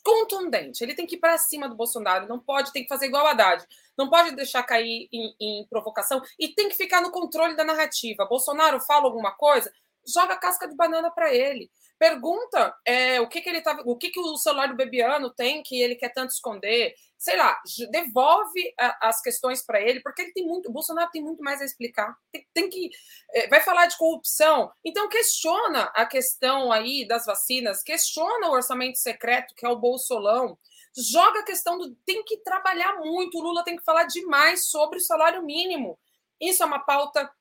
contundente. 0.05 0.83
Ele 0.83 0.93
tem 0.93 1.07
que 1.07 1.15
ir 1.15 1.19
para 1.19 1.35
cima 1.39 1.67
do 1.67 1.75
Bolsonaro. 1.75 2.27
Não 2.27 2.39
pode, 2.39 2.71
tem 2.71 2.83
que 2.83 2.87
fazer 2.87 3.07
igual 3.07 3.25
a 3.25 3.31
Haddad. 3.31 3.65
Não 3.97 4.07
pode 4.07 4.35
deixar 4.35 4.61
cair 4.61 5.09
em, 5.11 5.35
em 5.41 5.67
provocação 5.67 6.21
e 6.39 6.49
tem 6.49 6.69
que 6.69 6.75
ficar 6.75 7.01
no 7.01 7.11
controle 7.11 7.55
da 7.55 7.65
narrativa. 7.65 8.27
Bolsonaro 8.27 8.79
fala 8.79 9.05
alguma 9.05 9.31
coisa, 9.31 9.73
joga 10.07 10.37
casca 10.37 10.67
de 10.67 10.75
banana 10.75 11.11
para 11.11 11.33
ele. 11.33 11.69
Pergunta 11.97 12.75
é, 12.85 13.21
o 13.21 13.27
que, 13.29 13.41
que 13.41 13.49
ele 13.49 13.61
tava, 13.61 13.81
o 13.85 13.97
que, 13.97 14.09
que 14.09 14.19
o 14.19 14.37
celular 14.37 14.67
do 14.67 14.75
Bebiano 14.75 15.33
tem 15.33 15.63
que 15.63 15.81
ele 15.81 15.95
quer 15.95 16.09
tanto 16.09 16.31
esconder. 16.31 16.93
Sei 17.17 17.37
lá, 17.37 17.57
devolve 17.89 18.73
a, 18.77 19.09
as 19.09 19.21
questões 19.21 19.65
para 19.65 19.81
ele, 19.81 20.01
porque 20.01 20.21
ele 20.21 20.33
tem 20.33 20.45
muito. 20.45 20.69
O 20.69 20.73
Bolsonaro 20.73 21.09
tem 21.09 21.23
muito 21.23 21.41
mais 21.41 21.61
a 21.61 21.65
explicar. 21.65 22.13
Tem, 22.31 22.45
tem 22.53 22.69
que. 22.69 22.89
É, 23.31 23.47
vai 23.47 23.61
falar 23.61 23.85
de 23.85 23.97
corrupção. 23.97 24.71
Então 24.83 25.07
questiona 25.07 25.83
a 25.95 26.05
questão 26.05 26.71
aí 26.71 27.07
das 27.07 27.25
vacinas, 27.25 27.81
questiona 27.81 28.49
o 28.49 28.53
orçamento 28.53 28.97
secreto, 28.97 29.55
que 29.55 29.65
é 29.65 29.69
o 29.69 29.79
Bolsolão. 29.79 30.57
Joga 30.97 31.39
a 31.39 31.45
questão 31.45 31.77
do. 31.77 31.95
Tem 32.05 32.23
que 32.25 32.37
trabalhar 32.37 32.97
muito. 32.99 33.37
O 33.37 33.41
Lula 33.41 33.63
tem 33.63 33.77
que 33.77 33.83
falar 33.83 34.03
demais 34.03 34.67
sobre 34.67 34.97
o 34.97 35.01
salário 35.01 35.43
mínimo. 35.43 35.97
Isso 36.41 36.61
é 36.61 36.65
uma 36.65 36.79
pauta 36.79 37.31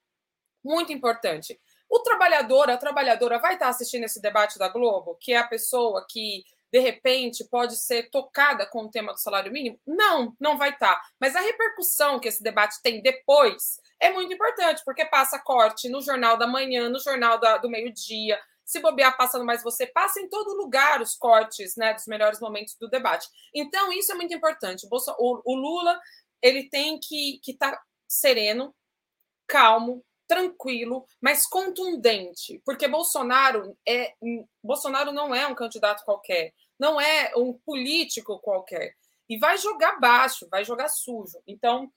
muito 0.65 0.93
importante. 0.93 1.61
O 1.95 2.01
trabalhador, 2.01 2.69
a 2.69 2.77
trabalhadora 2.77 3.39
vai 3.39 3.55
estar 3.55 3.69
assistindo 3.69 4.03
esse 4.03 4.21
debate 4.21 4.59
da 4.59 4.69
Globo, 4.69 5.17
que 5.21 5.33
é 5.33 5.37
a 5.37 5.47
pessoa 5.47 6.05
que 6.11 6.43
de 6.73 6.81
repente 6.81 7.45
pode 7.45 7.77
ser 7.77 8.11
tocada 8.11 8.67
com 8.67 8.83
o 8.83 8.91
tema 8.91 9.13
do 9.13 9.21
salário 9.21 9.53
mínimo? 9.53 9.79
Não, 9.87 10.35
não 10.41 10.59
vai 10.59 10.71
estar. 10.71 11.01
Mas 11.21 11.37
a 11.37 11.41
repercussão 11.41 12.19
que 12.19 12.27
esse 12.27 12.43
debate 12.43 12.83
tem 12.83 13.01
depois 13.01 13.81
é 14.01 14.11
muito 14.11 14.35
importante, 14.35 14.83
porque 14.85 15.05
passa 15.05 15.39
corte 15.39 15.89
no 15.89 16.03
jornal 16.03 16.37
da 16.37 16.49
manhã, 16.49 16.89
no 16.89 16.99
jornal 16.99 17.39
da, 17.39 17.59
do 17.59 17.71
meio-dia. 17.71 18.41
Se 18.65 18.81
bobear 18.81 19.17
passando 19.17 19.45
mais 19.45 19.63
você, 19.63 19.87
passa 19.87 20.19
em 20.19 20.29
todo 20.29 20.57
lugar 20.57 21.01
os 21.01 21.15
cortes 21.15 21.77
né, 21.77 21.95
dos 21.95 22.09
melhores 22.09 22.41
momentos 22.41 22.77
do 22.77 22.91
debate. 22.91 23.29
Então, 23.55 23.93
isso 23.93 24.11
é 24.11 24.17
muito 24.17 24.35
importante. 24.35 24.85
O, 24.91 25.43
o 25.45 25.55
Lula 25.55 26.01
ele 26.43 26.69
tem 26.69 26.99
que 26.99 27.39
estar 27.47 27.71
tá 27.71 27.83
sereno, 28.09 28.75
calmo, 29.47 30.05
tranquilo, 30.27 31.07
mas 31.21 31.47
contundente, 31.47 32.61
porque 32.65 32.89
Bolsonaro 32.89 33.77
é 33.87 34.15
Bolsonaro 34.63 35.13
não 35.13 35.35
é 35.35 35.47
um 35.47 35.55
candidato 35.55 36.05
qualquer, 36.05 36.53
não 36.79 37.01
é 37.01 37.33
um 37.37 37.53
político 37.53 38.39
qualquer 38.41 38.95
e 39.29 39.39
vai 39.39 39.57
jogar 39.59 39.99
baixo, 39.99 40.49
vai 40.51 40.65
jogar 40.65 40.89
sujo. 40.89 41.41
Então, 41.47 41.91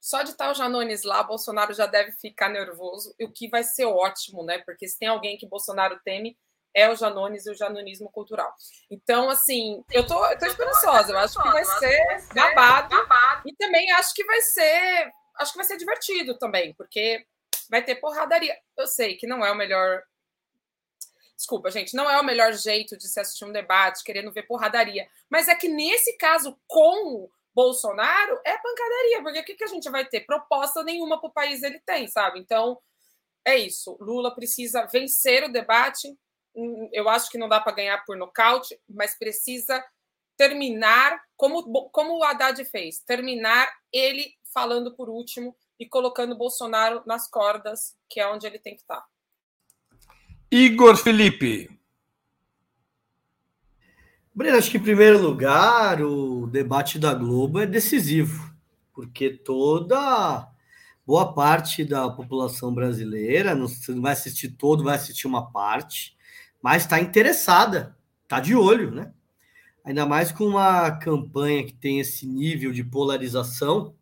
só 0.00 0.22
de 0.22 0.30
estar 0.30 0.50
o 0.50 0.54
Janones 0.54 1.04
lá, 1.04 1.22
Bolsonaro 1.22 1.72
já 1.72 1.86
deve 1.86 2.12
ficar 2.12 2.48
nervoso, 2.48 3.14
o 3.20 3.30
que 3.30 3.48
vai 3.48 3.62
ser 3.62 3.84
ótimo, 3.84 4.44
né? 4.44 4.58
Porque 4.58 4.88
se 4.88 4.98
tem 4.98 5.08
alguém 5.08 5.36
que 5.36 5.46
Bolsonaro 5.46 6.00
teme, 6.04 6.36
é 6.74 6.88
o 6.88 6.96
Janones 6.96 7.46
e 7.46 7.50
o 7.50 7.54
janonismo 7.54 8.10
cultural. 8.10 8.52
Então, 8.90 9.28
assim, 9.28 9.84
eu 9.90 10.06
tô, 10.06 10.24
eu 10.26 10.38
tô 10.38 10.46
esperançosa, 10.46 11.12
eu 11.12 11.18
acho 11.18 11.40
que 11.40 11.50
vai 11.50 11.64
ser 11.64 12.24
babado, 12.34 12.96
e 13.46 13.54
também 13.56 13.90
acho 13.92 14.14
que 14.14 14.24
vai 14.24 14.40
ser, 14.40 15.12
acho 15.36 15.52
que 15.52 15.58
vai 15.58 15.66
ser 15.66 15.76
divertido 15.76 16.38
também, 16.38 16.74
porque 16.74 17.26
vai 17.72 17.82
ter 17.82 17.96
porradaria. 17.96 18.54
Eu 18.76 18.86
sei 18.86 19.16
que 19.16 19.26
não 19.26 19.42
é 19.42 19.50
o 19.50 19.56
melhor 19.56 20.02
Desculpa, 21.34 21.72
gente, 21.72 21.96
não 21.96 22.08
é 22.08 22.20
o 22.20 22.24
melhor 22.24 22.52
jeito 22.52 22.96
de 22.96 23.08
se 23.08 23.18
assistir 23.18 23.44
um 23.44 23.50
debate, 23.50 24.04
querendo 24.04 24.30
ver 24.30 24.44
porradaria. 24.44 25.08
Mas 25.28 25.48
é 25.48 25.56
que 25.56 25.66
nesse 25.66 26.16
caso, 26.16 26.56
com 26.68 27.28
Bolsonaro, 27.52 28.38
é 28.44 28.56
pancadaria, 28.58 29.22
porque 29.22 29.40
o 29.40 29.44
que, 29.44 29.54
que 29.54 29.64
a 29.64 29.68
gente 29.68 29.90
vai 29.90 30.04
ter? 30.04 30.20
Proposta 30.20 30.84
nenhuma 30.84 31.18
para 31.18 31.28
o 31.28 31.32
país 31.32 31.64
ele 31.64 31.80
tem, 31.80 32.06
sabe? 32.06 32.38
Então, 32.38 32.78
é 33.44 33.58
isso. 33.58 33.96
Lula 33.98 34.32
precisa 34.32 34.86
vencer 34.86 35.42
o 35.42 35.50
debate. 35.50 36.16
Hum, 36.54 36.88
eu 36.92 37.08
acho 37.08 37.28
que 37.28 37.38
não 37.38 37.48
dá 37.48 37.60
para 37.60 37.74
ganhar 37.74 38.04
por 38.04 38.16
nocaute, 38.16 38.78
mas 38.88 39.18
precisa 39.18 39.84
terminar 40.36 41.20
como, 41.36 41.90
como 41.90 42.18
o 42.18 42.22
Haddad 42.22 42.64
fez 42.66 43.00
terminar 43.00 43.68
ele 43.92 44.32
falando 44.54 44.94
por 44.94 45.08
último 45.08 45.56
e 45.82 45.88
colocando 45.88 46.38
Bolsonaro 46.38 47.02
nas 47.04 47.28
cordas, 47.28 47.96
que 48.08 48.20
é 48.20 48.32
onde 48.32 48.46
ele 48.46 48.58
tem 48.58 48.76
que 48.76 48.82
estar. 48.82 49.04
Igor 50.48 50.96
Felipe. 50.96 51.68
Breno, 54.32 54.58
acho 54.58 54.70
que 54.70 54.78
em 54.78 54.82
primeiro 54.82 55.20
lugar 55.20 56.00
o 56.00 56.46
debate 56.46 57.00
da 57.00 57.12
Globo 57.12 57.58
é 57.58 57.66
decisivo, 57.66 58.54
porque 58.94 59.30
toda 59.30 60.48
boa 61.04 61.34
parte 61.34 61.84
da 61.84 62.08
população 62.08 62.72
brasileira, 62.72 63.52
não, 63.52 63.66
não 63.88 64.02
vai 64.02 64.12
assistir 64.12 64.50
todo, 64.50 64.84
vai 64.84 64.94
assistir 64.94 65.26
uma 65.26 65.50
parte, 65.50 66.16
mas 66.62 66.82
está 66.82 67.00
interessada, 67.00 67.96
está 68.22 68.38
de 68.38 68.54
olho, 68.54 68.92
né? 68.92 69.12
Ainda 69.84 70.06
mais 70.06 70.30
com 70.30 70.44
uma 70.44 70.92
campanha 70.92 71.66
que 71.66 71.74
tem 71.74 71.98
esse 71.98 72.24
nível 72.24 72.72
de 72.72 72.84
polarização. 72.84 73.96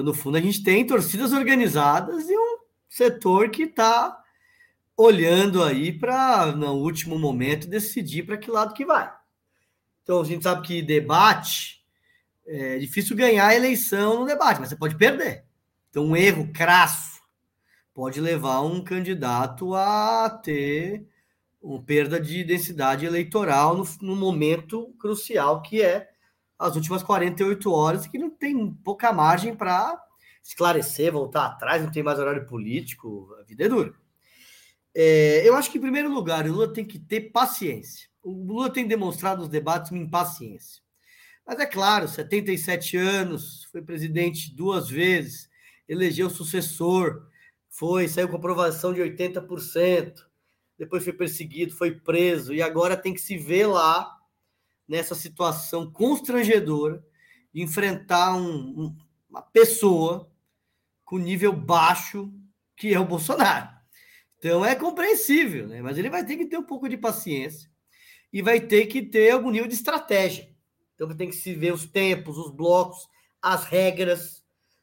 Então, 0.00 0.12
no 0.12 0.14
fundo, 0.14 0.38
a 0.38 0.40
gente 0.40 0.62
tem 0.62 0.86
torcidas 0.86 1.30
organizadas 1.30 2.26
e 2.30 2.34
um 2.34 2.58
setor 2.88 3.50
que 3.50 3.64
está 3.64 4.18
olhando 4.96 5.62
aí 5.62 5.92
para, 5.92 6.46
no 6.52 6.72
último 6.72 7.18
momento, 7.18 7.68
decidir 7.68 8.24
para 8.24 8.38
que 8.38 8.50
lado 8.50 8.72
que 8.72 8.86
vai. 8.86 9.12
Então, 10.02 10.22
a 10.22 10.24
gente 10.24 10.42
sabe 10.42 10.66
que 10.66 10.80
debate 10.80 11.84
é 12.46 12.78
difícil 12.78 13.14
ganhar 13.14 13.48
a 13.48 13.54
eleição 13.54 14.20
no 14.20 14.26
debate, 14.26 14.58
mas 14.58 14.70
você 14.70 14.76
pode 14.76 14.96
perder. 14.96 15.44
Então, 15.90 16.06
um 16.06 16.16
erro 16.16 16.50
crasso 16.50 17.20
pode 17.92 18.22
levar 18.22 18.62
um 18.62 18.82
candidato 18.82 19.74
a 19.74 20.30
ter 20.42 21.06
uma 21.60 21.82
perda 21.82 22.18
de 22.18 22.42
densidade 22.42 23.04
eleitoral 23.04 23.76
no, 23.76 23.86
no 24.00 24.16
momento 24.16 24.94
crucial 24.98 25.60
que 25.60 25.82
é 25.82 26.08
as 26.60 26.76
últimas 26.76 27.02
48 27.02 27.72
horas, 27.72 28.06
que 28.06 28.18
não 28.18 28.28
tem 28.28 28.70
pouca 28.84 29.10
margem 29.12 29.56
para 29.56 29.98
esclarecer, 30.44 31.10
voltar 31.10 31.46
atrás, 31.46 31.82
não 31.82 31.90
tem 31.90 32.02
mais 32.02 32.18
horário 32.18 32.46
político, 32.46 33.34
a 33.40 33.44
vida 33.44 33.64
é 33.64 33.68
dura. 33.68 33.94
É, 34.94 35.48
eu 35.48 35.56
acho 35.56 35.70
que, 35.70 35.78
em 35.78 35.80
primeiro 35.80 36.12
lugar, 36.12 36.46
o 36.46 36.52
Lula 36.52 36.72
tem 36.72 36.84
que 36.84 36.98
ter 36.98 37.30
paciência. 37.30 38.10
O 38.22 38.30
Lula 38.30 38.68
tem 38.68 38.86
demonstrado 38.86 39.40
nos 39.40 39.48
debates 39.48 39.90
uma 39.90 40.02
impaciência. 40.02 40.82
Mas 41.46 41.58
é 41.58 41.64
claro, 41.64 42.06
77 42.06 42.96
anos, 42.98 43.64
foi 43.72 43.80
presidente 43.80 44.54
duas 44.54 44.90
vezes, 44.90 45.48
elegeu 45.88 46.28
sucessor, 46.28 47.26
foi, 47.70 48.06
saiu 48.06 48.28
com 48.28 48.36
aprovação 48.36 48.92
de 48.92 49.00
80%, 49.00 50.12
depois 50.78 51.02
foi 51.02 51.12
perseguido, 51.14 51.72
foi 51.72 51.92
preso, 51.92 52.52
e 52.52 52.60
agora 52.60 52.96
tem 52.96 53.14
que 53.14 53.20
se 53.20 53.38
ver 53.38 53.66
lá 53.66 54.19
nessa 54.90 55.14
situação 55.14 55.88
constrangedora 55.88 57.00
de 57.54 57.62
enfrentar 57.62 58.34
um, 58.34 58.86
um, 58.86 58.96
uma 59.30 59.40
pessoa 59.40 60.28
com 61.04 61.16
nível 61.16 61.52
baixo 61.52 62.28
que 62.76 62.92
é 62.92 62.98
o 62.98 63.06
Bolsonaro. 63.06 63.68
Então 64.36 64.64
é 64.64 64.74
compreensível, 64.74 65.68
né? 65.68 65.80
Mas 65.80 65.96
ele 65.96 66.10
vai 66.10 66.26
ter 66.26 66.36
que 66.36 66.46
ter 66.46 66.58
um 66.58 66.64
pouco 66.64 66.88
de 66.88 66.96
paciência 66.96 67.70
e 68.32 68.42
vai 68.42 68.58
ter 68.58 68.86
que 68.86 69.00
ter 69.00 69.30
algum 69.30 69.52
nível 69.52 69.68
de 69.68 69.74
estratégia. 69.74 70.52
Então 70.96 71.08
tem 71.16 71.28
que 71.28 71.36
se 71.36 71.54
ver 71.54 71.72
os 71.72 71.86
tempos, 71.86 72.36
os 72.36 72.50
blocos, 72.50 73.08
as 73.40 73.64
regras, 73.66 74.42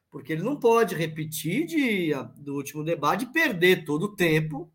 porque 0.09 0.31
ele 0.31 0.41
não 0.41 0.55
pode 0.55 0.95
repetir 0.95 1.65
de, 1.65 2.11
do 2.37 2.55
último 2.55 2.81
debate 2.81 3.25
perder 3.25 3.83
todo 3.83 4.03
o 4.03 4.15
tempo 4.15 4.71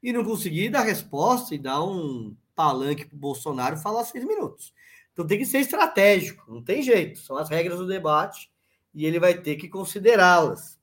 e 0.00 0.12
não 0.12 0.24
conseguir 0.24 0.68
dar 0.68 0.82
resposta 0.82 1.56
e 1.56 1.58
dar 1.58 1.82
um 1.82 2.36
palanque 2.60 3.06
para 3.06 3.16
o 3.16 3.18
Bolsonaro 3.18 3.78
falar 3.78 4.04
seis 4.04 4.22
minutos. 4.22 4.74
Então 5.12 5.26
tem 5.26 5.38
que 5.38 5.46
ser 5.46 5.60
estratégico, 5.60 6.52
não 6.52 6.62
tem 6.62 6.82
jeito. 6.82 7.18
São 7.20 7.38
as 7.38 7.48
regras 7.48 7.78
do 7.78 7.86
debate 7.86 8.50
e 8.94 9.06
ele 9.06 9.18
vai 9.18 9.32
ter 9.34 9.56
que 9.56 9.66
considerá-las. 9.66 10.78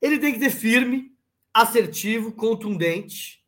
Ele 0.00 0.20
tem 0.20 0.32
que 0.32 0.38
ter 0.38 0.50
firme 0.50 1.12
assertivo, 1.52 2.30
contundente, 2.30 3.42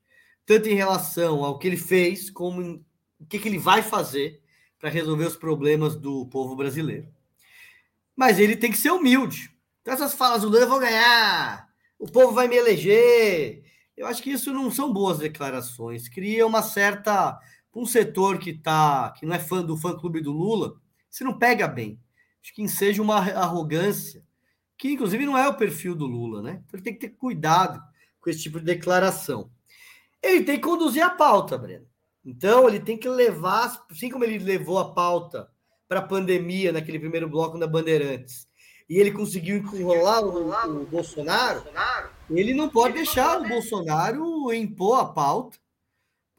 tanto 0.44 0.68
em 0.68 0.74
relação 0.74 1.44
ao 1.44 1.56
que 1.56 1.68
ele 1.68 1.76
fez, 1.76 2.28
como 2.28 2.60
em, 2.60 2.84
o 3.20 3.26
que, 3.26 3.38
que 3.38 3.48
ele 3.48 3.58
vai 3.58 3.80
fazer 3.80 4.42
para 4.76 4.90
resolver 4.90 5.26
os 5.26 5.36
problemas 5.36 5.94
do 5.94 6.26
povo 6.26 6.56
brasileiro. 6.56 7.08
Mas 8.16 8.40
ele 8.40 8.56
tem 8.56 8.72
que 8.72 8.76
ser 8.76 8.90
humilde. 8.90 9.56
Então, 9.80 9.94
essas 9.94 10.14
falas 10.14 10.42
do 10.42 10.48
Lula, 10.48 10.62
eu 10.62 10.68
vou 10.68 10.80
ganhar, 10.80 11.68
o 11.96 12.10
povo 12.10 12.32
vai 12.32 12.48
me 12.48 12.56
eleger. 12.56 13.62
Eu 13.96 14.08
acho 14.08 14.20
que 14.20 14.32
isso 14.32 14.52
não 14.52 14.68
são 14.70 14.92
boas 14.92 15.18
declarações. 15.18 16.08
Cria 16.08 16.44
uma 16.44 16.62
certa. 16.62 17.38
Um 17.74 17.86
setor 17.86 18.38
que 18.38 18.52
tá, 18.52 19.12
que 19.18 19.24
não 19.24 19.34
é 19.34 19.38
fã 19.38 19.62
do 19.62 19.76
fã-clube 19.76 20.20
do 20.20 20.32
Lula, 20.32 20.74
se 21.10 21.24
não 21.24 21.38
pega 21.38 21.66
bem. 21.66 21.98
Acho 22.42 22.54
que 22.54 22.68
seja 22.68 23.00
uma 23.00 23.16
arrogância, 23.16 24.22
que 24.76 24.92
inclusive 24.92 25.24
não 25.24 25.38
é 25.38 25.48
o 25.48 25.56
perfil 25.56 25.94
do 25.94 26.06
Lula, 26.06 26.42
né? 26.42 26.62
Então 26.64 26.78
ele 26.78 26.82
tem 26.82 26.94
que 26.94 27.00
ter 27.00 27.10
cuidado 27.10 27.80
com 28.20 28.30
esse 28.30 28.42
tipo 28.42 28.58
de 28.58 28.64
declaração. 28.64 29.50
Ele 30.22 30.44
tem 30.44 30.56
que 30.56 30.62
conduzir 30.62 31.02
a 31.02 31.10
pauta, 31.10 31.58
Breno. 31.58 31.86
Então, 32.24 32.68
ele 32.68 32.78
tem 32.78 32.96
que 32.96 33.08
levar, 33.08 33.84
assim 33.90 34.08
como 34.08 34.24
ele 34.24 34.38
levou 34.38 34.78
a 34.78 34.92
pauta 34.92 35.48
para 35.88 35.98
a 35.98 36.06
pandemia 36.06 36.72
naquele 36.72 36.98
primeiro 36.98 37.28
bloco 37.28 37.58
da 37.58 37.66
Bandeirantes, 37.66 38.46
e 38.88 38.98
ele 38.98 39.10
conseguiu 39.10 39.56
enrolar 39.56 40.24
o, 40.24 40.82
o 40.82 40.86
Bolsonaro, 40.86 41.64
ele 42.30 42.54
não 42.54 42.68
pode 42.68 42.94
deixar 42.94 43.40
o 43.40 43.48
Bolsonaro 43.48 44.52
impor 44.52 45.00
a 45.00 45.04
pauta, 45.06 45.58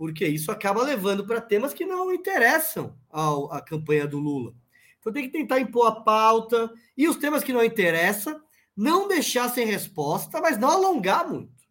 porque 0.04 0.28
isso 0.28 0.52
acaba 0.52 0.84
levando 0.84 1.26
para 1.26 1.40
temas 1.40 1.74
que 1.74 1.86
não 1.86 2.14
interessam 2.14 2.94
ao, 3.10 3.50
à 3.54 3.62
campanha 3.62 4.06
do 4.06 4.20
Lula. 4.20 4.54
Então 5.00 5.14
tem 5.14 5.24
que 5.24 5.32
tentar 5.32 5.62
impor 5.62 5.88
a 5.88 6.02
pauta 6.02 6.70
e 6.98 7.08
os 7.08 7.16
temas 7.16 7.42
que 7.42 7.54
não 7.54 7.64
interessam, 7.64 8.38
não 8.76 9.08
deixar 9.08 9.48
sem 9.48 9.66
resposta, 9.66 10.42
mas 10.42 10.58
não 10.58 10.70
alongar 10.70 11.26
muito 11.26 11.64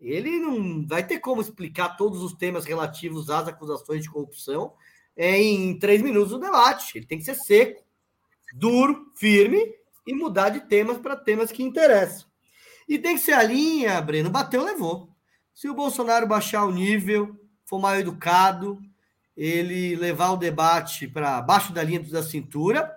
ele 0.00 0.40
não 0.40 0.84
vai 0.84 1.06
ter 1.06 1.20
como 1.20 1.40
explicar 1.40 1.96
todos 1.96 2.22
os 2.22 2.32
temas 2.32 2.64
relativos 2.64 3.30
às 3.30 3.46
acusações 3.46 4.02
de 4.02 4.10
corrupção 4.10 4.72
é, 5.16 5.40
em 5.40 5.78
três 5.78 6.02
minutos 6.02 6.30
do 6.30 6.40
debate. 6.40 6.98
Ele 6.98 7.06
tem 7.06 7.18
que 7.18 7.24
ser 7.24 7.36
seco, 7.36 7.84
duro, 8.52 9.12
firme 9.14 9.74
e 10.04 10.12
mudar 10.12 10.48
de 10.48 10.60
temas 10.60 10.98
para 10.98 11.14
temas 11.14 11.52
que 11.52 11.62
interessam. 11.62 12.26
E 12.88 12.98
tem 12.98 13.14
que 13.14 13.22
ser 13.22 13.34
a 13.34 13.44
linha, 13.44 14.00
Breno, 14.00 14.28
bateu, 14.28 14.64
levou. 14.64 15.08
Se 15.54 15.68
o 15.68 15.74
Bolsonaro 15.74 16.26
baixar 16.26 16.64
o 16.64 16.72
nível, 16.72 17.38
for 17.70 17.78
mal 17.78 17.94
educado, 17.94 18.82
ele 19.36 19.94
levar 19.94 20.32
o 20.32 20.36
debate 20.36 21.06
para 21.06 21.40
baixo 21.40 21.72
da 21.72 21.84
linha 21.84 22.00
da 22.00 22.20
cintura, 22.20 22.92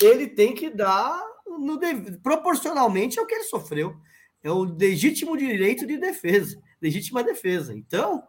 ele 0.00 0.28
tem 0.28 0.54
que 0.54 0.70
dar 0.70 1.20
no, 1.58 1.78
proporcionalmente 2.22 3.18
ao 3.18 3.26
que 3.26 3.34
ele 3.34 3.44
sofreu 3.44 4.00
é 4.44 4.50
o 4.50 4.62
legítimo 4.64 5.36
direito 5.36 5.86
de 5.86 5.96
defesa, 5.98 6.60
legítima 6.80 7.22
defesa. 7.22 7.74
Então, 7.74 8.22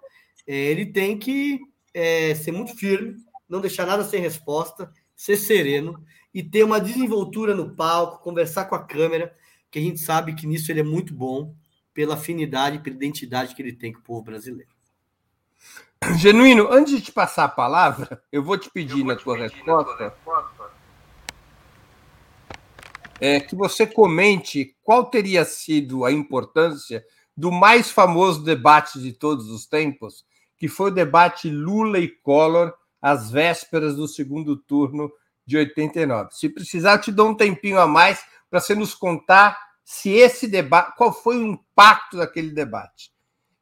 é, 0.45 0.55
ele 0.55 0.87
tem 0.87 1.17
que 1.17 1.59
é, 1.93 2.35
ser 2.35 2.51
muito 2.51 2.75
firme, 2.75 3.15
não 3.47 3.61
deixar 3.61 3.85
nada 3.85 4.03
sem 4.03 4.21
resposta, 4.21 4.91
ser 5.15 5.37
sereno 5.37 6.03
e 6.33 6.43
ter 6.43 6.63
uma 6.63 6.79
desenvoltura 6.79 7.55
no 7.55 7.75
palco, 7.75 8.23
conversar 8.23 8.65
com 8.65 8.75
a 8.75 8.83
câmera, 8.83 9.35
que 9.71 9.79
a 9.79 9.81
gente 9.81 9.99
sabe 9.99 10.35
que 10.35 10.45
nisso 10.45 10.71
ele 10.71 10.81
é 10.81 10.83
muito 10.83 11.13
bom, 11.13 11.55
pela 11.93 12.15
afinidade, 12.15 12.79
pela 12.79 12.95
identidade 12.95 13.55
que 13.55 13.61
ele 13.61 13.73
tem 13.73 13.93
com 13.93 13.99
o 13.99 14.03
povo 14.03 14.23
brasileiro. 14.23 14.72
Genuíno, 16.18 16.72
antes 16.72 16.95
de 16.95 17.01
te 17.01 17.11
passar 17.11 17.45
a 17.45 17.49
palavra, 17.49 18.22
eu 18.32 18.43
vou 18.43 18.57
te 18.57 18.70
pedir, 18.70 19.03
vou 19.03 19.05
na, 19.05 19.16
te 19.16 19.24
tua 19.24 19.38
pedir 19.38 19.55
resposta, 19.55 19.91
na 19.91 19.97
tua 19.97 20.09
resposta 20.09 20.84
é, 23.24 23.39
que 23.39 23.55
você 23.55 23.88
comente 23.88 24.76
qual 24.84 25.05
teria 25.05 25.45
sido 25.45 26.03
a 26.03 26.11
importância 26.11 27.05
do 27.38 27.53
mais 27.53 27.89
famoso 27.89 28.43
debate 28.43 28.99
de 28.99 29.14
todos 29.14 29.49
os 29.49 29.66
tempos, 29.66 30.26
que 30.57 30.68
foi 30.68 30.91
o 30.91 30.93
debate 30.93 31.49
Lula 31.49 31.99
e 31.99 32.09
Collor 32.09 32.74
às 33.01 33.32
vésperas 33.32 33.95
do 33.95 34.09
segundo 34.09 34.57
turno 34.57 35.09
de 35.45 35.55
89. 35.55 36.32
Se 36.34 36.49
precisar, 36.49 36.95
eu 36.95 37.01
te 37.01 37.11
dou 37.14 37.30
um 37.30 37.36
tempinho 37.36 37.80
a 37.80 37.88
mais 37.88 38.22
para 38.49 38.59
você 38.59 38.76
nos 38.76 38.93
contar 38.93 39.57
se 39.86 40.09
esse 40.09 40.45
debate, 40.45 40.93
qual 40.97 41.14
foi 41.14 41.38
o 41.38 41.47
impacto 41.47 42.18
daquele 42.18 42.51
debate. 42.51 43.09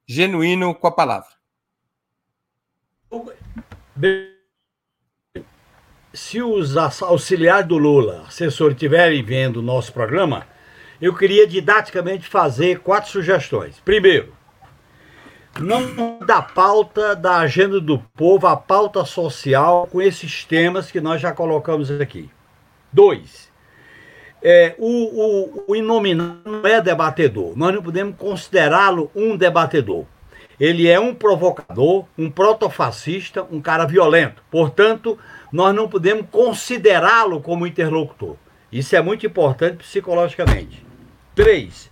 Genuíno 0.07 0.73
com 0.73 0.87
a 0.87 0.91
palavra. 0.91 1.40
Se 6.13 6.41
os 6.41 6.75
auxiliares 6.77 7.67
do 7.67 7.77
Lula, 7.77 8.25
assessores, 8.27 8.75
estiverem 8.75 9.23
vendo 9.23 9.57
o 9.57 9.61
nosso 9.61 9.93
programa, 9.93 10.45
eu 11.01 11.15
queria 11.15 11.47
didaticamente 11.47 12.27
fazer 12.27 12.79
quatro 12.79 13.09
sugestões. 13.09 13.79
Primeiro, 13.79 14.33
não 15.59 16.19
da 16.19 16.41
pauta 16.41 17.15
da 17.15 17.37
agenda 17.37 17.79
do 17.79 17.99
povo, 17.99 18.47
a 18.47 18.55
pauta 18.55 19.03
social 19.05 19.87
com 19.87 20.01
esses 20.01 20.45
temas 20.45 20.91
que 20.91 21.01
nós 21.01 21.21
já 21.21 21.31
colocamos 21.31 21.91
aqui. 21.91 22.29
Dois, 22.91 23.51
é, 24.41 24.75
o, 24.77 24.87
o, 24.87 25.65
o 25.67 25.81
não 25.81 26.65
é 26.65 26.81
debatedor. 26.81 27.57
Nós 27.57 27.73
não 27.73 27.83
podemos 27.83 28.15
considerá-lo 28.17 29.11
um 29.15 29.37
debatedor. 29.37 30.05
Ele 30.61 30.87
é 30.87 30.99
um 30.99 31.11
provocador, 31.11 32.05
um 32.15 32.29
protofascista, 32.29 33.43
um 33.51 33.59
cara 33.59 33.83
violento. 33.83 34.43
Portanto, 34.51 35.17
nós 35.51 35.73
não 35.73 35.89
podemos 35.89 36.27
considerá-lo 36.29 37.41
como 37.41 37.65
interlocutor. 37.65 38.35
Isso 38.71 38.95
é 38.95 39.01
muito 39.01 39.25
importante 39.25 39.77
psicologicamente. 39.77 40.85
Três, 41.33 41.89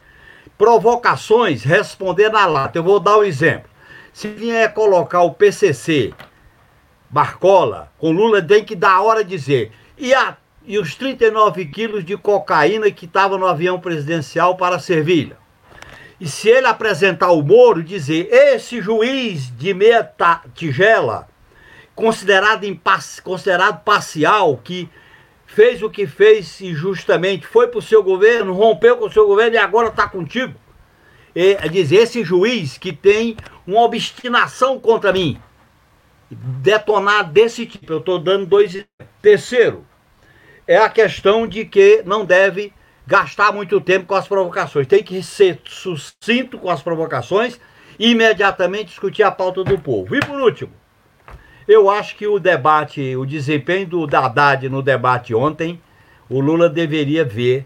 provocações 0.55 1.63
responder 1.63 2.29
na 2.29 2.45
lata. 2.45 2.77
Eu 2.77 2.83
vou 2.83 2.99
dar 2.99 3.17
um 3.17 3.23
exemplo. 3.23 3.67
Se 4.13 4.27
vier 4.27 4.71
colocar 4.71 5.23
o 5.23 5.33
PCC, 5.33 6.13
Barcola, 7.09 7.91
com 7.97 8.11
Lula, 8.11 8.39
tem 8.39 8.63
que 8.63 8.75
dar 8.75 9.01
hora 9.01 9.23
dizer. 9.23 9.71
E 9.97 10.13
a 10.13 10.37
e 10.63 10.77
os 10.77 10.93
39 10.93 11.65
quilos 11.65 12.05
de 12.05 12.15
cocaína 12.15 12.91
que 12.91 13.05
estava 13.05 13.35
no 13.35 13.47
avião 13.47 13.79
presidencial 13.79 14.55
para 14.55 14.77
Servilha. 14.77 15.38
E 16.19 16.27
se 16.27 16.49
ele 16.49 16.67
apresentar 16.67 17.31
o 17.31 17.41
Moro, 17.41 17.81
dizer: 17.81 18.27
esse 18.31 18.81
juiz 18.81 19.55
de 19.55 19.73
meia 19.73 20.07
tigela, 20.53 21.27
considerado, 21.95 22.65
considerado 23.23 23.83
parcial, 23.83 24.57
que 24.57 24.89
fez 25.45 25.81
o 25.81 25.89
que 25.89 26.05
fez 26.05 26.59
injustamente, 26.61 27.47
foi 27.47 27.67
para 27.67 27.79
o 27.79 27.81
seu 27.81 28.03
governo, 28.03 28.53
rompeu 28.53 28.97
com 28.97 29.05
o 29.05 29.11
seu 29.11 29.25
governo 29.25 29.55
e 29.55 29.59
agora 29.59 29.87
está 29.87 30.07
contigo. 30.07 30.53
E, 31.35 31.53
é 31.53 31.67
dizer, 31.67 31.97
esse 31.97 32.23
juiz 32.23 32.77
que 32.77 32.91
tem 32.91 33.37
uma 33.65 33.81
obstinação 33.81 34.79
contra 34.79 35.13
mim, 35.13 35.39
detonar 36.29 37.31
desse 37.31 37.65
tipo. 37.65 37.93
Eu 37.93 37.99
estou 37.99 38.19
dando 38.19 38.45
dois. 38.45 38.85
Terceiro, 39.21 39.85
é 40.67 40.77
a 40.77 40.89
questão 40.89 41.47
de 41.47 41.65
que 41.65 42.03
não 42.05 42.23
deve 42.23 42.73
gastar 43.09 43.51
muito 43.51 43.81
tempo 43.81 44.05
com 44.05 44.13
as 44.13 44.27
provocações. 44.27 44.85
Tem 44.85 45.01
que 45.01 45.23
ser 45.23 45.59
sucinto 45.65 46.59
com 46.59 46.69
as 46.69 46.83
provocações 46.83 47.59
e 47.97 48.11
imediatamente 48.11 48.89
discutir 48.89 49.23
a 49.23 49.31
pauta 49.31 49.63
do 49.63 49.79
povo. 49.79 50.15
E 50.15 50.19
por 50.19 50.39
último, 50.39 50.71
eu 51.67 51.89
acho 51.89 52.15
que 52.15 52.27
o 52.27 52.37
debate, 52.37 53.15
o 53.15 53.25
desempenho 53.25 53.87
do 53.87 54.15
Haddad 54.15 54.69
no 54.69 54.83
debate 54.83 55.33
ontem, 55.33 55.81
o 56.29 56.39
Lula 56.39 56.69
deveria 56.69 57.25
ver 57.25 57.65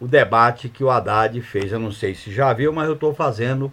o 0.00 0.08
debate 0.08 0.70
que 0.70 0.82
o 0.82 0.88
Haddad 0.88 1.38
fez. 1.42 1.70
Eu 1.70 1.78
não 1.78 1.92
sei 1.92 2.14
se 2.14 2.32
já 2.32 2.50
viu, 2.54 2.72
mas 2.72 2.88
eu 2.88 2.94
estou 2.94 3.12
fazendo 3.12 3.70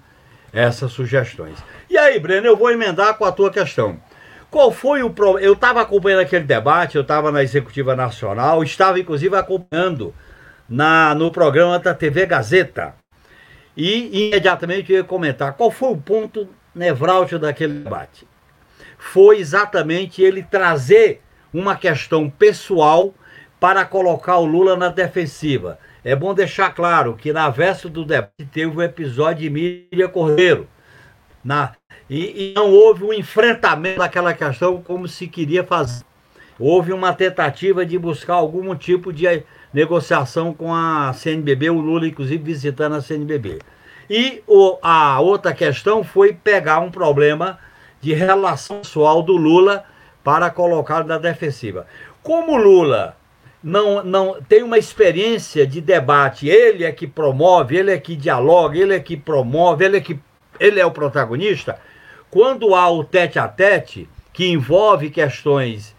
essas 0.52 0.92
sugestões. 0.92 1.58
E 1.90 1.98
aí, 1.98 2.20
Breno, 2.20 2.48
eu 2.48 2.58
vou 2.58 2.70
emendar 2.70 3.14
com 3.14 3.24
a 3.24 3.32
tua 3.32 3.50
questão. 3.50 3.98
Qual 4.52 4.74
foi 4.74 5.04
o 5.04 5.10
problema? 5.10 5.48
Eu 5.48 5.54
estava 5.54 5.80
acompanhando 5.80 6.20
aquele 6.22 6.44
debate, 6.44 6.98
eu 6.98 7.02
estava 7.02 7.32
na 7.32 7.42
Executiva 7.42 7.96
Nacional, 7.96 8.62
estava 8.62 9.00
inclusive 9.00 9.34
acompanhando 9.38 10.14
na, 10.70 11.16
no 11.16 11.32
programa 11.32 11.80
da 11.80 11.94
TV 11.94 12.26
Gazeta. 12.26 12.96
E 13.76 14.28
imediatamente 14.30 14.92
eu 14.92 14.98
ia 14.98 15.04
comentar 15.04 15.54
qual 15.54 15.70
foi 15.70 15.92
o 15.92 15.98
ponto 15.98 16.48
nevrálgico 16.74 17.40
daquele 17.40 17.80
debate. 17.80 18.28
Foi 18.98 19.38
exatamente 19.38 20.22
ele 20.22 20.42
trazer 20.42 21.22
uma 21.54 21.76
questão 21.76 22.30
pessoal 22.30 23.14
para 23.60 23.86
colocar 23.86 24.38
o 24.38 24.46
Lula 24.46 24.76
na 24.76 24.90
defensiva. 24.90 25.80
É 26.04 26.16
bom 26.16 26.34
deixar 26.34 26.74
claro 26.74 27.16
que 27.16 27.34
na 27.34 27.50
véspera 27.50 27.94
do 27.94 28.06
debate 28.06 28.46
teve 28.52 28.76
o 28.76 28.80
um 28.80 28.82
episódio 28.82 29.44
de 29.44 29.50
Miriam 29.50 30.10
Cordeiro. 30.10 30.68
Na, 31.44 31.74
e, 32.10 32.52
e 32.52 32.54
não 32.56 32.72
houve 32.72 33.04
um 33.04 33.14
enfrentamento 33.14 34.00
daquela 34.00 34.34
questão 34.34 34.82
como 34.82 35.08
se 35.08 35.28
queria 35.28 35.64
fazer. 35.64 36.04
Houve 36.60 36.92
uma 36.92 37.14
tentativa 37.14 37.86
de 37.86 37.98
buscar 38.00 38.36
algum 38.36 38.76
tipo 38.76 39.14
de 39.14 39.28
negociação 39.74 40.54
com 40.54 40.74
a 40.74 41.12
CNBB, 41.14 41.70
o 41.70 41.80
Lula, 41.80 42.08
inclusive, 42.08 42.44
visitando 42.44 42.96
a 42.96 43.02
CNBB. 43.02 43.60
E 44.10 44.42
o, 44.48 44.78
a 44.82 45.20
outra 45.20 45.54
questão 45.54 46.04
foi 46.04 46.34
pegar 46.34 46.80
um 46.80 46.90
problema 46.90 47.60
de 48.02 48.14
relação 48.14 48.80
pessoal 48.80 49.22
do 49.22 49.36
Lula 49.36 49.84
para 50.24 50.50
colocá-lo 50.50 51.08
na 51.08 51.18
defensiva. 51.18 51.86
Como 52.24 52.54
o 52.54 52.58
Lula 52.58 53.18
não, 53.64 54.04
não 54.04 54.42
tem 54.48 54.64
uma 54.64 54.78
experiência 54.78 55.66
de 55.68 55.82
debate, 55.82 56.48
ele 56.48 56.84
é 56.84 56.92
que 56.92 57.08
promove, 57.08 57.76
ele 57.76 57.92
é 57.92 57.98
que 57.98 58.16
dialoga, 58.16 58.78
ele 58.78 58.96
é 58.96 59.00
que 59.00 59.18
promove, 59.18 59.84
ele 59.84 59.98
é 59.98 60.02
que 60.02 60.20
ele 60.60 60.80
é 60.80 60.86
o 60.86 60.92
protagonista, 60.92 61.80
quando 62.30 62.74
há 62.76 62.90
o 62.90 63.04
tete 63.04 63.38
a 63.40 63.48
tete, 63.48 64.10
que 64.34 64.48
envolve 64.48 65.10
questões 65.10 65.96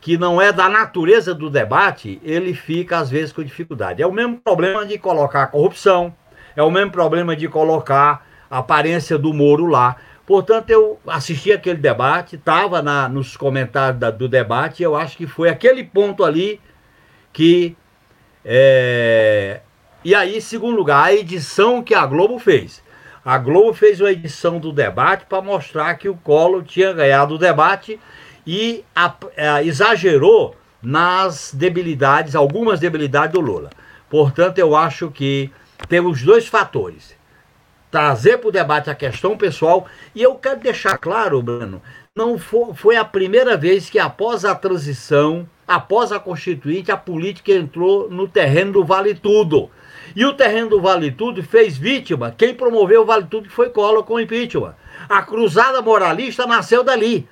que 0.00 0.16
não 0.16 0.40
é 0.40 0.52
da 0.52 0.68
natureza 0.68 1.34
do 1.34 1.50
debate, 1.50 2.20
ele 2.22 2.54
fica 2.54 2.98
às 2.98 3.10
vezes 3.10 3.32
com 3.32 3.42
dificuldade. 3.42 4.02
É 4.02 4.06
o 4.06 4.12
mesmo 4.12 4.38
problema 4.38 4.86
de 4.86 4.98
colocar 4.98 5.42
a 5.42 5.46
corrupção, 5.46 6.14
é 6.54 6.62
o 6.62 6.70
mesmo 6.70 6.90
problema 6.90 7.34
de 7.34 7.48
colocar 7.48 8.26
a 8.50 8.58
aparência 8.58 9.18
do 9.18 9.32
Moro 9.34 9.66
lá. 9.66 9.96
Portanto, 10.26 10.70
eu 10.70 11.00
assisti 11.06 11.52
aquele 11.52 11.78
debate, 11.78 12.36
estava 12.36 12.82
nos 13.08 13.36
comentários 13.36 13.98
da, 13.98 14.10
do 14.10 14.28
debate, 14.28 14.80
e 14.80 14.84
eu 14.84 14.94
acho 14.94 15.16
que 15.16 15.26
foi 15.26 15.48
aquele 15.48 15.82
ponto 15.82 16.22
ali 16.24 16.60
que. 17.32 17.76
É... 18.44 19.60
E 20.04 20.14
aí, 20.14 20.40
segundo 20.40 20.76
lugar, 20.76 21.04
a 21.04 21.14
edição 21.14 21.82
que 21.82 21.94
a 21.94 22.06
Globo 22.06 22.38
fez. 22.38 22.82
A 23.24 23.36
Globo 23.36 23.74
fez 23.74 24.00
uma 24.00 24.12
edição 24.12 24.58
do 24.58 24.72
debate 24.72 25.26
para 25.26 25.42
mostrar 25.42 25.94
que 25.94 26.08
o 26.08 26.16
Collor 26.16 26.62
tinha 26.62 26.92
ganhado 26.92 27.34
o 27.34 27.38
debate 27.38 27.98
e 28.48 28.82
a, 28.96 29.14
a, 29.36 29.62
exagerou 29.62 30.56
nas 30.82 31.52
debilidades, 31.52 32.34
algumas 32.34 32.80
debilidades 32.80 33.34
do 33.34 33.42
Lula. 33.42 33.68
Portanto, 34.08 34.58
eu 34.58 34.74
acho 34.74 35.10
que 35.10 35.50
temos 35.86 36.22
dois 36.22 36.46
fatores. 36.46 37.14
Trazer 37.90 38.38
para 38.38 38.48
o 38.48 38.52
debate 38.52 38.88
a 38.88 38.94
questão 38.94 39.36
pessoal, 39.36 39.86
e 40.14 40.22
eu 40.22 40.34
quero 40.36 40.60
deixar 40.60 40.96
claro, 40.96 41.42
Bruno, 41.42 41.82
não 42.16 42.38
foi, 42.38 42.72
foi 42.72 42.96
a 42.96 43.04
primeira 43.04 43.54
vez 43.54 43.90
que 43.90 43.98
após 43.98 44.46
a 44.46 44.54
transição, 44.54 45.46
após 45.66 46.10
a 46.10 46.18
Constituinte, 46.18 46.90
a 46.90 46.96
política 46.96 47.52
entrou 47.52 48.08
no 48.08 48.26
terreno 48.26 48.72
do 48.72 48.84
vale 48.84 49.14
tudo. 49.14 49.70
E 50.16 50.24
o 50.24 50.32
terreno 50.32 50.70
do 50.70 50.80
Vale 50.80 51.12
Tudo 51.12 51.42
fez 51.42 51.76
vítima. 51.76 52.34
Quem 52.36 52.54
promoveu 52.54 53.02
o 53.02 53.04
Vale 53.04 53.26
Tudo 53.26 53.50
foi 53.50 53.68
Collor 53.68 54.02
com 54.04 54.18
impeachment. 54.18 54.74
A 55.06 55.20
cruzada 55.20 55.82
moralista 55.82 56.46
nasceu 56.46 56.82
dali. 56.82 57.28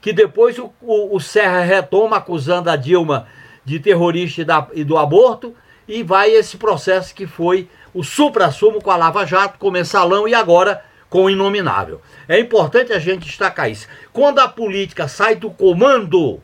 Que 0.00 0.12
depois 0.12 0.58
o, 0.58 0.72
o, 0.80 1.16
o 1.16 1.20
Serra 1.20 1.60
retoma 1.60 2.16
acusando 2.16 2.70
a 2.70 2.76
Dilma 2.76 3.26
de 3.64 3.78
terrorista 3.78 4.40
e, 4.40 4.44
da, 4.44 4.66
e 4.72 4.84
do 4.84 4.96
aborto. 4.96 5.54
E 5.86 6.02
vai 6.02 6.30
esse 6.30 6.56
processo 6.56 7.14
que 7.14 7.26
foi 7.26 7.68
o 7.92 8.02
supra-sumo 8.02 8.80
com 8.80 8.90
a 8.90 8.96
Lava 8.96 9.26
Jato, 9.26 9.58
com 9.58 9.68
o 9.68 9.72
mensalão 9.72 10.26
e 10.26 10.34
agora 10.34 10.84
com 11.08 11.24
o 11.24 11.30
inominável. 11.30 12.00
É 12.28 12.38
importante 12.38 12.92
a 12.92 12.98
gente 12.98 13.26
destacar 13.26 13.68
isso. 13.68 13.88
Quando 14.12 14.38
a 14.38 14.48
política 14.48 15.08
sai 15.08 15.34
do 15.34 15.50
comando 15.50 16.40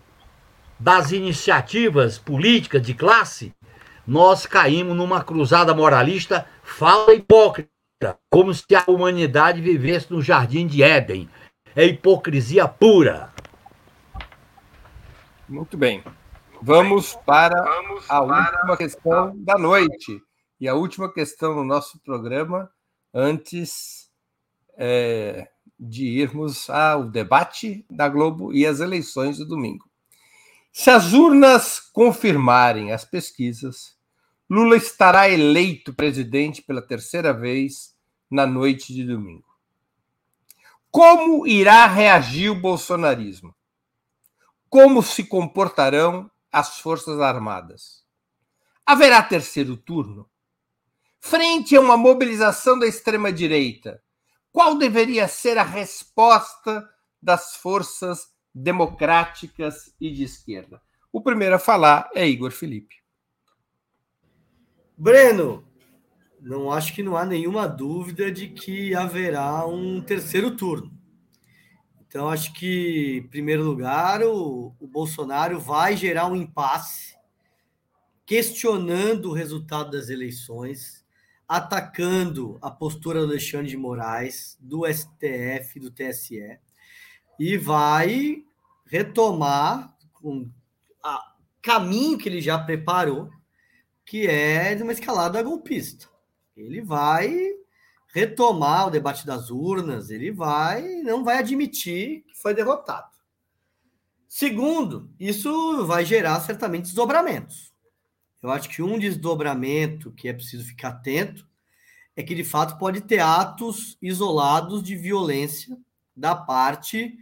das 0.78 1.12
iniciativas 1.12 2.18
políticas 2.18 2.82
de 2.82 2.92
classe, 2.92 3.54
nós 4.06 4.44
caímos 4.44 4.96
numa 4.96 5.22
cruzada 5.22 5.72
moralista 5.72 6.46
fala 6.62 7.14
hipócrita, 7.14 7.70
como 8.30 8.52
se 8.52 8.74
a 8.74 8.84
humanidade 8.88 9.60
vivesse 9.60 10.12
no 10.12 10.20
jardim 10.20 10.66
de 10.66 10.82
Éden. 10.82 11.28
É 11.74 11.84
hipocrisia 11.84 12.66
pura. 12.66 13.30
Muito 15.48 15.76
bem. 15.76 16.02
Vamos 16.60 17.14
para 17.24 17.64
a 18.08 18.20
última 18.20 18.76
questão 18.76 19.32
da 19.36 19.56
noite. 19.56 20.20
E 20.60 20.66
a 20.66 20.74
última 20.74 21.12
questão 21.12 21.54
no 21.54 21.62
nosso 21.62 22.00
programa, 22.00 22.68
antes 23.14 24.10
é, 24.76 25.48
de 25.78 26.04
irmos 26.06 26.68
ao 26.68 27.04
debate 27.04 27.86
da 27.88 28.08
Globo 28.08 28.52
e 28.52 28.66
as 28.66 28.80
eleições 28.80 29.38
do 29.38 29.46
domingo. 29.46 29.88
Se 30.72 30.90
as 30.90 31.12
urnas 31.12 31.78
confirmarem 31.78 32.92
as 32.92 33.04
pesquisas, 33.04 33.96
Lula 34.50 34.76
estará 34.76 35.28
eleito 35.28 35.94
presidente 35.94 36.60
pela 36.60 36.82
terceira 36.82 37.32
vez 37.32 37.94
na 38.30 38.46
noite 38.46 38.92
de 38.92 39.04
domingo. 39.04 39.46
Como 40.90 41.46
irá 41.46 41.86
reagir 41.86 42.50
o 42.50 42.60
bolsonarismo? 42.60 43.55
Como 44.68 45.02
se 45.02 45.24
comportarão 45.24 46.30
as 46.50 46.80
Forças 46.80 47.20
Armadas? 47.20 48.04
Haverá 48.84 49.22
terceiro 49.22 49.76
turno? 49.76 50.28
Frente 51.20 51.76
a 51.76 51.80
uma 51.80 51.96
mobilização 51.96 52.78
da 52.78 52.86
extrema-direita, 52.86 54.02
qual 54.52 54.76
deveria 54.76 55.28
ser 55.28 55.56
a 55.58 55.62
resposta 55.62 56.88
das 57.22 57.56
forças 57.56 58.28
democráticas 58.54 59.94
e 60.00 60.10
de 60.10 60.24
esquerda? 60.24 60.80
O 61.12 61.20
primeiro 61.20 61.54
a 61.54 61.58
falar 61.58 62.10
é 62.14 62.26
Igor 62.26 62.50
Felipe. 62.50 62.96
Breno, 64.96 65.66
não 66.40 66.72
acho 66.72 66.94
que 66.94 67.02
não 67.02 67.16
há 67.16 67.24
nenhuma 67.24 67.68
dúvida 67.68 68.32
de 68.32 68.48
que 68.48 68.94
haverá 68.94 69.64
um 69.66 70.00
terceiro 70.00 70.56
turno. 70.56 70.95
Então, 72.16 72.30
acho 72.30 72.54
que, 72.54 73.18
em 73.22 73.28
primeiro 73.28 73.62
lugar, 73.62 74.22
o, 74.22 74.74
o 74.80 74.86
Bolsonaro 74.86 75.60
vai 75.60 75.94
gerar 75.98 76.26
um 76.28 76.34
impasse, 76.34 77.14
questionando 78.24 79.26
o 79.26 79.34
resultado 79.34 79.90
das 79.90 80.08
eleições, 80.08 81.04
atacando 81.46 82.58
a 82.62 82.70
postura 82.70 83.20
do 83.20 83.26
Alexandre 83.26 83.68
de 83.68 83.76
Moraes, 83.76 84.56
do 84.58 84.90
STF, 84.90 85.78
do 85.78 85.90
TSE, 85.90 86.58
e 87.38 87.58
vai 87.58 88.42
retomar 88.86 89.94
o 90.22 90.46
caminho 91.60 92.16
que 92.16 92.30
ele 92.30 92.40
já 92.40 92.58
preparou, 92.58 93.28
que 94.06 94.26
é 94.26 94.74
de 94.74 94.82
uma 94.82 94.92
escalada 94.92 95.42
golpista. 95.42 96.08
Ele 96.56 96.80
vai 96.80 97.56
retomar 98.16 98.86
o 98.86 98.90
debate 98.90 99.26
das 99.26 99.50
urnas, 99.50 100.08
ele 100.08 100.30
vai 100.30 101.02
não 101.02 101.22
vai 101.22 101.36
admitir 101.36 102.22
que 102.22 102.34
foi 102.34 102.54
derrotado. 102.54 103.10
Segundo, 104.26 105.10
isso 105.20 105.86
vai 105.86 106.02
gerar 106.02 106.40
certamente 106.40 106.84
desdobramentos. 106.84 107.74
Eu 108.42 108.50
acho 108.50 108.70
que 108.70 108.80
um 108.80 108.98
desdobramento 108.98 110.10
que 110.12 110.28
é 110.28 110.32
preciso 110.32 110.64
ficar 110.64 110.88
atento 110.88 111.46
é 112.16 112.22
que 112.22 112.34
de 112.34 112.42
fato 112.42 112.78
pode 112.78 113.02
ter 113.02 113.18
atos 113.18 113.98
isolados 114.00 114.82
de 114.82 114.96
violência 114.96 115.76
da 116.16 116.34
parte 116.34 117.18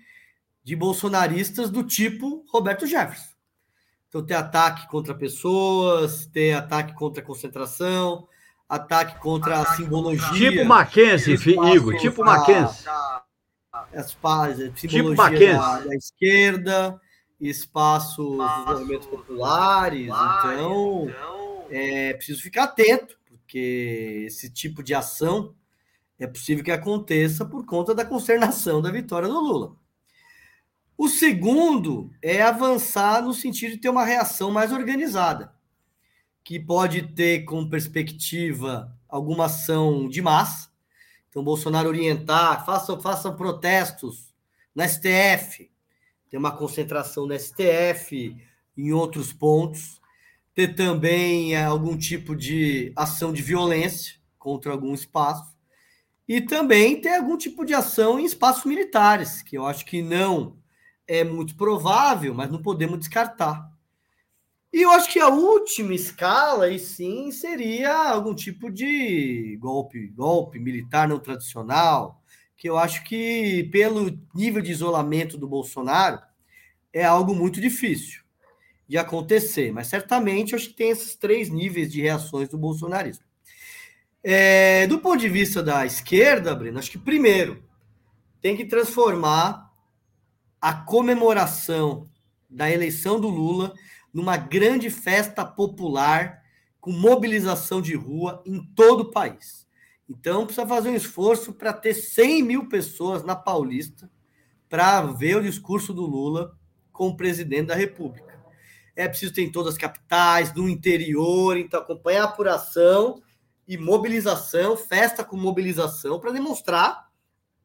de 0.62 0.76
bolsonaristas 0.76 1.70
do 1.70 1.82
tipo 1.82 2.44
Roberto 2.52 2.86
Jefferson. 2.86 3.34
Então, 4.08 4.24
ter 4.24 4.34
ataque 4.34 4.86
contra 4.86 5.12
pessoas, 5.12 6.26
ter 6.26 6.52
ataque 6.52 6.94
contra 6.94 7.20
concentração, 7.20 8.28
ataque 8.74 9.20
contra 9.20 9.60
a 9.60 9.76
simbologia. 9.76 10.50
Tipo 10.50 10.64
Mackenzie, 10.64 11.36
Igor, 11.74 11.96
tipo 11.98 12.24
Mackenzie. 12.24 12.84
As 13.92 14.14
simbologia 14.14 14.72
tipo 14.80 15.14
da, 15.14 15.28
da, 15.80 15.94
esquerda, 15.94 17.00
espaços 17.40 18.16
dos 18.16 18.64
movimentos 18.66 19.06
populares. 19.06 20.08
Então, 20.08 21.08
é 21.70 22.12
preciso 22.14 22.42
ficar 22.42 22.64
atento, 22.64 23.16
porque 23.26 24.24
esse 24.26 24.50
tipo 24.50 24.82
de 24.82 24.94
ação 24.94 25.54
é 26.18 26.26
possível 26.26 26.64
que 26.64 26.70
aconteça 26.70 27.44
por 27.44 27.64
conta 27.66 27.94
da 27.94 28.04
consternação 28.04 28.80
da 28.80 28.90
vitória 28.90 29.28
do 29.28 29.40
Lula. 29.40 29.76
O 30.96 31.08
segundo 31.08 32.10
é 32.22 32.40
avançar 32.40 33.22
no 33.22 33.34
sentido 33.34 33.72
de 33.72 33.78
ter 33.78 33.88
uma 33.88 34.04
reação 34.04 34.50
mais 34.50 34.72
organizada, 34.72 35.52
que 36.44 36.60
pode 36.60 37.02
ter 37.14 37.44
como 37.44 37.70
perspectiva 37.70 38.94
alguma 39.08 39.46
ação 39.46 40.06
de 40.08 40.20
massa. 40.20 40.68
Então, 41.30 41.42
Bolsonaro 41.42 41.88
orientar, 41.88 42.64
façam, 42.66 43.00
façam 43.00 43.34
protestos 43.34 44.32
na 44.74 44.86
STF, 44.86 45.70
ter 46.28 46.36
uma 46.36 46.52
concentração 46.52 47.26
na 47.26 47.38
STF, 47.38 48.36
em 48.76 48.92
outros 48.92 49.32
pontos, 49.32 50.00
ter 50.54 50.74
também 50.74 51.54
é, 51.54 51.64
algum 51.64 51.96
tipo 51.96 52.36
de 52.36 52.92
ação 52.94 53.32
de 53.32 53.42
violência 53.42 54.16
contra 54.38 54.70
algum 54.70 54.92
espaço, 54.92 55.54
e 56.28 56.40
também 56.40 57.00
ter 57.00 57.16
algum 57.16 57.36
tipo 57.36 57.64
de 57.64 57.74
ação 57.74 58.18
em 58.18 58.24
espaços 58.24 58.64
militares, 58.64 59.42
que 59.42 59.56
eu 59.56 59.66
acho 59.66 59.84
que 59.84 60.02
não 60.02 60.58
é 61.06 61.24
muito 61.24 61.56
provável, 61.56 62.34
mas 62.34 62.50
não 62.50 62.62
podemos 62.62 62.98
descartar. 62.98 63.73
E 64.74 64.82
eu 64.82 64.90
acho 64.90 65.08
que 65.08 65.20
a 65.20 65.28
última 65.28 65.94
escala, 65.94 66.68
e 66.68 66.80
sim, 66.80 67.30
seria 67.30 67.94
algum 67.94 68.34
tipo 68.34 68.68
de 68.68 69.56
golpe, 69.60 70.08
golpe 70.08 70.58
militar 70.58 71.06
não 71.06 71.20
tradicional, 71.20 72.20
que 72.56 72.68
eu 72.68 72.76
acho 72.76 73.04
que, 73.04 73.68
pelo 73.70 74.18
nível 74.34 74.60
de 74.60 74.72
isolamento 74.72 75.38
do 75.38 75.46
Bolsonaro, 75.46 76.18
é 76.92 77.04
algo 77.04 77.36
muito 77.36 77.60
difícil 77.60 78.22
de 78.88 78.98
acontecer. 78.98 79.70
Mas 79.72 79.86
certamente 79.86 80.54
eu 80.54 80.58
acho 80.58 80.70
que 80.70 80.74
tem 80.74 80.90
esses 80.90 81.14
três 81.14 81.48
níveis 81.50 81.92
de 81.92 82.02
reações 82.02 82.48
do 82.48 82.58
bolsonarismo. 82.58 83.24
É, 84.24 84.88
do 84.88 84.98
ponto 84.98 85.20
de 85.20 85.28
vista 85.28 85.62
da 85.62 85.86
esquerda, 85.86 86.52
Breno, 86.52 86.80
acho 86.80 86.90
que 86.90 86.98
primeiro 86.98 87.62
tem 88.40 88.56
que 88.56 88.64
transformar 88.64 89.72
a 90.60 90.74
comemoração 90.74 92.10
da 92.50 92.68
eleição 92.68 93.20
do 93.20 93.28
Lula 93.28 93.72
numa 94.14 94.36
grande 94.36 94.88
festa 94.88 95.44
popular 95.44 96.40
com 96.80 96.92
mobilização 96.92 97.82
de 97.82 97.96
rua 97.96 98.40
em 98.46 98.64
todo 98.74 99.00
o 99.00 99.10
país. 99.10 99.66
Então, 100.08 100.46
precisa 100.46 100.66
fazer 100.66 100.90
um 100.90 100.94
esforço 100.94 101.52
para 101.52 101.72
ter 101.72 101.94
100 101.94 102.42
mil 102.42 102.68
pessoas 102.68 103.24
na 103.24 103.34
Paulista 103.34 104.08
para 104.68 105.02
ver 105.02 105.36
o 105.36 105.42
discurso 105.42 105.92
do 105.92 106.06
Lula 106.06 106.56
com 106.92 107.08
o 107.08 107.16
presidente 107.16 107.68
da 107.68 107.74
República. 107.74 108.38
É 108.94 109.08
preciso 109.08 109.32
ter 109.32 109.42
em 109.42 109.50
todas 109.50 109.72
as 109.72 109.78
capitais, 109.78 110.54
no 110.54 110.68
interior, 110.68 111.56
então 111.56 111.80
acompanhar 111.80 112.22
a 112.22 112.28
apuração 112.28 113.20
e 113.66 113.76
mobilização, 113.76 114.76
festa 114.76 115.24
com 115.24 115.36
mobilização, 115.36 116.20
para 116.20 116.32
demonstrar 116.32 117.08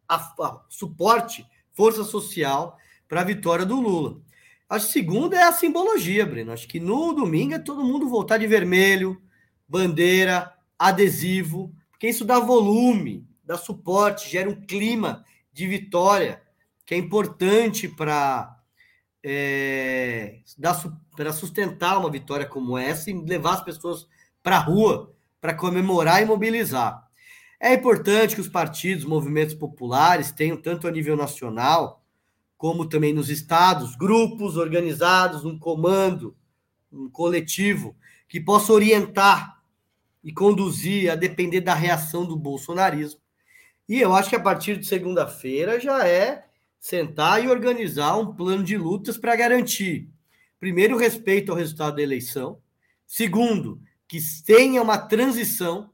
a, 0.08 0.16
a 0.16 0.66
suporte, 0.70 1.46
força 1.74 2.04
social 2.04 2.78
para 3.08 3.22
a 3.22 3.26
vitória 3.26 3.66
do 3.66 3.80
Lula. 3.80 4.22
A 4.70 4.80
segunda 4.80 5.36
é 5.36 5.44
a 5.44 5.52
simbologia, 5.52 6.26
Breno. 6.28 6.52
Acho 6.52 6.68
que 6.68 6.80
no 6.80 7.12
domingo 7.12 7.56
é 7.56 7.60
todo 7.60 7.84
mundo 7.84 8.08
voltar 8.08 8.38
de 8.38 8.46
vermelho, 8.46 9.20
bandeira, 9.68 10.54
adesivo, 10.78 11.74
porque 11.90 12.08
isso 12.08 12.24
dá 12.24 12.40
volume, 12.40 13.28
dá 13.44 13.58
suporte, 13.58 14.30
gera 14.30 14.48
um 14.48 14.62
clima 14.62 15.26
de 15.52 15.66
vitória 15.66 16.42
que 16.86 16.94
é 16.94 16.98
importante 16.98 17.88
para 17.88 18.56
é, 19.24 20.40
para 21.16 21.34
sustentar 21.34 21.98
uma 21.98 22.10
vitória 22.10 22.46
como 22.46 22.78
essa 22.78 23.10
e 23.10 23.14
levar 23.14 23.56
as 23.56 23.64
pessoas 23.64 24.08
para 24.42 24.56
a 24.56 24.60
rua 24.60 25.14
para 25.42 25.54
comemorar 25.54 26.22
e 26.22 26.26
mobilizar. 26.26 27.08
É 27.60 27.74
importante 27.74 28.36
que 28.36 28.42
os 28.42 28.48
partidos, 28.48 29.04
movimentos 29.04 29.54
populares 29.54 30.32
tenham, 30.32 30.56
tanto 30.56 30.88
a 30.88 30.92
nível 30.92 31.18
nacional, 31.18 31.99
como 32.60 32.86
também 32.86 33.14
nos 33.14 33.30
estados, 33.30 33.96
grupos 33.96 34.58
organizados, 34.58 35.46
um 35.46 35.58
comando, 35.58 36.36
um 36.92 37.10
coletivo 37.10 37.96
que 38.28 38.38
possa 38.38 38.74
orientar 38.74 39.64
e 40.22 40.34
conduzir 40.34 41.10
a 41.10 41.16
depender 41.16 41.62
da 41.62 41.74
reação 41.74 42.26
do 42.26 42.36
bolsonarismo. 42.36 43.22
E 43.88 44.02
eu 44.02 44.14
acho 44.14 44.30
que 44.30 44.36
a 44.36 44.42
partir 44.42 44.78
de 44.78 44.86
segunda-feira 44.86 45.80
já 45.80 46.06
é 46.06 46.48
sentar 46.78 47.42
e 47.42 47.48
organizar 47.48 48.18
um 48.18 48.36
plano 48.36 48.62
de 48.62 48.76
lutas 48.76 49.18
para 49.18 49.38
garantir, 49.38 50.10
primeiro, 50.60 50.98
respeito 50.98 51.54
ao 51.54 51.58
resultado 51.58 51.96
da 51.96 52.02
eleição, 52.02 52.62
segundo, 53.08 53.82
que 54.06 54.20
tenha 54.46 54.82
uma 54.82 54.98
transição, 54.98 55.90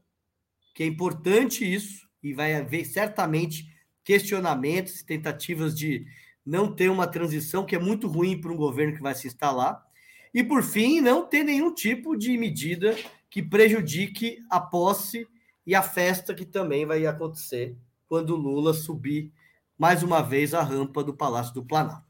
que 0.74 0.82
é 0.82 0.86
importante 0.86 1.64
isso, 1.64 2.08
e 2.20 2.34
vai 2.34 2.56
haver 2.56 2.84
certamente 2.84 3.72
questionamentos, 4.02 5.04
tentativas 5.04 5.72
de 5.72 6.04
não 6.46 6.72
ter 6.72 6.88
uma 6.88 7.06
transição 7.06 7.66
que 7.66 7.74
é 7.74 7.78
muito 7.78 8.06
ruim 8.06 8.40
para 8.40 8.52
um 8.52 8.56
governo 8.56 8.94
que 8.94 9.02
vai 9.02 9.14
se 9.14 9.26
instalar. 9.26 9.84
E, 10.32 10.44
por 10.44 10.62
fim, 10.62 11.00
não 11.00 11.26
ter 11.26 11.42
nenhum 11.42 11.74
tipo 11.74 12.16
de 12.16 12.38
medida 12.38 12.96
que 13.28 13.42
prejudique 13.42 14.38
a 14.48 14.60
posse 14.60 15.26
e 15.66 15.74
a 15.74 15.82
festa 15.82 16.34
que 16.34 16.44
também 16.44 16.86
vai 16.86 17.04
acontecer 17.04 17.76
quando 18.08 18.36
Lula 18.36 18.72
subir 18.72 19.32
mais 19.76 20.02
uma 20.02 20.22
vez 20.22 20.54
a 20.54 20.62
rampa 20.62 21.02
do 21.02 21.12
Palácio 21.12 21.52
do 21.52 21.64
Planalto. 21.64 22.06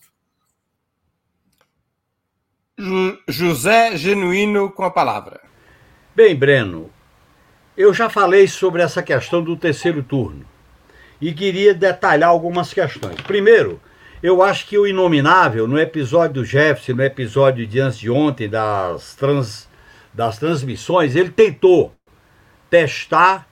José 3.27 3.97
Genuíno 3.97 4.71
com 4.71 4.85
a 4.85 4.91
palavra. 4.91 5.41
Bem, 6.15 6.37
Breno, 6.37 6.91
eu 7.77 7.93
já 7.95 8.11
falei 8.11 8.47
sobre 8.47 8.83
essa 8.83 9.03
questão 9.03 9.43
do 9.43 9.57
terceiro 9.57 10.03
turno 10.03 10.47
e 11.21 11.33
queria 11.33 11.75
detalhar 11.75 12.29
algumas 12.29 12.73
questões. 12.73 13.21
Primeiro, 13.23 13.81
eu 14.23 14.43
acho 14.43 14.67
que 14.67 14.79
o 14.79 14.87
Inominável, 14.87 15.69
no 15.69 15.79
episódio 15.79 16.35
do 16.35 16.45
Jefferson, 16.45 16.95
no 16.95 17.03
episódio 17.03 17.67
de 17.67 17.81
antes 17.81 17.99
de 17.99 18.11
ontem, 18.11 18.49
das 18.49 19.15
trans, 19.15 19.69
das 20.13 20.39
transmissões, 20.39 21.15
ele 21.15 21.31
tentou 21.31 21.93
testar 22.71 23.47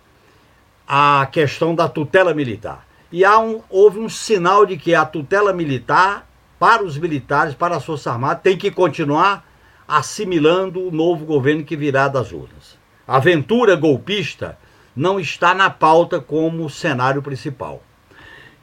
a 0.89 1.29
questão 1.31 1.75
da 1.75 1.89
tutela 1.89 2.35
militar. 2.35 2.87
E 3.13 3.27
um, 3.27 3.63
houve 3.71 3.99
um 3.99 4.09
sinal 4.09 4.67
de 4.67 4.77
que 4.77 4.95
a 4.95 5.05
tutela 5.05 5.53
militar, 5.53 6.29
para 6.59 6.83
os 6.83 6.99
militares, 6.99 7.55
para 7.55 7.77
as 7.77 7.85
Forças 7.85 8.07
Armadas, 8.07 8.43
tem 8.43 8.57
que 8.57 8.71
continuar 8.71 9.47
assimilando 9.87 10.89
o 10.89 10.91
novo 10.91 11.25
governo 11.25 11.63
que 11.63 11.77
virá 11.77 12.09
das 12.09 12.33
urnas. 12.33 12.79
A 13.07 13.17
aventura 13.17 13.77
golpista 13.77 14.59
não 14.97 15.21
está 15.21 15.55
na 15.55 15.69
pauta 15.69 16.21
como 16.21 16.71
cenário 16.71 17.23
principal. 17.23 17.83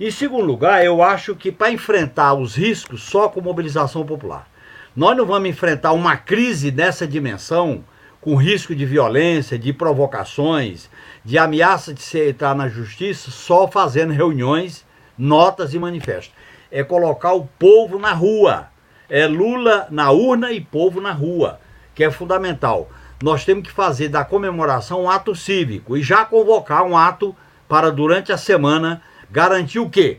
Em 0.04 0.10
segundo 0.10 0.44
lugar, 0.44 0.84
eu 0.84 1.04
acho 1.04 1.36
que 1.36 1.52
para 1.52 1.70
enfrentar 1.70 2.34
os 2.34 2.56
riscos 2.56 3.04
só 3.04 3.30
com 3.30 3.40
mobilização 3.40 4.04
popular, 4.04 4.48
nós 4.96 5.16
não 5.16 5.28
vamos 5.28 5.48
enfrentar 5.48 5.92
uma 5.92 6.18
crise 6.18 6.72
dessa 6.72 7.06
dimensão 7.06 7.84
com 8.20 8.36
risco 8.36 8.74
de 8.74 8.84
violência, 8.84 9.60
de 9.60 9.72
provocações, 9.72 10.90
de 11.24 11.38
ameaça 11.38 11.94
de 11.94 12.02
se 12.02 12.30
entrar 12.30 12.56
na 12.56 12.68
justiça 12.68 13.30
só 13.30 13.68
fazendo 13.68 14.12
reuniões, 14.12 14.84
notas 15.16 15.72
e 15.76 15.78
manifestos. 15.78 16.34
É 16.72 16.84
colocar 16.84 17.34
o 17.34 17.48
povo 17.60 18.00
na 18.00 18.12
rua. 18.12 18.70
É 19.08 19.28
Lula 19.28 19.86
na 19.92 20.10
urna 20.10 20.52
e 20.52 20.60
povo 20.60 21.00
na 21.00 21.12
rua, 21.12 21.60
que 21.94 22.04
é 22.04 22.10
fundamental. 22.10 22.90
Nós 23.22 23.46
temos 23.46 23.66
que 23.66 23.72
fazer 23.72 24.10
da 24.10 24.26
comemoração 24.26 25.04
um 25.04 25.12
ato 25.12 25.36
cívico 25.36 25.96
e 25.96 26.02
já 26.02 26.26
convocar 26.26 26.82
um 26.82 26.98
ato 26.98 27.36
para 27.70 27.92
durante 27.92 28.32
a 28.32 28.38
semana 28.38 29.04
garantir 29.32 29.80
o 29.80 29.90
quê? 29.90 30.18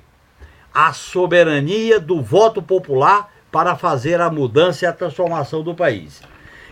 A 0.72 0.92
soberania 0.92 2.00
do 2.00 2.22
voto 2.22 2.62
popular 2.62 3.30
para 3.50 3.76
fazer 3.76 4.20
a 4.20 4.30
mudança 4.30 4.84
e 4.84 4.88
a 4.88 4.92
transformação 4.92 5.62
do 5.62 5.74
país. 5.74 6.22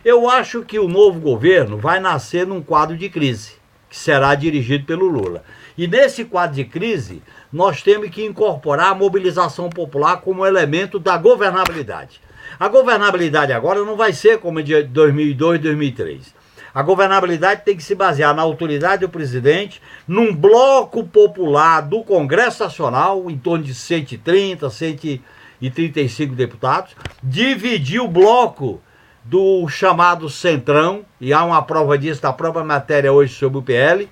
Eu 0.02 0.30
acho 0.30 0.62
que 0.62 0.78
o 0.78 0.88
novo 0.88 1.20
governo 1.20 1.76
vai 1.76 2.00
nascer 2.00 2.46
num 2.46 2.62
quadro 2.62 2.96
de 2.96 3.10
crise, 3.10 3.52
que 3.90 3.96
será 3.96 4.34
dirigido 4.34 4.86
pelo 4.86 5.06
Lula. 5.06 5.44
E 5.76 5.86
nesse 5.86 6.24
quadro 6.24 6.56
de 6.56 6.64
crise, 6.64 7.22
nós 7.52 7.82
temos 7.82 8.08
que 8.08 8.24
incorporar 8.24 8.92
a 8.92 8.94
mobilização 8.94 9.68
popular 9.68 10.22
como 10.22 10.46
elemento 10.46 10.98
da 10.98 11.18
governabilidade. 11.18 12.22
A 12.58 12.68
governabilidade 12.68 13.52
agora 13.52 13.84
não 13.84 13.96
vai 13.96 14.14
ser 14.14 14.38
como 14.38 14.62
de 14.62 14.82
2002, 14.82 15.60
2003. 15.60 16.39
A 16.74 16.82
governabilidade 16.82 17.62
tem 17.64 17.76
que 17.76 17.82
se 17.82 17.94
basear 17.94 18.34
na 18.34 18.42
autoridade 18.42 19.00
do 19.00 19.08
presidente, 19.08 19.82
num 20.06 20.34
bloco 20.34 21.04
popular 21.04 21.80
do 21.80 22.04
Congresso 22.04 22.62
Nacional, 22.62 23.28
em 23.28 23.36
torno 23.36 23.64
de 23.64 23.74
130, 23.74 24.70
135 24.70 26.34
deputados, 26.34 26.94
dividir 27.22 28.00
o 28.00 28.08
bloco 28.08 28.80
do 29.24 29.68
chamado 29.68 30.30
Centrão, 30.30 31.04
e 31.20 31.32
há 31.32 31.44
uma 31.44 31.62
prova 31.62 31.98
disso 31.98 32.20
na 32.22 32.32
própria 32.32 32.64
matéria 32.64 33.12
hoje 33.12 33.34
sobre 33.34 33.58
o 33.58 33.62
PL, 33.62 34.08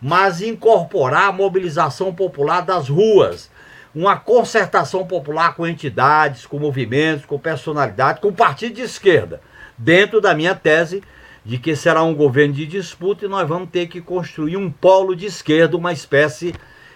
mas 0.00 0.42
incorporar 0.42 1.28
a 1.28 1.32
mobilização 1.32 2.14
popular 2.14 2.60
das 2.60 2.88
ruas, 2.88 3.50
uma 3.94 4.16
concertação 4.16 5.06
popular 5.06 5.54
com 5.54 5.66
entidades, 5.66 6.46
com 6.46 6.58
movimentos, 6.58 7.24
com 7.24 7.38
personalidade, 7.38 8.20
com 8.20 8.32
partido 8.32 8.74
de 8.74 8.82
esquerda, 8.82 9.40
dentro 9.78 10.20
da 10.20 10.34
minha 10.34 10.54
tese 10.54 11.02
de 11.44 11.58
que 11.58 11.74
será 11.74 12.02
um 12.02 12.14
governo 12.14 12.54
de 12.54 12.66
disputa 12.66 13.24
e 13.24 13.28
nós 13.28 13.48
vamos 13.48 13.70
ter 13.70 13.86
que 13.88 14.00
construir 14.00 14.56
um 14.56 14.70
polo 14.70 15.14
de 15.14 15.26
esquerda, 15.26 15.76
uma 15.76 15.92
espécie 15.92 16.54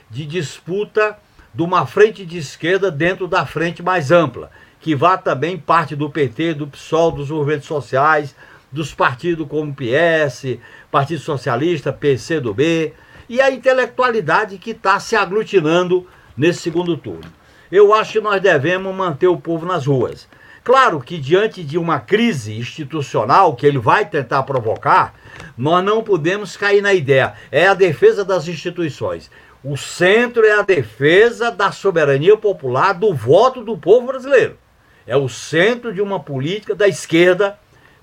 de 0.09 0.25
disputa 0.25 1.19
de 1.53 1.63
uma 1.63 1.87
frente 1.87 2.25
de 2.25 2.39
esquerda 2.39 2.91
dentro 2.91 3.27
da 3.27 3.45
frente 3.45 3.83
mais 3.83 4.11
ampla 4.11 4.51
que 4.87 4.95
vá 4.95 5.19
também 5.19 5.59
parte 5.59 5.97
do 5.97 6.09
PT, 6.09 6.55
do 6.55 6.69
PSOL, 6.69 7.11
dos 7.11 7.29
movimentos 7.29 7.67
sociais, 7.67 8.37
dos 8.71 8.95
partidos 8.95 9.49
como 9.49 9.75
PS, 9.75 10.59
Partido 10.93 11.21
Socialista, 11.21 11.93
PCdoB, 11.93 12.95
e 13.29 13.41
a 13.41 13.51
intelectualidade 13.51 14.59
que 14.59 14.71
está 14.71 15.01
se 15.01 15.17
aglutinando 15.17 16.07
nesse 16.37 16.61
segundo 16.61 16.97
turno. 16.97 17.33
Eu 17.69 17.93
acho 17.93 18.13
que 18.13 18.21
nós 18.21 18.41
devemos 18.41 18.95
manter 18.95 19.27
o 19.27 19.37
povo 19.37 19.67
nas 19.67 19.87
ruas. 19.87 20.29
Claro 20.67 21.01
que 21.01 21.17
diante 21.17 21.65
de 21.65 21.79
uma 21.79 22.01
crise 22.01 22.59
institucional 22.59 23.57
que 23.57 23.65
ele 23.65 23.79
vai 23.79 24.05
tentar 24.05 24.43
provocar, 24.43 25.15
nós 25.57 25.83
não 25.83 26.03
podemos 26.03 26.59
cair 26.59 26.83
na 26.83 26.93
ideia. 26.93 27.33
É 27.51 27.69
a 27.69 27.75
defesa 27.75 28.23
das 28.23 28.47
instituições. 28.49 29.31
O 29.65 29.79
centro 29.79 30.45
é 30.45 30.59
a 30.59 30.63
defesa 30.63 31.51
da 31.51 31.73
soberania 31.73 32.37
popular, 32.37 32.93
do 32.93 33.15
voto 33.15 33.65
do 33.65 33.79
povo 33.79 34.09
brasileiro 34.09 34.59
é 35.07 35.17
o 35.17 35.29
centro 35.29 35.95
de 35.95 36.03
uma 36.03 36.19
política 36.19 36.75
da 36.75 36.89
esquerda 36.89 37.59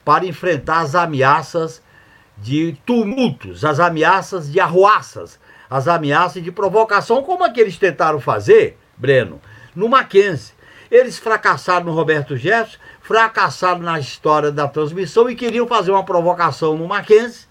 para 0.06 0.26
enfrentar 0.26 0.80
as 0.80 0.96
ameaças 0.96 1.82
de 2.38 2.78
tumultos, 2.86 3.66
as 3.66 3.80
ameaças 3.80 4.52
de 4.52 4.60
arruaças, 4.60 5.40
as 5.70 5.88
ameaças 5.88 6.44
de 6.44 6.52
provocação, 6.52 7.22
como 7.22 7.44
aqueles 7.44 7.78
tentaram 7.78 8.20
fazer, 8.20 8.78
Breno, 8.98 9.42
no 9.76 9.90
Mackenzie. 9.90 10.54
Eles 10.94 11.18
fracassaram 11.18 11.88
no 11.88 11.92
Roberto 11.92 12.38
Jefferson, 12.38 12.78
fracassaram 13.02 13.80
na 13.80 14.00
história 14.00 14.52
da 14.52 14.68
transmissão 14.68 15.28
e 15.28 15.36
queriam 15.36 15.66
fazer 15.66 15.90
uma 15.90 16.06
provocação 16.06 16.78
no 16.78 16.88
Mackenzie 16.88 17.48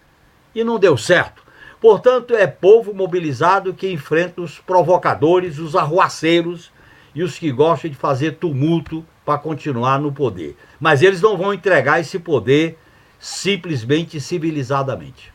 e 0.54 0.62
não 0.62 0.78
deu 0.78 0.96
certo. 0.96 1.42
Portanto, 1.80 2.36
é 2.36 2.46
povo 2.46 2.94
mobilizado 2.94 3.74
que 3.74 3.90
enfrenta 3.90 4.40
os 4.40 4.60
provocadores, 4.60 5.58
os 5.58 5.74
arruaceiros 5.74 6.70
e 7.12 7.24
os 7.24 7.36
que 7.36 7.50
gostam 7.50 7.90
de 7.90 7.96
fazer 7.96 8.36
tumulto 8.36 9.04
para 9.24 9.40
continuar 9.40 9.98
no 9.98 10.12
poder. 10.12 10.56
Mas 10.78 11.02
eles 11.02 11.20
não 11.20 11.36
vão 11.36 11.52
entregar 11.52 11.98
esse 11.98 12.20
poder 12.20 12.78
simplesmente 13.18 14.20
civilizadamente. 14.20 15.34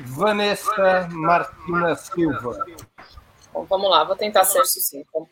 Vanessa 0.00 1.08
Martina 1.10 1.96
Silva. 1.96 2.66
Bom, 3.50 3.64
vamos 3.64 3.88
lá, 3.88 4.04
vou 4.04 4.14
tentar 4.14 4.44
ser 4.44 4.62
sucinto. 4.66 5.26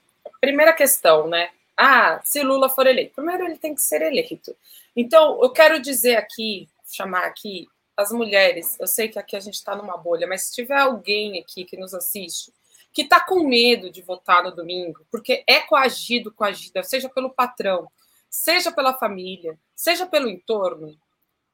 Primeira 0.45 0.75
questão, 0.75 1.27
né? 1.27 1.49
Ah, 1.75 2.21
se 2.23 2.43
Lula 2.43 2.69
for 2.69 2.87
eleito. 2.87 3.15
Primeiro 3.15 3.47
ele 3.47 3.57
tem 3.57 3.75
que 3.75 3.81
ser 3.81 4.03
eleito. 4.03 4.55
Então, 4.95 5.43
eu 5.43 5.49
quero 5.49 5.81
dizer 5.81 6.17
aqui, 6.17 6.69
chamar 6.85 7.25
aqui 7.25 7.67
as 7.97 8.13
mulheres. 8.13 8.79
Eu 8.79 8.87
sei 8.87 9.09
que 9.09 9.19
aqui 9.19 9.37
a 9.37 9.41
gente 9.41 9.55
está 9.55 9.75
numa 9.75 9.97
bolha, 9.97 10.27
mas 10.27 10.43
se 10.43 10.55
tiver 10.55 10.77
alguém 10.77 11.41
aqui 11.41 11.65
que 11.65 11.79
nos 11.79 11.95
assiste 11.95 12.53
que 12.93 13.01
está 13.01 13.21
com 13.21 13.49
medo 13.49 13.91
de 13.91 14.03
votar 14.03 14.45
no 14.45 14.55
domingo, 14.55 15.05
porque 15.11 15.43
é 15.49 15.61
coagido, 15.61 16.31
coagida, 16.31 16.83
seja 16.83 17.09
pelo 17.09 17.31
patrão, 17.31 17.91
seja 18.29 18.71
pela 18.71 18.93
família, 18.93 19.59
seja 19.75 20.07
pelo 20.07 20.29
entorno, 20.29 20.95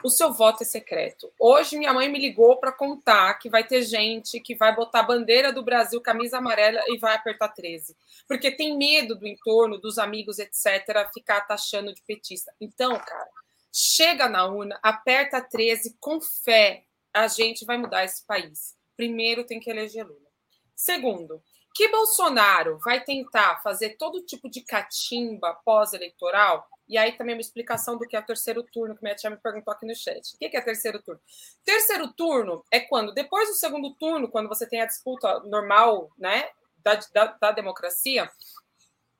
o 0.03 0.09
seu 0.09 0.33
voto 0.33 0.63
é 0.63 0.67
secreto. 0.67 1.33
Hoje 1.39 1.77
minha 1.77 1.93
mãe 1.93 2.09
me 2.09 2.19
ligou 2.19 2.57
para 2.59 2.73
contar 2.73 3.35
que 3.35 3.49
vai 3.49 3.65
ter 3.65 3.83
gente 3.83 4.41
que 4.41 4.55
vai 4.55 4.75
botar 4.75 5.01
a 5.01 5.05
bandeira 5.05 5.53
do 5.53 5.63
Brasil, 5.63 6.01
camisa 6.01 6.39
amarela 6.39 6.81
e 6.89 6.99
vai 6.99 7.15
apertar 7.15 7.49
13, 7.49 7.97
porque 8.27 8.51
tem 8.51 8.77
medo 8.77 9.15
do 9.15 9.27
entorno, 9.27 9.79
dos 9.79 9.99
amigos, 9.99 10.39
etc, 10.39 11.09
ficar 11.13 11.43
taxando 11.43 11.95
de 11.95 12.03
petista. 12.03 12.53
Então, 12.61 12.99
cara, 12.99 13.29
chega 13.73 14.29
na 14.29 14.47
urna, 14.47 14.79
aperta 14.83 15.41
13 15.41 15.97
com 16.01 16.21
fé, 16.21 16.85
a 17.13 17.27
gente 17.29 17.65
vai 17.65 17.77
mudar 17.77 18.05
esse 18.05 18.25
país. 18.27 18.77
Primeiro 18.97 19.45
tem 19.45 19.61
que 19.61 19.71
eleger 19.71 20.07
Lula. 20.07 20.31
Segundo, 20.75 21.43
que 21.75 21.89
Bolsonaro 21.89 22.79
vai 22.85 23.03
tentar 23.03 23.61
fazer 23.63 23.97
todo 23.97 24.23
tipo 24.23 24.49
de 24.49 24.61
catimba 24.61 25.55
pós-eleitoral, 25.65 26.69
e 26.89 26.99
aí 26.99 27.13
também 27.13 27.35
uma 27.35 27.41
explicação 27.41 27.97
do 27.97 28.07
que 28.07 28.17
é 28.17 28.21
o 28.21 28.27
terceiro 28.27 28.65
turno, 28.65 28.97
que 28.97 29.03
minha 29.03 29.15
tia 29.15 29.31
me 29.31 29.37
perguntou 29.37 29.73
aqui 29.73 29.87
no 29.87 29.95
chat. 29.95 30.35
O 30.35 30.39
que 30.39 30.57
é 30.57 30.61
terceiro 30.61 31.01
turno? 31.01 31.21
Terceiro 31.65 32.13
turno 32.13 32.65
é 32.71 32.81
quando, 32.81 33.15
depois 33.15 33.49
do 33.49 33.55
segundo 33.55 33.95
turno, 33.95 34.29
quando 34.29 34.49
você 34.49 34.67
tem 34.67 34.81
a 34.81 34.87
disputa 34.87 35.41
normal 35.41 36.11
né, 36.19 36.49
da, 36.79 36.99
da, 37.13 37.27
da 37.27 37.53
democracia, 37.53 38.29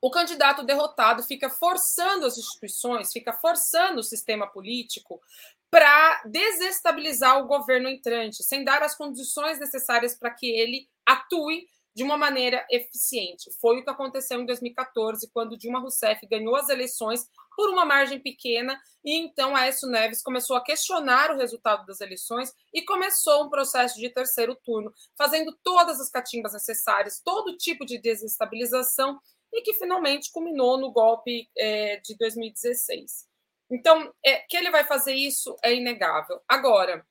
o 0.01 0.09
candidato 0.09 0.63
derrotado 0.63 1.23
fica 1.23 1.49
forçando 1.49 2.25
as 2.25 2.37
instituições, 2.37 3.13
fica 3.13 3.31
forçando 3.31 3.99
o 4.01 4.03
sistema 4.03 4.47
político 4.47 5.21
para 5.69 6.23
desestabilizar 6.25 7.39
o 7.39 7.47
governo 7.47 7.87
entrante, 7.87 8.43
sem 8.43 8.65
dar 8.65 8.83
as 8.83 8.95
condições 8.95 9.59
necessárias 9.59 10.13
para 10.13 10.31
que 10.31 10.47
ele 10.47 10.89
atue 11.05 11.69
de 11.93 12.03
uma 12.03 12.17
maneira 12.17 12.65
eficiente. 12.69 13.51
Foi 13.59 13.79
o 13.79 13.83
que 13.83 13.89
aconteceu 13.89 14.41
em 14.41 14.45
2014, 14.45 15.29
quando 15.33 15.57
Dilma 15.57 15.79
Rousseff 15.79 16.25
ganhou 16.27 16.55
as 16.55 16.69
eleições 16.69 17.27
por 17.55 17.69
uma 17.69 17.85
margem 17.85 18.19
pequena, 18.19 18.79
e 19.03 19.17
então 19.17 19.55
Aécio 19.55 19.89
Neves 19.89 20.21
começou 20.21 20.55
a 20.55 20.63
questionar 20.63 21.31
o 21.31 21.37
resultado 21.37 21.85
das 21.85 21.99
eleições 21.99 22.53
e 22.73 22.83
começou 22.83 23.43
um 23.43 23.49
processo 23.49 23.99
de 23.99 24.09
terceiro 24.09 24.55
turno, 24.63 24.93
fazendo 25.17 25.57
todas 25.63 25.99
as 25.99 26.09
catimbas 26.09 26.53
necessárias, 26.53 27.21
todo 27.23 27.57
tipo 27.57 27.85
de 27.85 27.99
desestabilização, 27.99 29.19
e 29.53 29.61
que 29.61 29.73
finalmente 29.73 30.31
culminou 30.31 30.79
no 30.79 30.91
golpe 30.91 31.49
é, 31.57 31.97
de 31.97 32.15
2016. 32.17 33.27
Então, 33.69 34.13
é, 34.25 34.39
que 34.47 34.55
ele 34.55 34.71
vai 34.71 34.85
fazer 34.85 35.13
isso 35.13 35.55
é 35.63 35.73
inegável. 35.73 36.41
Agora, 36.47 37.05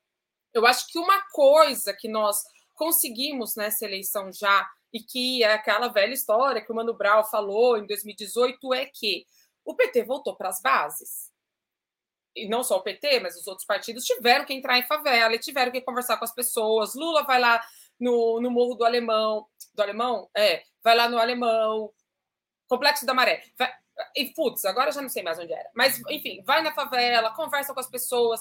eu 0.52 0.66
acho 0.66 0.86
que 0.88 0.98
uma 0.98 1.22
coisa 1.32 1.92
que 1.92 2.08
nós 2.08 2.42
conseguimos 2.80 3.56
nessa 3.56 3.84
eleição 3.84 4.32
já, 4.32 4.66
e 4.90 5.00
que 5.00 5.44
é 5.44 5.52
aquela 5.52 5.88
velha 5.88 6.14
história 6.14 6.64
que 6.64 6.72
o 6.72 6.74
Mano 6.74 6.94
Brown 6.94 7.22
falou 7.24 7.76
em 7.76 7.86
2018, 7.86 8.72
é 8.72 8.86
que 8.86 9.26
o 9.62 9.76
PT 9.76 10.04
voltou 10.04 10.34
para 10.34 10.48
as 10.48 10.62
bases. 10.62 11.30
e 12.34 12.48
não 12.48 12.64
só 12.64 12.78
o 12.78 12.82
PT, 12.82 13.20
mas 13.20 13.36
os 13.36 13.46
outros 13.46 13.66
partidos 13.66 14.04
tiveram 14.04 14.46
que 14.46 14.54
entrar 14.54 14.78
em 14.78 14.86
favela, 14.86 15.36
tiveram 15.36 15.70
que 15.70 15.82
conversar 15.82 16.16
com 16.16 16.24
as 16.24 16.34
pessoas. 16.34 16.94
Lula 16.94 17.22
vai 17.24 17.38
lá 17.38 17.62
no, 17.98 18.40
no 18.40 18.50
Morro 18.50 18.76
do 18.76 18.84
Alemão, 18.84 19.46
do 19.74 19.82
Alemão? 19.82 20.30
É, 20.34 20.62
vai 20.82 20.96
lá 20.96 21.08
no 21.08 21.18
Alemão, 21.18 21.92
Complexo 22.66 23.04
da 23.04 23.12
Maré. 23.12 23.44
Vai, 23.58 23.70
e 24.16 24.32
putz, 24.32 24.64
agora 24.64 24.92
já 24.92 25.02
não 25.02 25.08
sei 25.10 25.22
mais 25.22 25.38
onde 25.38 25.52
era. 25.52 25.68
Mas, 25.74 26.00
enfim, 26.08 26.42
vai 26.44 26.62
na 26.62 26.72
favela, 26.72 27.34
conversa 27.34 27.74
com 27.74 27.80
as 27.80 27.90
pessoas. 27.90 28.40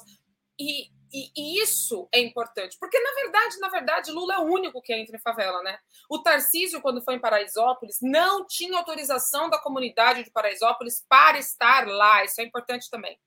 E, 0.58 0.92
e, 1.12 1.32
e, 1.36 1.62
isso 1.62 2.08
é 2.12 2.20
importante, 2.20 2.78
porque 2.80 3.00
na 3.00 3.12
verdade, 3.14 3.60
na 3.60 3.70
verdade, 3.70 4.12
Lula 4.12 4.36
é 4.36 4.38
o 4.40 4.52
único 4.52 4.82
que 4.82 4.94
entra 4.94 5.16
em 5.16 5.22
favela, 5.22 5.62
né? 5.64 5.80
O 6.10 6.20
Tarcísio, 6.20 6.82
quando 6.82 7.02
foi 7.02 7.16
em 7.16 7.20
Paraisópolis, 7.20 7.98
não 8.02 8.46
tinha 8.46 8.78
autorização 8.78 9.50
da 9.50 9.60
comunidade 9.60 10.24
de 10.24 10.32
Paraisópolis 10.32 11.06
para 11.08 11.38
estar 11.38 11.88
lá. 11.88 12.24
Isso 12.24 12.40
é 12.42 12.44
importante 12.44 12.90
também. 12.90 13.20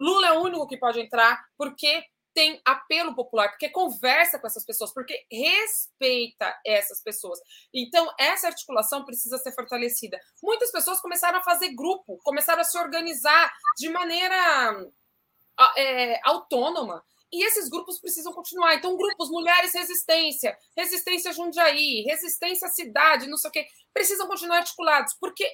Lula 0.00 0.28
é 0.28 0.32
o 0.32 0.42
único 0.42 0.66
que 0.66 0.76
pode 0.76 1.00
entrar 1.00 1.44
porque 1.56 2.04
tem 2.34 2.60
apelo 2.64 3.14
popular, 3.14 3.50
porque 3.50 3.68
conversa 3.68 4.38
com 4.38 4.46
essas 4.46 4.64
pessoas, 4.64 4.92
porque 4.92 5.24
respeita 5.30 6.58
essas 6.64 7.02
pessoas. 7.02 7.38
Então, 7.72 8.12
essa 8.18 8.48
articulação 8.48 9.04
precisa 9.04 9.38
ser 9.38 9.52
fortalecida. 9.52 10.18
Muitas 10.42 10.70
pessoas 10.70 11.00
começaram 11.00 11.38
a 11.38 11.42
fazer 11.42 11.74
grupo, 11.74 12.18
começaram 12.24 12.62
a 12.62 12.64
se 12.64 12.78
organizar 12.78 13.52
de 13.76 13.88
maneira 13.90 14.90
é, 15.76 16.20
autônoma. 16.24 17.04
E 17.32 17.44
esses 17.44 17.68
grupos 17.68 17.98
precisam 17.98 18.32
continuar. 18.32 18.74
Então, 18.74 18.96
grupos 18.96 19.30
Mulheres 19.30 19.72
Resistência, 19.72 20.56
Resistência 20.76 21.32
Jundiaí, 21.32 22.02
Resistência 22.02 22.68
Cidade, 22.68 23.28
não 23.28 23.38
sei 23.38 23.48
o 23.48 23.52
quê, 23.52 23.66
precisam 23.92 24.26
continuar 24.26 24.58
articulados, 24.58 25.14
porque 25.14 25.48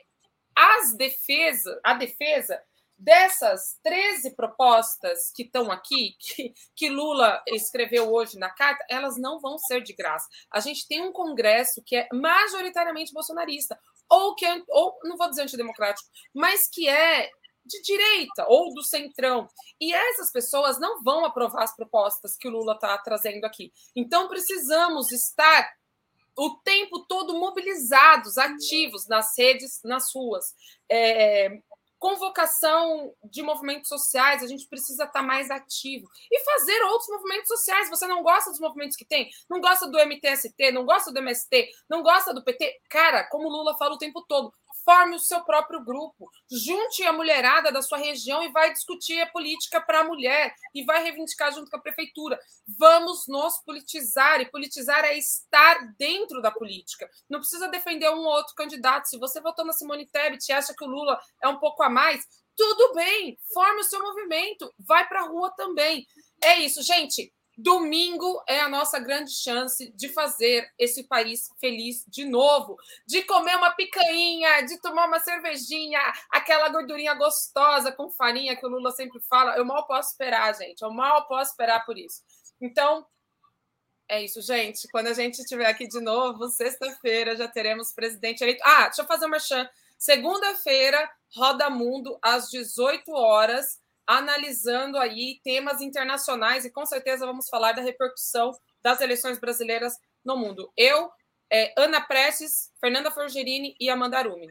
as 0.57 0.97
defesa, 0.97 1.81
a 1.85 1.95
defesa 1.95 2.61
dessas 2.99 3.79
13 3.85 4.35
propostas 4.35 5.31
que 5.33 5.45
estão 5.45 5.71
aqui, 5.71 6.17
que, 6.19 6.53
que, 6.75 6.89
Lula 6.89 7.41
escreveu 7.47 8.13
hoje 8.13 8.37
na 8.37 8.51
carta, 8.51 8.85
elas 8.91 9.17
não 9.17 9.39
vão 9.39 9.57
ser 9.57 9.83
de 9.83 9.93
graça. 9.93 10.29
A 10.53 10.59
gente 10.59 10.87
tem 10.89 11.01
um 11.01 11.13
Congresso 11.13 11.81
que 11.87 11.95
é 11.95 12.09
majoritariamente 12.13 13.13
bolsonarista, 13.13 13.79
ou 14.11 14.35
que 14.35 14.45
é, 14.45 14.63
ou 14.69 14.99
não 15.05 15.17
vou 15.17 15.29
dizer 15.31 15.43
antidemocrático, 15.43 16.09
mas 16.35 16.69
que 16.69 16.89
é 16.89 17.31
de 17.69 17.83
direita 17.83 18.47
ou 18.49 18.73
do 18.73 18.83
centrão. 18.83 19.49
E 19.81 19.93
essas 19.93 20.33
pessoas 20.33 20.81
não 20.81 21.03
vão 21.03 21.25
aprovar 21.25 21.63
as 21.63 21.77
propostas 21.77 22.37
que 22.37 22.49
o 22.49 22.51
Lula 22.51 22.75
está 22.75 22.97
trazendo 22.99 23.45
aqui. 23.45 23.73
Então 23.95 24.29
precisamos 24.29 25.13
estar 25.13 25.71
o 26.37 26.57
tempo 26.65 27.05
todo 27.07 27.39
mobilizados, 27.39 28.39
ativos 28.39 29.09
nas 29.09 29.37
redes, 29.37 29.81
nas 29.85 30.15
ruas. 30.15 30.55
É, 30.89 31.61
convocação 31.99 33.13
de 33.25 33.43
movimentos 33.43 33.89
sociais, 33.89 34.43
a 34.43 34.47
gente 34.47 34.69
precisa 34.69 35.05
estar 35.05 35.23
mais 35.23 35.51
ativo 35.51 36.09
e 36.31 36.41
fazer 36.45 36.81
outros 36.85 37.09
movimentos 37.09 37.49
sociais. 37.49 37.91
Você 37.91 38.07
não 38.07 38.23
gosta 38.23 38.51
dos 38.51 38.61
movimentos 38.61 38.97
que 38.97 39.05
tem? 39.05 39.29
Não 39.51 39.61
gosta 39.61 39.89
do 39.89 39.99
MTST, 39.99 40.71
não 40.73 40.85
gosta 40.85 41.13
do 41.13 41.19
MST, 41.19 41.71
não 41.89 42.03
gosta 42.03 42.33
do 42.33 42.45
PT? 42.45 42.81
Cara, 42.89 43.25
como 43.25 43.49
Lula 43.49 43.77
fala 43.77 43.95
o 43.95 43.99
tempo 43.99 44.25
todo, 44.29 44.53
forme 44.85 45.17
o 45.17 45.21
seu 45.21 45.43
próprio 45.43 45.85
grupo, 45.85 46.31
junte 46.51 47.03
a 47.05 47.13
mulherada 47.13 47.71
da 47.71 47.83
sua 47.83 47.99
região 47.99 48.43
e 48.43 48.53
vai 48.53 48.73
discutir 48.73 49.21
a 49.21 49.27
política 49.27 49.81
para 49.81 50.01
a 50.01 50.05
mulher 50.05 50.55
e 50.75 50.85
vai 50.85 51.03
reivindicar 51.03 51.53
junto 51.53 51.71
com 51.71 51.77
a 51.77 51.81
prefeitura. 51.81 52.39
Vamos 52.79 53.27
nos 53.27 53.59
politizar 53.65 54.41
e 54.41 54.51
politizar 54.51 55.05
é 55.05 55.17
estar 55.17 55.95
dentro 55.99 56.41
da 56.41 56.51
política. 56.51 57.09
Não 57.29 57.41
precisa 57.41 57.69
defender 57.69 58.11
um 58.11 58.21
ou 58.21 58.33
outro 58.33 58.55
candidato. 58.55 59.09
Se 59.09 59.19
você 59.19 59.41
votou 59.41 59.65
na 59.65 59.73
Simone 59.73 60.07
Tebet 60.07 60.49
e 60.49 60.53
acha 60.53 60.75
que 60.75 60.85
o 60.85 60.89
Lula 60.89 61.21
é 61.43 61.49
um 61.49 61.59
pouco 61.59 61.83
a 61.83 61.89
mais, 61.89 62.27
tudo 62.57 62.93
bem, 62.95 63.39
forme 63.55 63.81
o 63.81 63.85
seu 63.85 64.03
movimento, 64.03 64.73
vai 64.79 65.07
para 65.07 65.21
a 65.21 65.29
rua 65.29 65.51
também. 65.57 66.07
É 66.43 66.59
isso, 66.59 66.83
gente. 66.83 67.33
Domingo 67.61 68.41
é 68.47 68.61
a 68.61 68.69
nossa 68.69 69.01
grande 69.01 69.33
chance 69.33 69.93
de 69.97 70.09
fazer 70.11 70.73
esse 70.79 71.03
país 71.03 71.51
feliz 71.61 72.05
de 72.07 72.25
novo, 72.25 72.77
de 73.05 73.25
comer 73.25 73.57
uma 73.57 73.73
picanha, 73.73 74.61
de 74.61 74.81
tomar 74.81 75.09
uma 75.09 75.19
cervejinha, 75.19 75.99
aquela 76.31 76.69
gordurinha 76.69 77.15
gostosa 77.15 77.91
com 77.91 78.11
farinha 78.11 78.55
que 78.55 78.65
o 78.65 78.69
Lula 78.69 78.93
sempre 78.93 79.19
fala. 79.23 79.57
Eu 79.57 79.65
mal 79.65 79.89
posso 79.89 80.13
esperar, 80.13 80.55
gente. 80.55 80.83
Eu 80.83 80.93
mal 80.93 81.27
posso 81.27 81.51
esperar 81.51 81.85
por 81.85 81.99
isso. 81.99 82.23
Então, 82.61 83.05
é 84.09 84.23
isso, 84.23 84.41
gente. 84.41 84.87
Quando 84.93 85.09
a 85.09 85.13
gente 85.13 85.41
estiver 85.41 85.67
aqui 85.67 85.89
de 85.89 86.01
novo, 86.01 86.47
sexta-feira, 86.51 87.35
já 87.35 87.49
teremos 87.49 87.91
presidente 87.91 88.41
eleito. 88.41 88.63
Ah, 88.65 88.85
deixa 88.85 89.03
eu 89.03 89.07
fazer 89.07 89.27
uma 89.27 89.41
chance. 89.41 89.69
Segunda-feira, 89.99 91.11
Roda 91.35 91.69
Mundo, 91.69 92.21
às 92.23 92.49
18 92.53 93.11
horas 93.11 93.81
analisando 94.09 94.97
aí 94.97 95.39
temas 95.45 95.83
internacionais 95.83 96.65
e 96.65 96.71
com 96.71 96.87
certeza 96.87 97.27
vamos 97.27 97.51
falar 97.51 97.73
da 97.73 97.83
repercussão 97.83 98.53
das 98.83 99.03
eleições 99.03 99.39
brasileiras 99.39 99.93
no 100.25 100.35
mundo. 100.35 100.73
Eu, 100.75 101.11
é, 101.53 101.75
Ana 101.77 102.01
Prestes, 102.01 102.73
Fernanda 102.81 103.11
Forgerini 103.11 103.77
e 103.79 103.91
Amanda 103.91 104.17
Arumi. 104.17 104.49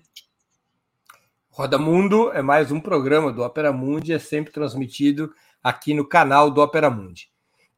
Roda 1.49 1.79
Mundo 1.79 2.31
é 2.33 2.41
mais 2.43 2.71
um 2.71 2.79
programa 2.79 3.33
do 3.33 3.41
Opera 3.41 3.73
Mundi, 3.73 4.13
é 4.13 4.19
sempre 4.19 4.53
transmitido 4.53 5.33
aqui 5.63 5.91
no 5.91 6.07
canal 6.07 6.51
do 6.51 6.61
Opera 6.61 6.89
Mundi. 6.89 7.31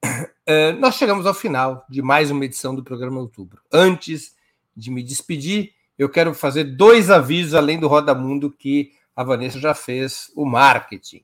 É, 0.51 0.71
nós 0.71 0.95
chegamos 0.95 1.27
ao 1.27 1.33
final 1.35 1.85
de 1.87 2.01
mais 2.01 2.31
uma 2.31 2.43
edição 2.43 2.73
do 2.73 2.83
programa 2.83 3.19
Outubro. 3.19 3.61
Antes 3.71 4.35
de 4.75 4.89
me 4.89 5.03
despedir, 5.03 5.75
eu 5.95 6.09
quero 6.09 6.33
fazer 6.33 6.63
dois 6.63 7.11
avisos 7.11 7.53
além 7.53 7.79
do 7.79 7.87
Roda 7.87 8.15
Mundo 8.15 8.49
que 8.49 8.91
a 9.15 9.23
Vanessa 9.23 9.59
já 9.59 9.75
fez 9.75 10.31
o 10.35 10.45
marketing. 10.45 11.23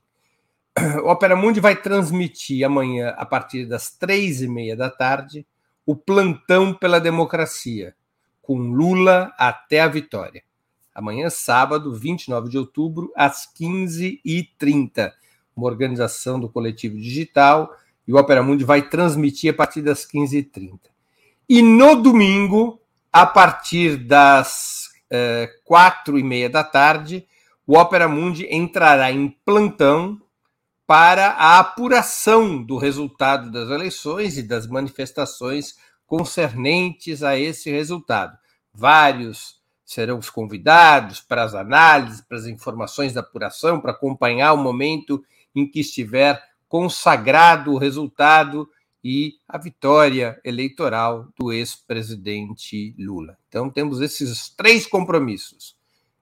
o 1.02 1.08
Opera 1.10 1.34
Mundi 1.34 1.58
vai 1.58 1.74
transmitir 1.74 2.64
amanhã, 2.64 3.14
a 3.16 3.24
partir 3.24 3.66
das 3.66 3.90
três 3.90 4.42
e 4.42 4.48
meia 4.48 4.76
da 4.76 4.90
tarde, 4.90 5.46
o 5.86 5.96
plantão 5.96 6.74
pela 6.74 7.00
democracia, 7.00 7.94
com 8.42 8.58
Lula 8.58 9.32
até 9.38 9.80
a 9.80 9.88
vitória. 9.88 10.42
Amanhã, 10.94 11.30
sábado, 11.30 11.94
29 11.94 12.48
de 12.48 12.58
outubro, 12.58 13.12
às 13.16 13.46
15h30. 13.58 15.12
Uma 15.54 15.66
organização 15.66 16.38
do 16.38 16.48
Coletivo 16.48 16.96
Digital 16.96 17.74
e 18.06 18.12
o 18.12 18.16
Opera 18.16 18.42
Mundi 18.42 18.64
vai 18.64 18.82
transmitir 18.82 19.50
a 19.52 19.56
partir 19.56 19.82
das 19.82 20.06
15h30. 20.06 20.78
E 21.48 21.62
no 21.62 21.96
domingo, 21.96 22.80
a 23.12 23.24
partir 23.24 23.96
das 23.96 24.88
eh, 25.10 25.50
quatro 25.64 26.18
e 26.18 26.22
meia 26.22 26.50
da 26.50 26.64
tarde, 26.64 27.26
o 27.66 27.78
Opera 27.78 28.08
Mundi 28.08 28.46
entrará 28.50 29.10
em 29.10 29.28
plantão 29.44 30.20
para 30.86 31.30
a 31.30 31.58
apuração 31.58 32.62
do 32.62 32.78
resultado 32.78 33.50
das 33.50 33.68
eleições 33.70 34.38
e 34.38 34.42
das 34.42 34.66
manifestações 34.66 35.74
concernentes 36.06 37.22
a 37.22 37.36
esse 37.36 37.70
resultado. 37.70 38.38
Vários 38.72 39.60
serão 39.84 40.18
os 40.18 40.30
convidados 40.30 41.20
para 41.20 41.42
as 41.42 41.54
análises, 41.54 42.20
para 42.20 42.38
as 42.38 42.46
informações 42.46 43.12
da 43.12 43.20
apuração, 43.20 43.80
para 43.80 43.92
acompanhar 43.92 44.52
o 44.52 44.58
momento 44.58 45.24
em 45.54 45.68
que 45.68 45.80
estiver 45.80 46.42
consagrado 46.68 47.72
o 47.72 47.78
resultado 47.78 48.68
e 49.02 49.34
a 49.48 49.56
vitória 49.56 50.40
eleitoral 50.44 51.28
do 51.38 51.52
ex-presidente 51.52 52.94
Lula. 52.98 53.38
Então, 53.48 53.70
temos 53.70 54.00
esses 54.00 54.48
três 54.48 54.84
compromissos. 54.86 55.76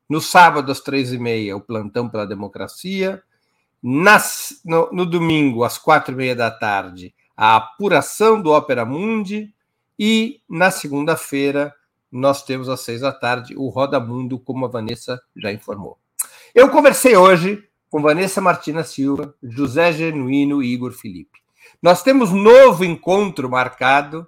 No 0.06 0.20
sábado, 0.20 0.70
às 0.70 0.80
três 0.80 1.10
e 1.10 1.18
meia, 1.18 1.56
o 1.56 1.60
plantão 1.62 2.10
pela 2.10 2.26
democracia. 2.26 3.22
Nas, 3.86 4.62
no, 4.64 4.88
no, 4.90 5.04
domingo, 5.04 5.62
às 5.62 5.76
quatro 5.76 6.14
e 6.14 6.16
meia 6.16 6.34
da 6.34 6.50
tarde, 6.50 7.14
a 7.36 7.56
apuração 7.56 8.40
do 8.40 8.50
Ópera 8.50 8.82
Mundi. 8.82 9.52
E 9.98 10.40
na 10.48 10.70
segunda-feira, 10.70 11.74
nós 12.10 12.42
temos 12.42 12.68
às 12.68 12.80
seis 12.80 13.02
da 13.02 13.12
tarde 13.12 13.54
o 13.56 13.68
Roda 13.68 14.00
Mundo, 14.00 14.38
como 14.38 14.64
a 14.64 14.68
Vanessa 14.68 15.20
já 15.36 15.52
informou. 15.52 15.98
Eu 16.54 16.70
conversei 16.70 17.14
hoje 17.14 17.62
com 17.90 18.00
Vanessa 18.00 18.40
Martina 18.40 18.82
Silva, 18.82 19.34
José 19.42 19.92
Genuíno 19.92 20.62
e 20.62 20.72
Igor 20.72 20.92
Felipe. 20.92 21.40
Nós 21.82 22.02
temos 22.02 22.32
novo 22.32 22.84
encontro 22.84 23.50
marcado, 23.50 24.26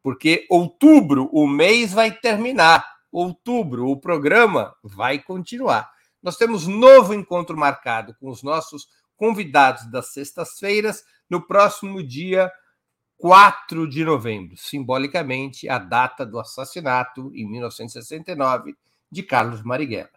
porque 0.00 0.46
outubro, 0.48 1.28
o 1.32 1.46
mês 1.46 1.92
vai 1.92 2.12
terminar. 2.12 2.86
Outubro, 3.10 3.88
o 3.88 3.96
programa 3.96 4.74
vai 4.82 5.18
continuar. 5.18 5.91
Nós 6.22 6.36
temos 6.36 6.66
novo 6.66 7.12
encontro 7.12 7.56
marcado 7.56 8.14
com 8.20 8.30
os 8.30 8.42
nossos 8.42 8.86
convidados 9.16 9.90
das 9.90 10.12
sextas-feiras 10.12 11.04
no 11.28 11.46
próximo 11.46 12.02
dia 12.06 12.50
4 13.18 13.88
de 13.88 14.04
novembro, 14.04 14.56
simbolicamente 14.56 15.68
a 15.68 15.78
data 15.78 16.26
do 16.26 16.38
assassinato, 16.38 17.30
em 17.34 17.48
1969, 17.48 18.74
de 19.10 19.22
Carlos 19.22 19.62
Marighella. 19.62 20.10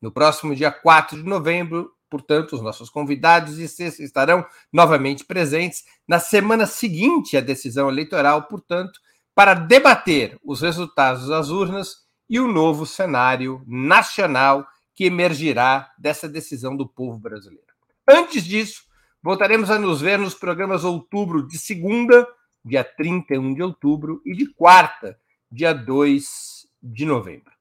No 0.00 0.12
próximo 0.12 0.54
dia 0.54 0.70
4 0.70 1.22
de 1.22 1.28
novembro, 1.28 1.92
portanto, 2.10 2.52
os 2.52 2.60
nossos 2.60 2.90
convidados 2.90 3.58
estarão 3.58 4.44
novamente 4.72 5.24
presentes 5.24 5.84
na 6.06 6.18
semana 6.18 6.66
seguinte 6.66 7.36
à 7.36 7.40
decisão 7.40 7.88
eleitoral, 7.88 8.42
portanto, 8.42 9.00
para 9.34 9.54
debater 9.54 10.38
os 10.44 10.60
resultados 10.60 11.28
das 11.28 11.48
urnas 11.48 12.02
e 12.28 12.38
o 12.38 12.48
novo 12.48 12.84
cenário 12.84 13.62
nacional 13.66 14.66
que 14.94 15.04
emergirá 15.04 15.90
dessa 15.98 16.28
decisão 16.28 16.76
do 16.76 16.86
povo 16.86 17.18
brasileiro. 17.18 17.72
Antes 18.08 18.44
disso, 18.44 18.82
Voltaremos 19.22 19.70
a 19.70 19.78
nos 19.78 20.00
ver 20.00 20.18
nos 20.18 20.34
programas 20.34 20.82
outubro 20.82 21.46
de 21.46 21.56
segunda, 21.56 22.26
dia 22.64 22.82
31 22.82 23.54
de 23.54 23.62
outubro, 23.62 24.20
e 24.26 24.34
de 24.34 24.46
quarta, 24.52 25.16
dia 25.48 25.72
2 25.72 26.66
de 26.82 27.06
novembro. 27.06 27.52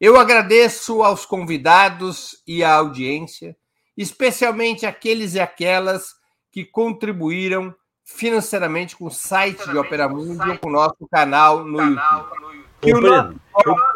Eu 0.00 0.18
agradeço 0.18 1.04
aos 1.04 1.24
convidados 1.24 2.42
e 2.44 2.64
à 2.64 2.74
audiência, 2.74 3.56
especialmente 3.96 4.86
aqueles 4.86 5.34
e 5.34 5.40
aquelas 5.40 6.16
que 6.50 6.64
contribuíram 6.64 7.72
financeiramente 8.04 8.96
com 8.96 9.04
o 9.06 9.10
site 9.10 9.70
de 9.70 9.78
Opera 9.78 10.08
Mundi 10.08 10.50
ou 10.50 10.58
com 10.58 10.68
o 10.68 10.72
nosso 10.72 11.06
canal 11.08 11.64
no 11.64 11.80
YouTube. 11.80 12.64
Que 12.80 12.92
o, 12.92 13.00
nosso 13.00 13.38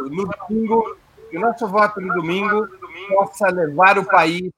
no 0.08 0.28
domingo, 0.28 0.96
que 1.32 1.38
o 1.38 1.40
nosso 1.40 1.66
voto 1.66 1.98
no 1.98 2.14
domingo 2.14 2.68
possa 3.08 3.48
levar 3.48 3.98
o 3.98 4.04
país, 4.04 4.52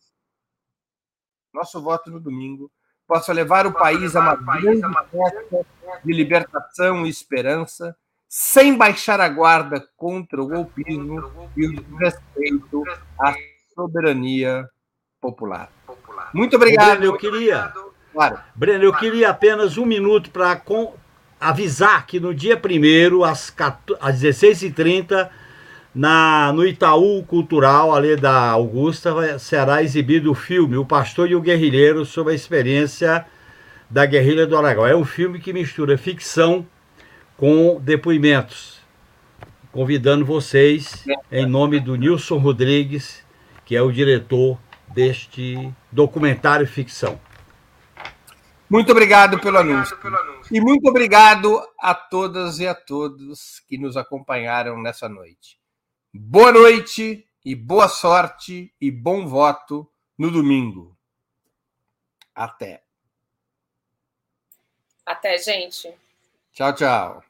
nosso 1.53 1.81
voto 1.81 2.11
no 2.11 2.19
domingo, 2.19 2.69
possa 3.07 3.33
levar 3.33 3.65
o 3.65 3.73
país 3.73 4.17
a 4.17 4.21
uma 4.21 4.35
grande 4.35 4.83
festa 4.83 5.67
de 6.05 6.13
libertação 6.13 7.07
e 7.07 7.09
esperança, 7.09 7.97
sem 8.29 8.77
baixar 8.77 9.21
a 9.21 9.29
guarda 9.29 9.89
contra 9.97 10.43
o 10.43 10.49
golpismo 10.49 11.49
e 11.57 11.69
o 11.69 11.97
respeito 11.97 12.83
à 13.21 13.33
soberania 13.73 14.69
popular. 15.21 15.71
Muito 16.33 16.57
obrigado. 16.57 17.05
Eu 17.05 17.17
queria 17.17 17.73
Claro. 18.13 18.41
Breno, 18.53 18.83
eu 18.83 18.93
queria 18.93 19.31
apenas 19.31 19.79
um 19.79 19.87
minuto 19.87 20.31
para 20.31 20.61
avisar 21.41 22.05
que 22.07 22.19
no 22.19 22.35
dia 22.35 22.61
1 22.61 23.25
às, 23.25 23.55
às 24.01 24.21
16h30, 24.21 25.31
na, 25.95 26.53
no 26.53 26.67
Itaú 26.67 27.23
Cultural, 27.25 27.95
ali 27.95 28.17
da 28.17 28.51
Augusta, 28.51 29.15
vai, 29.15 29.39
será 29.39 29.83
exibido 29.83 30.31
o 30.31 30.35
filme 30.35 30.77
O 30.77 30.85
Pastor 30.85 31.31
e 31.31 31.37
o 31.37 31.41
Guerrilheiro 31.41 32.05
sobre 32.05 32.33
a 32.33 32.37
experiência 32.37 33.25
da 33.89 34.05
guerrilha 34.05 34.47
do 34.47 34.57
Aragão. 34.57 34.87
É 34.87 34.97
um 34.97 35.05
filme 35.05 35.39
que 35.39 35.53
mistura 35.53 35.97
ficção 35.97 36.67
com 37.37 37.81
depoimentos. 37.81 38.83
Convidando 39.71 40.25
vocês, 40.25 41.05
em 41.31 41.47
nome 41.47 41.79
do 41.79 41.95
Nilson 41.97 42.39
Rodrigues, 42.39 43.25
que 43.65 43.77
é 43.77 43.83
o 43.83 43.93
diretor 43.93 44.59
deste 44.89 45.73
documentário 45.91 46.67
ficção. 46.67 47.21
Muito 48.69 48.91
obrigado, 48.91 49.33
muito 49.33 49.43
pelo, 49.43 49.59
obrigado 49.59 49.79
anúncio. 49.79 49.97
pelo 49.99 50.17
anúncio. 50.17 50.57
E 50.57 50.61
muito 50.61 50.89
obrigado 50.89 51.61
a 51.81 51.95
todas 51.95 52.59
e 52.59 52.67
a 52.67 52.75
todos 52.75 53.61
que 53.69 53.79
nos 53.79 53.97
acompanharam 53.97 54.81
nessa 54.81 55.09
noite. 55.09 55.64
Boa 56.17 56.53
noite 56.53 57.29
e 57.45 57.57
boa 57.57 57.89
sorte 57.89 58.73
e 58.81 58.89
bom 58.89 59.27
voto 59.27 59.91
no 60.17 60.31
domingo. 60.31 60.97
Até. 62.33 62.85
Até, 65.05 65.37
gente. 65.39 65.93
Tchau, 66.53 66.73
tchau. 66.73 67.25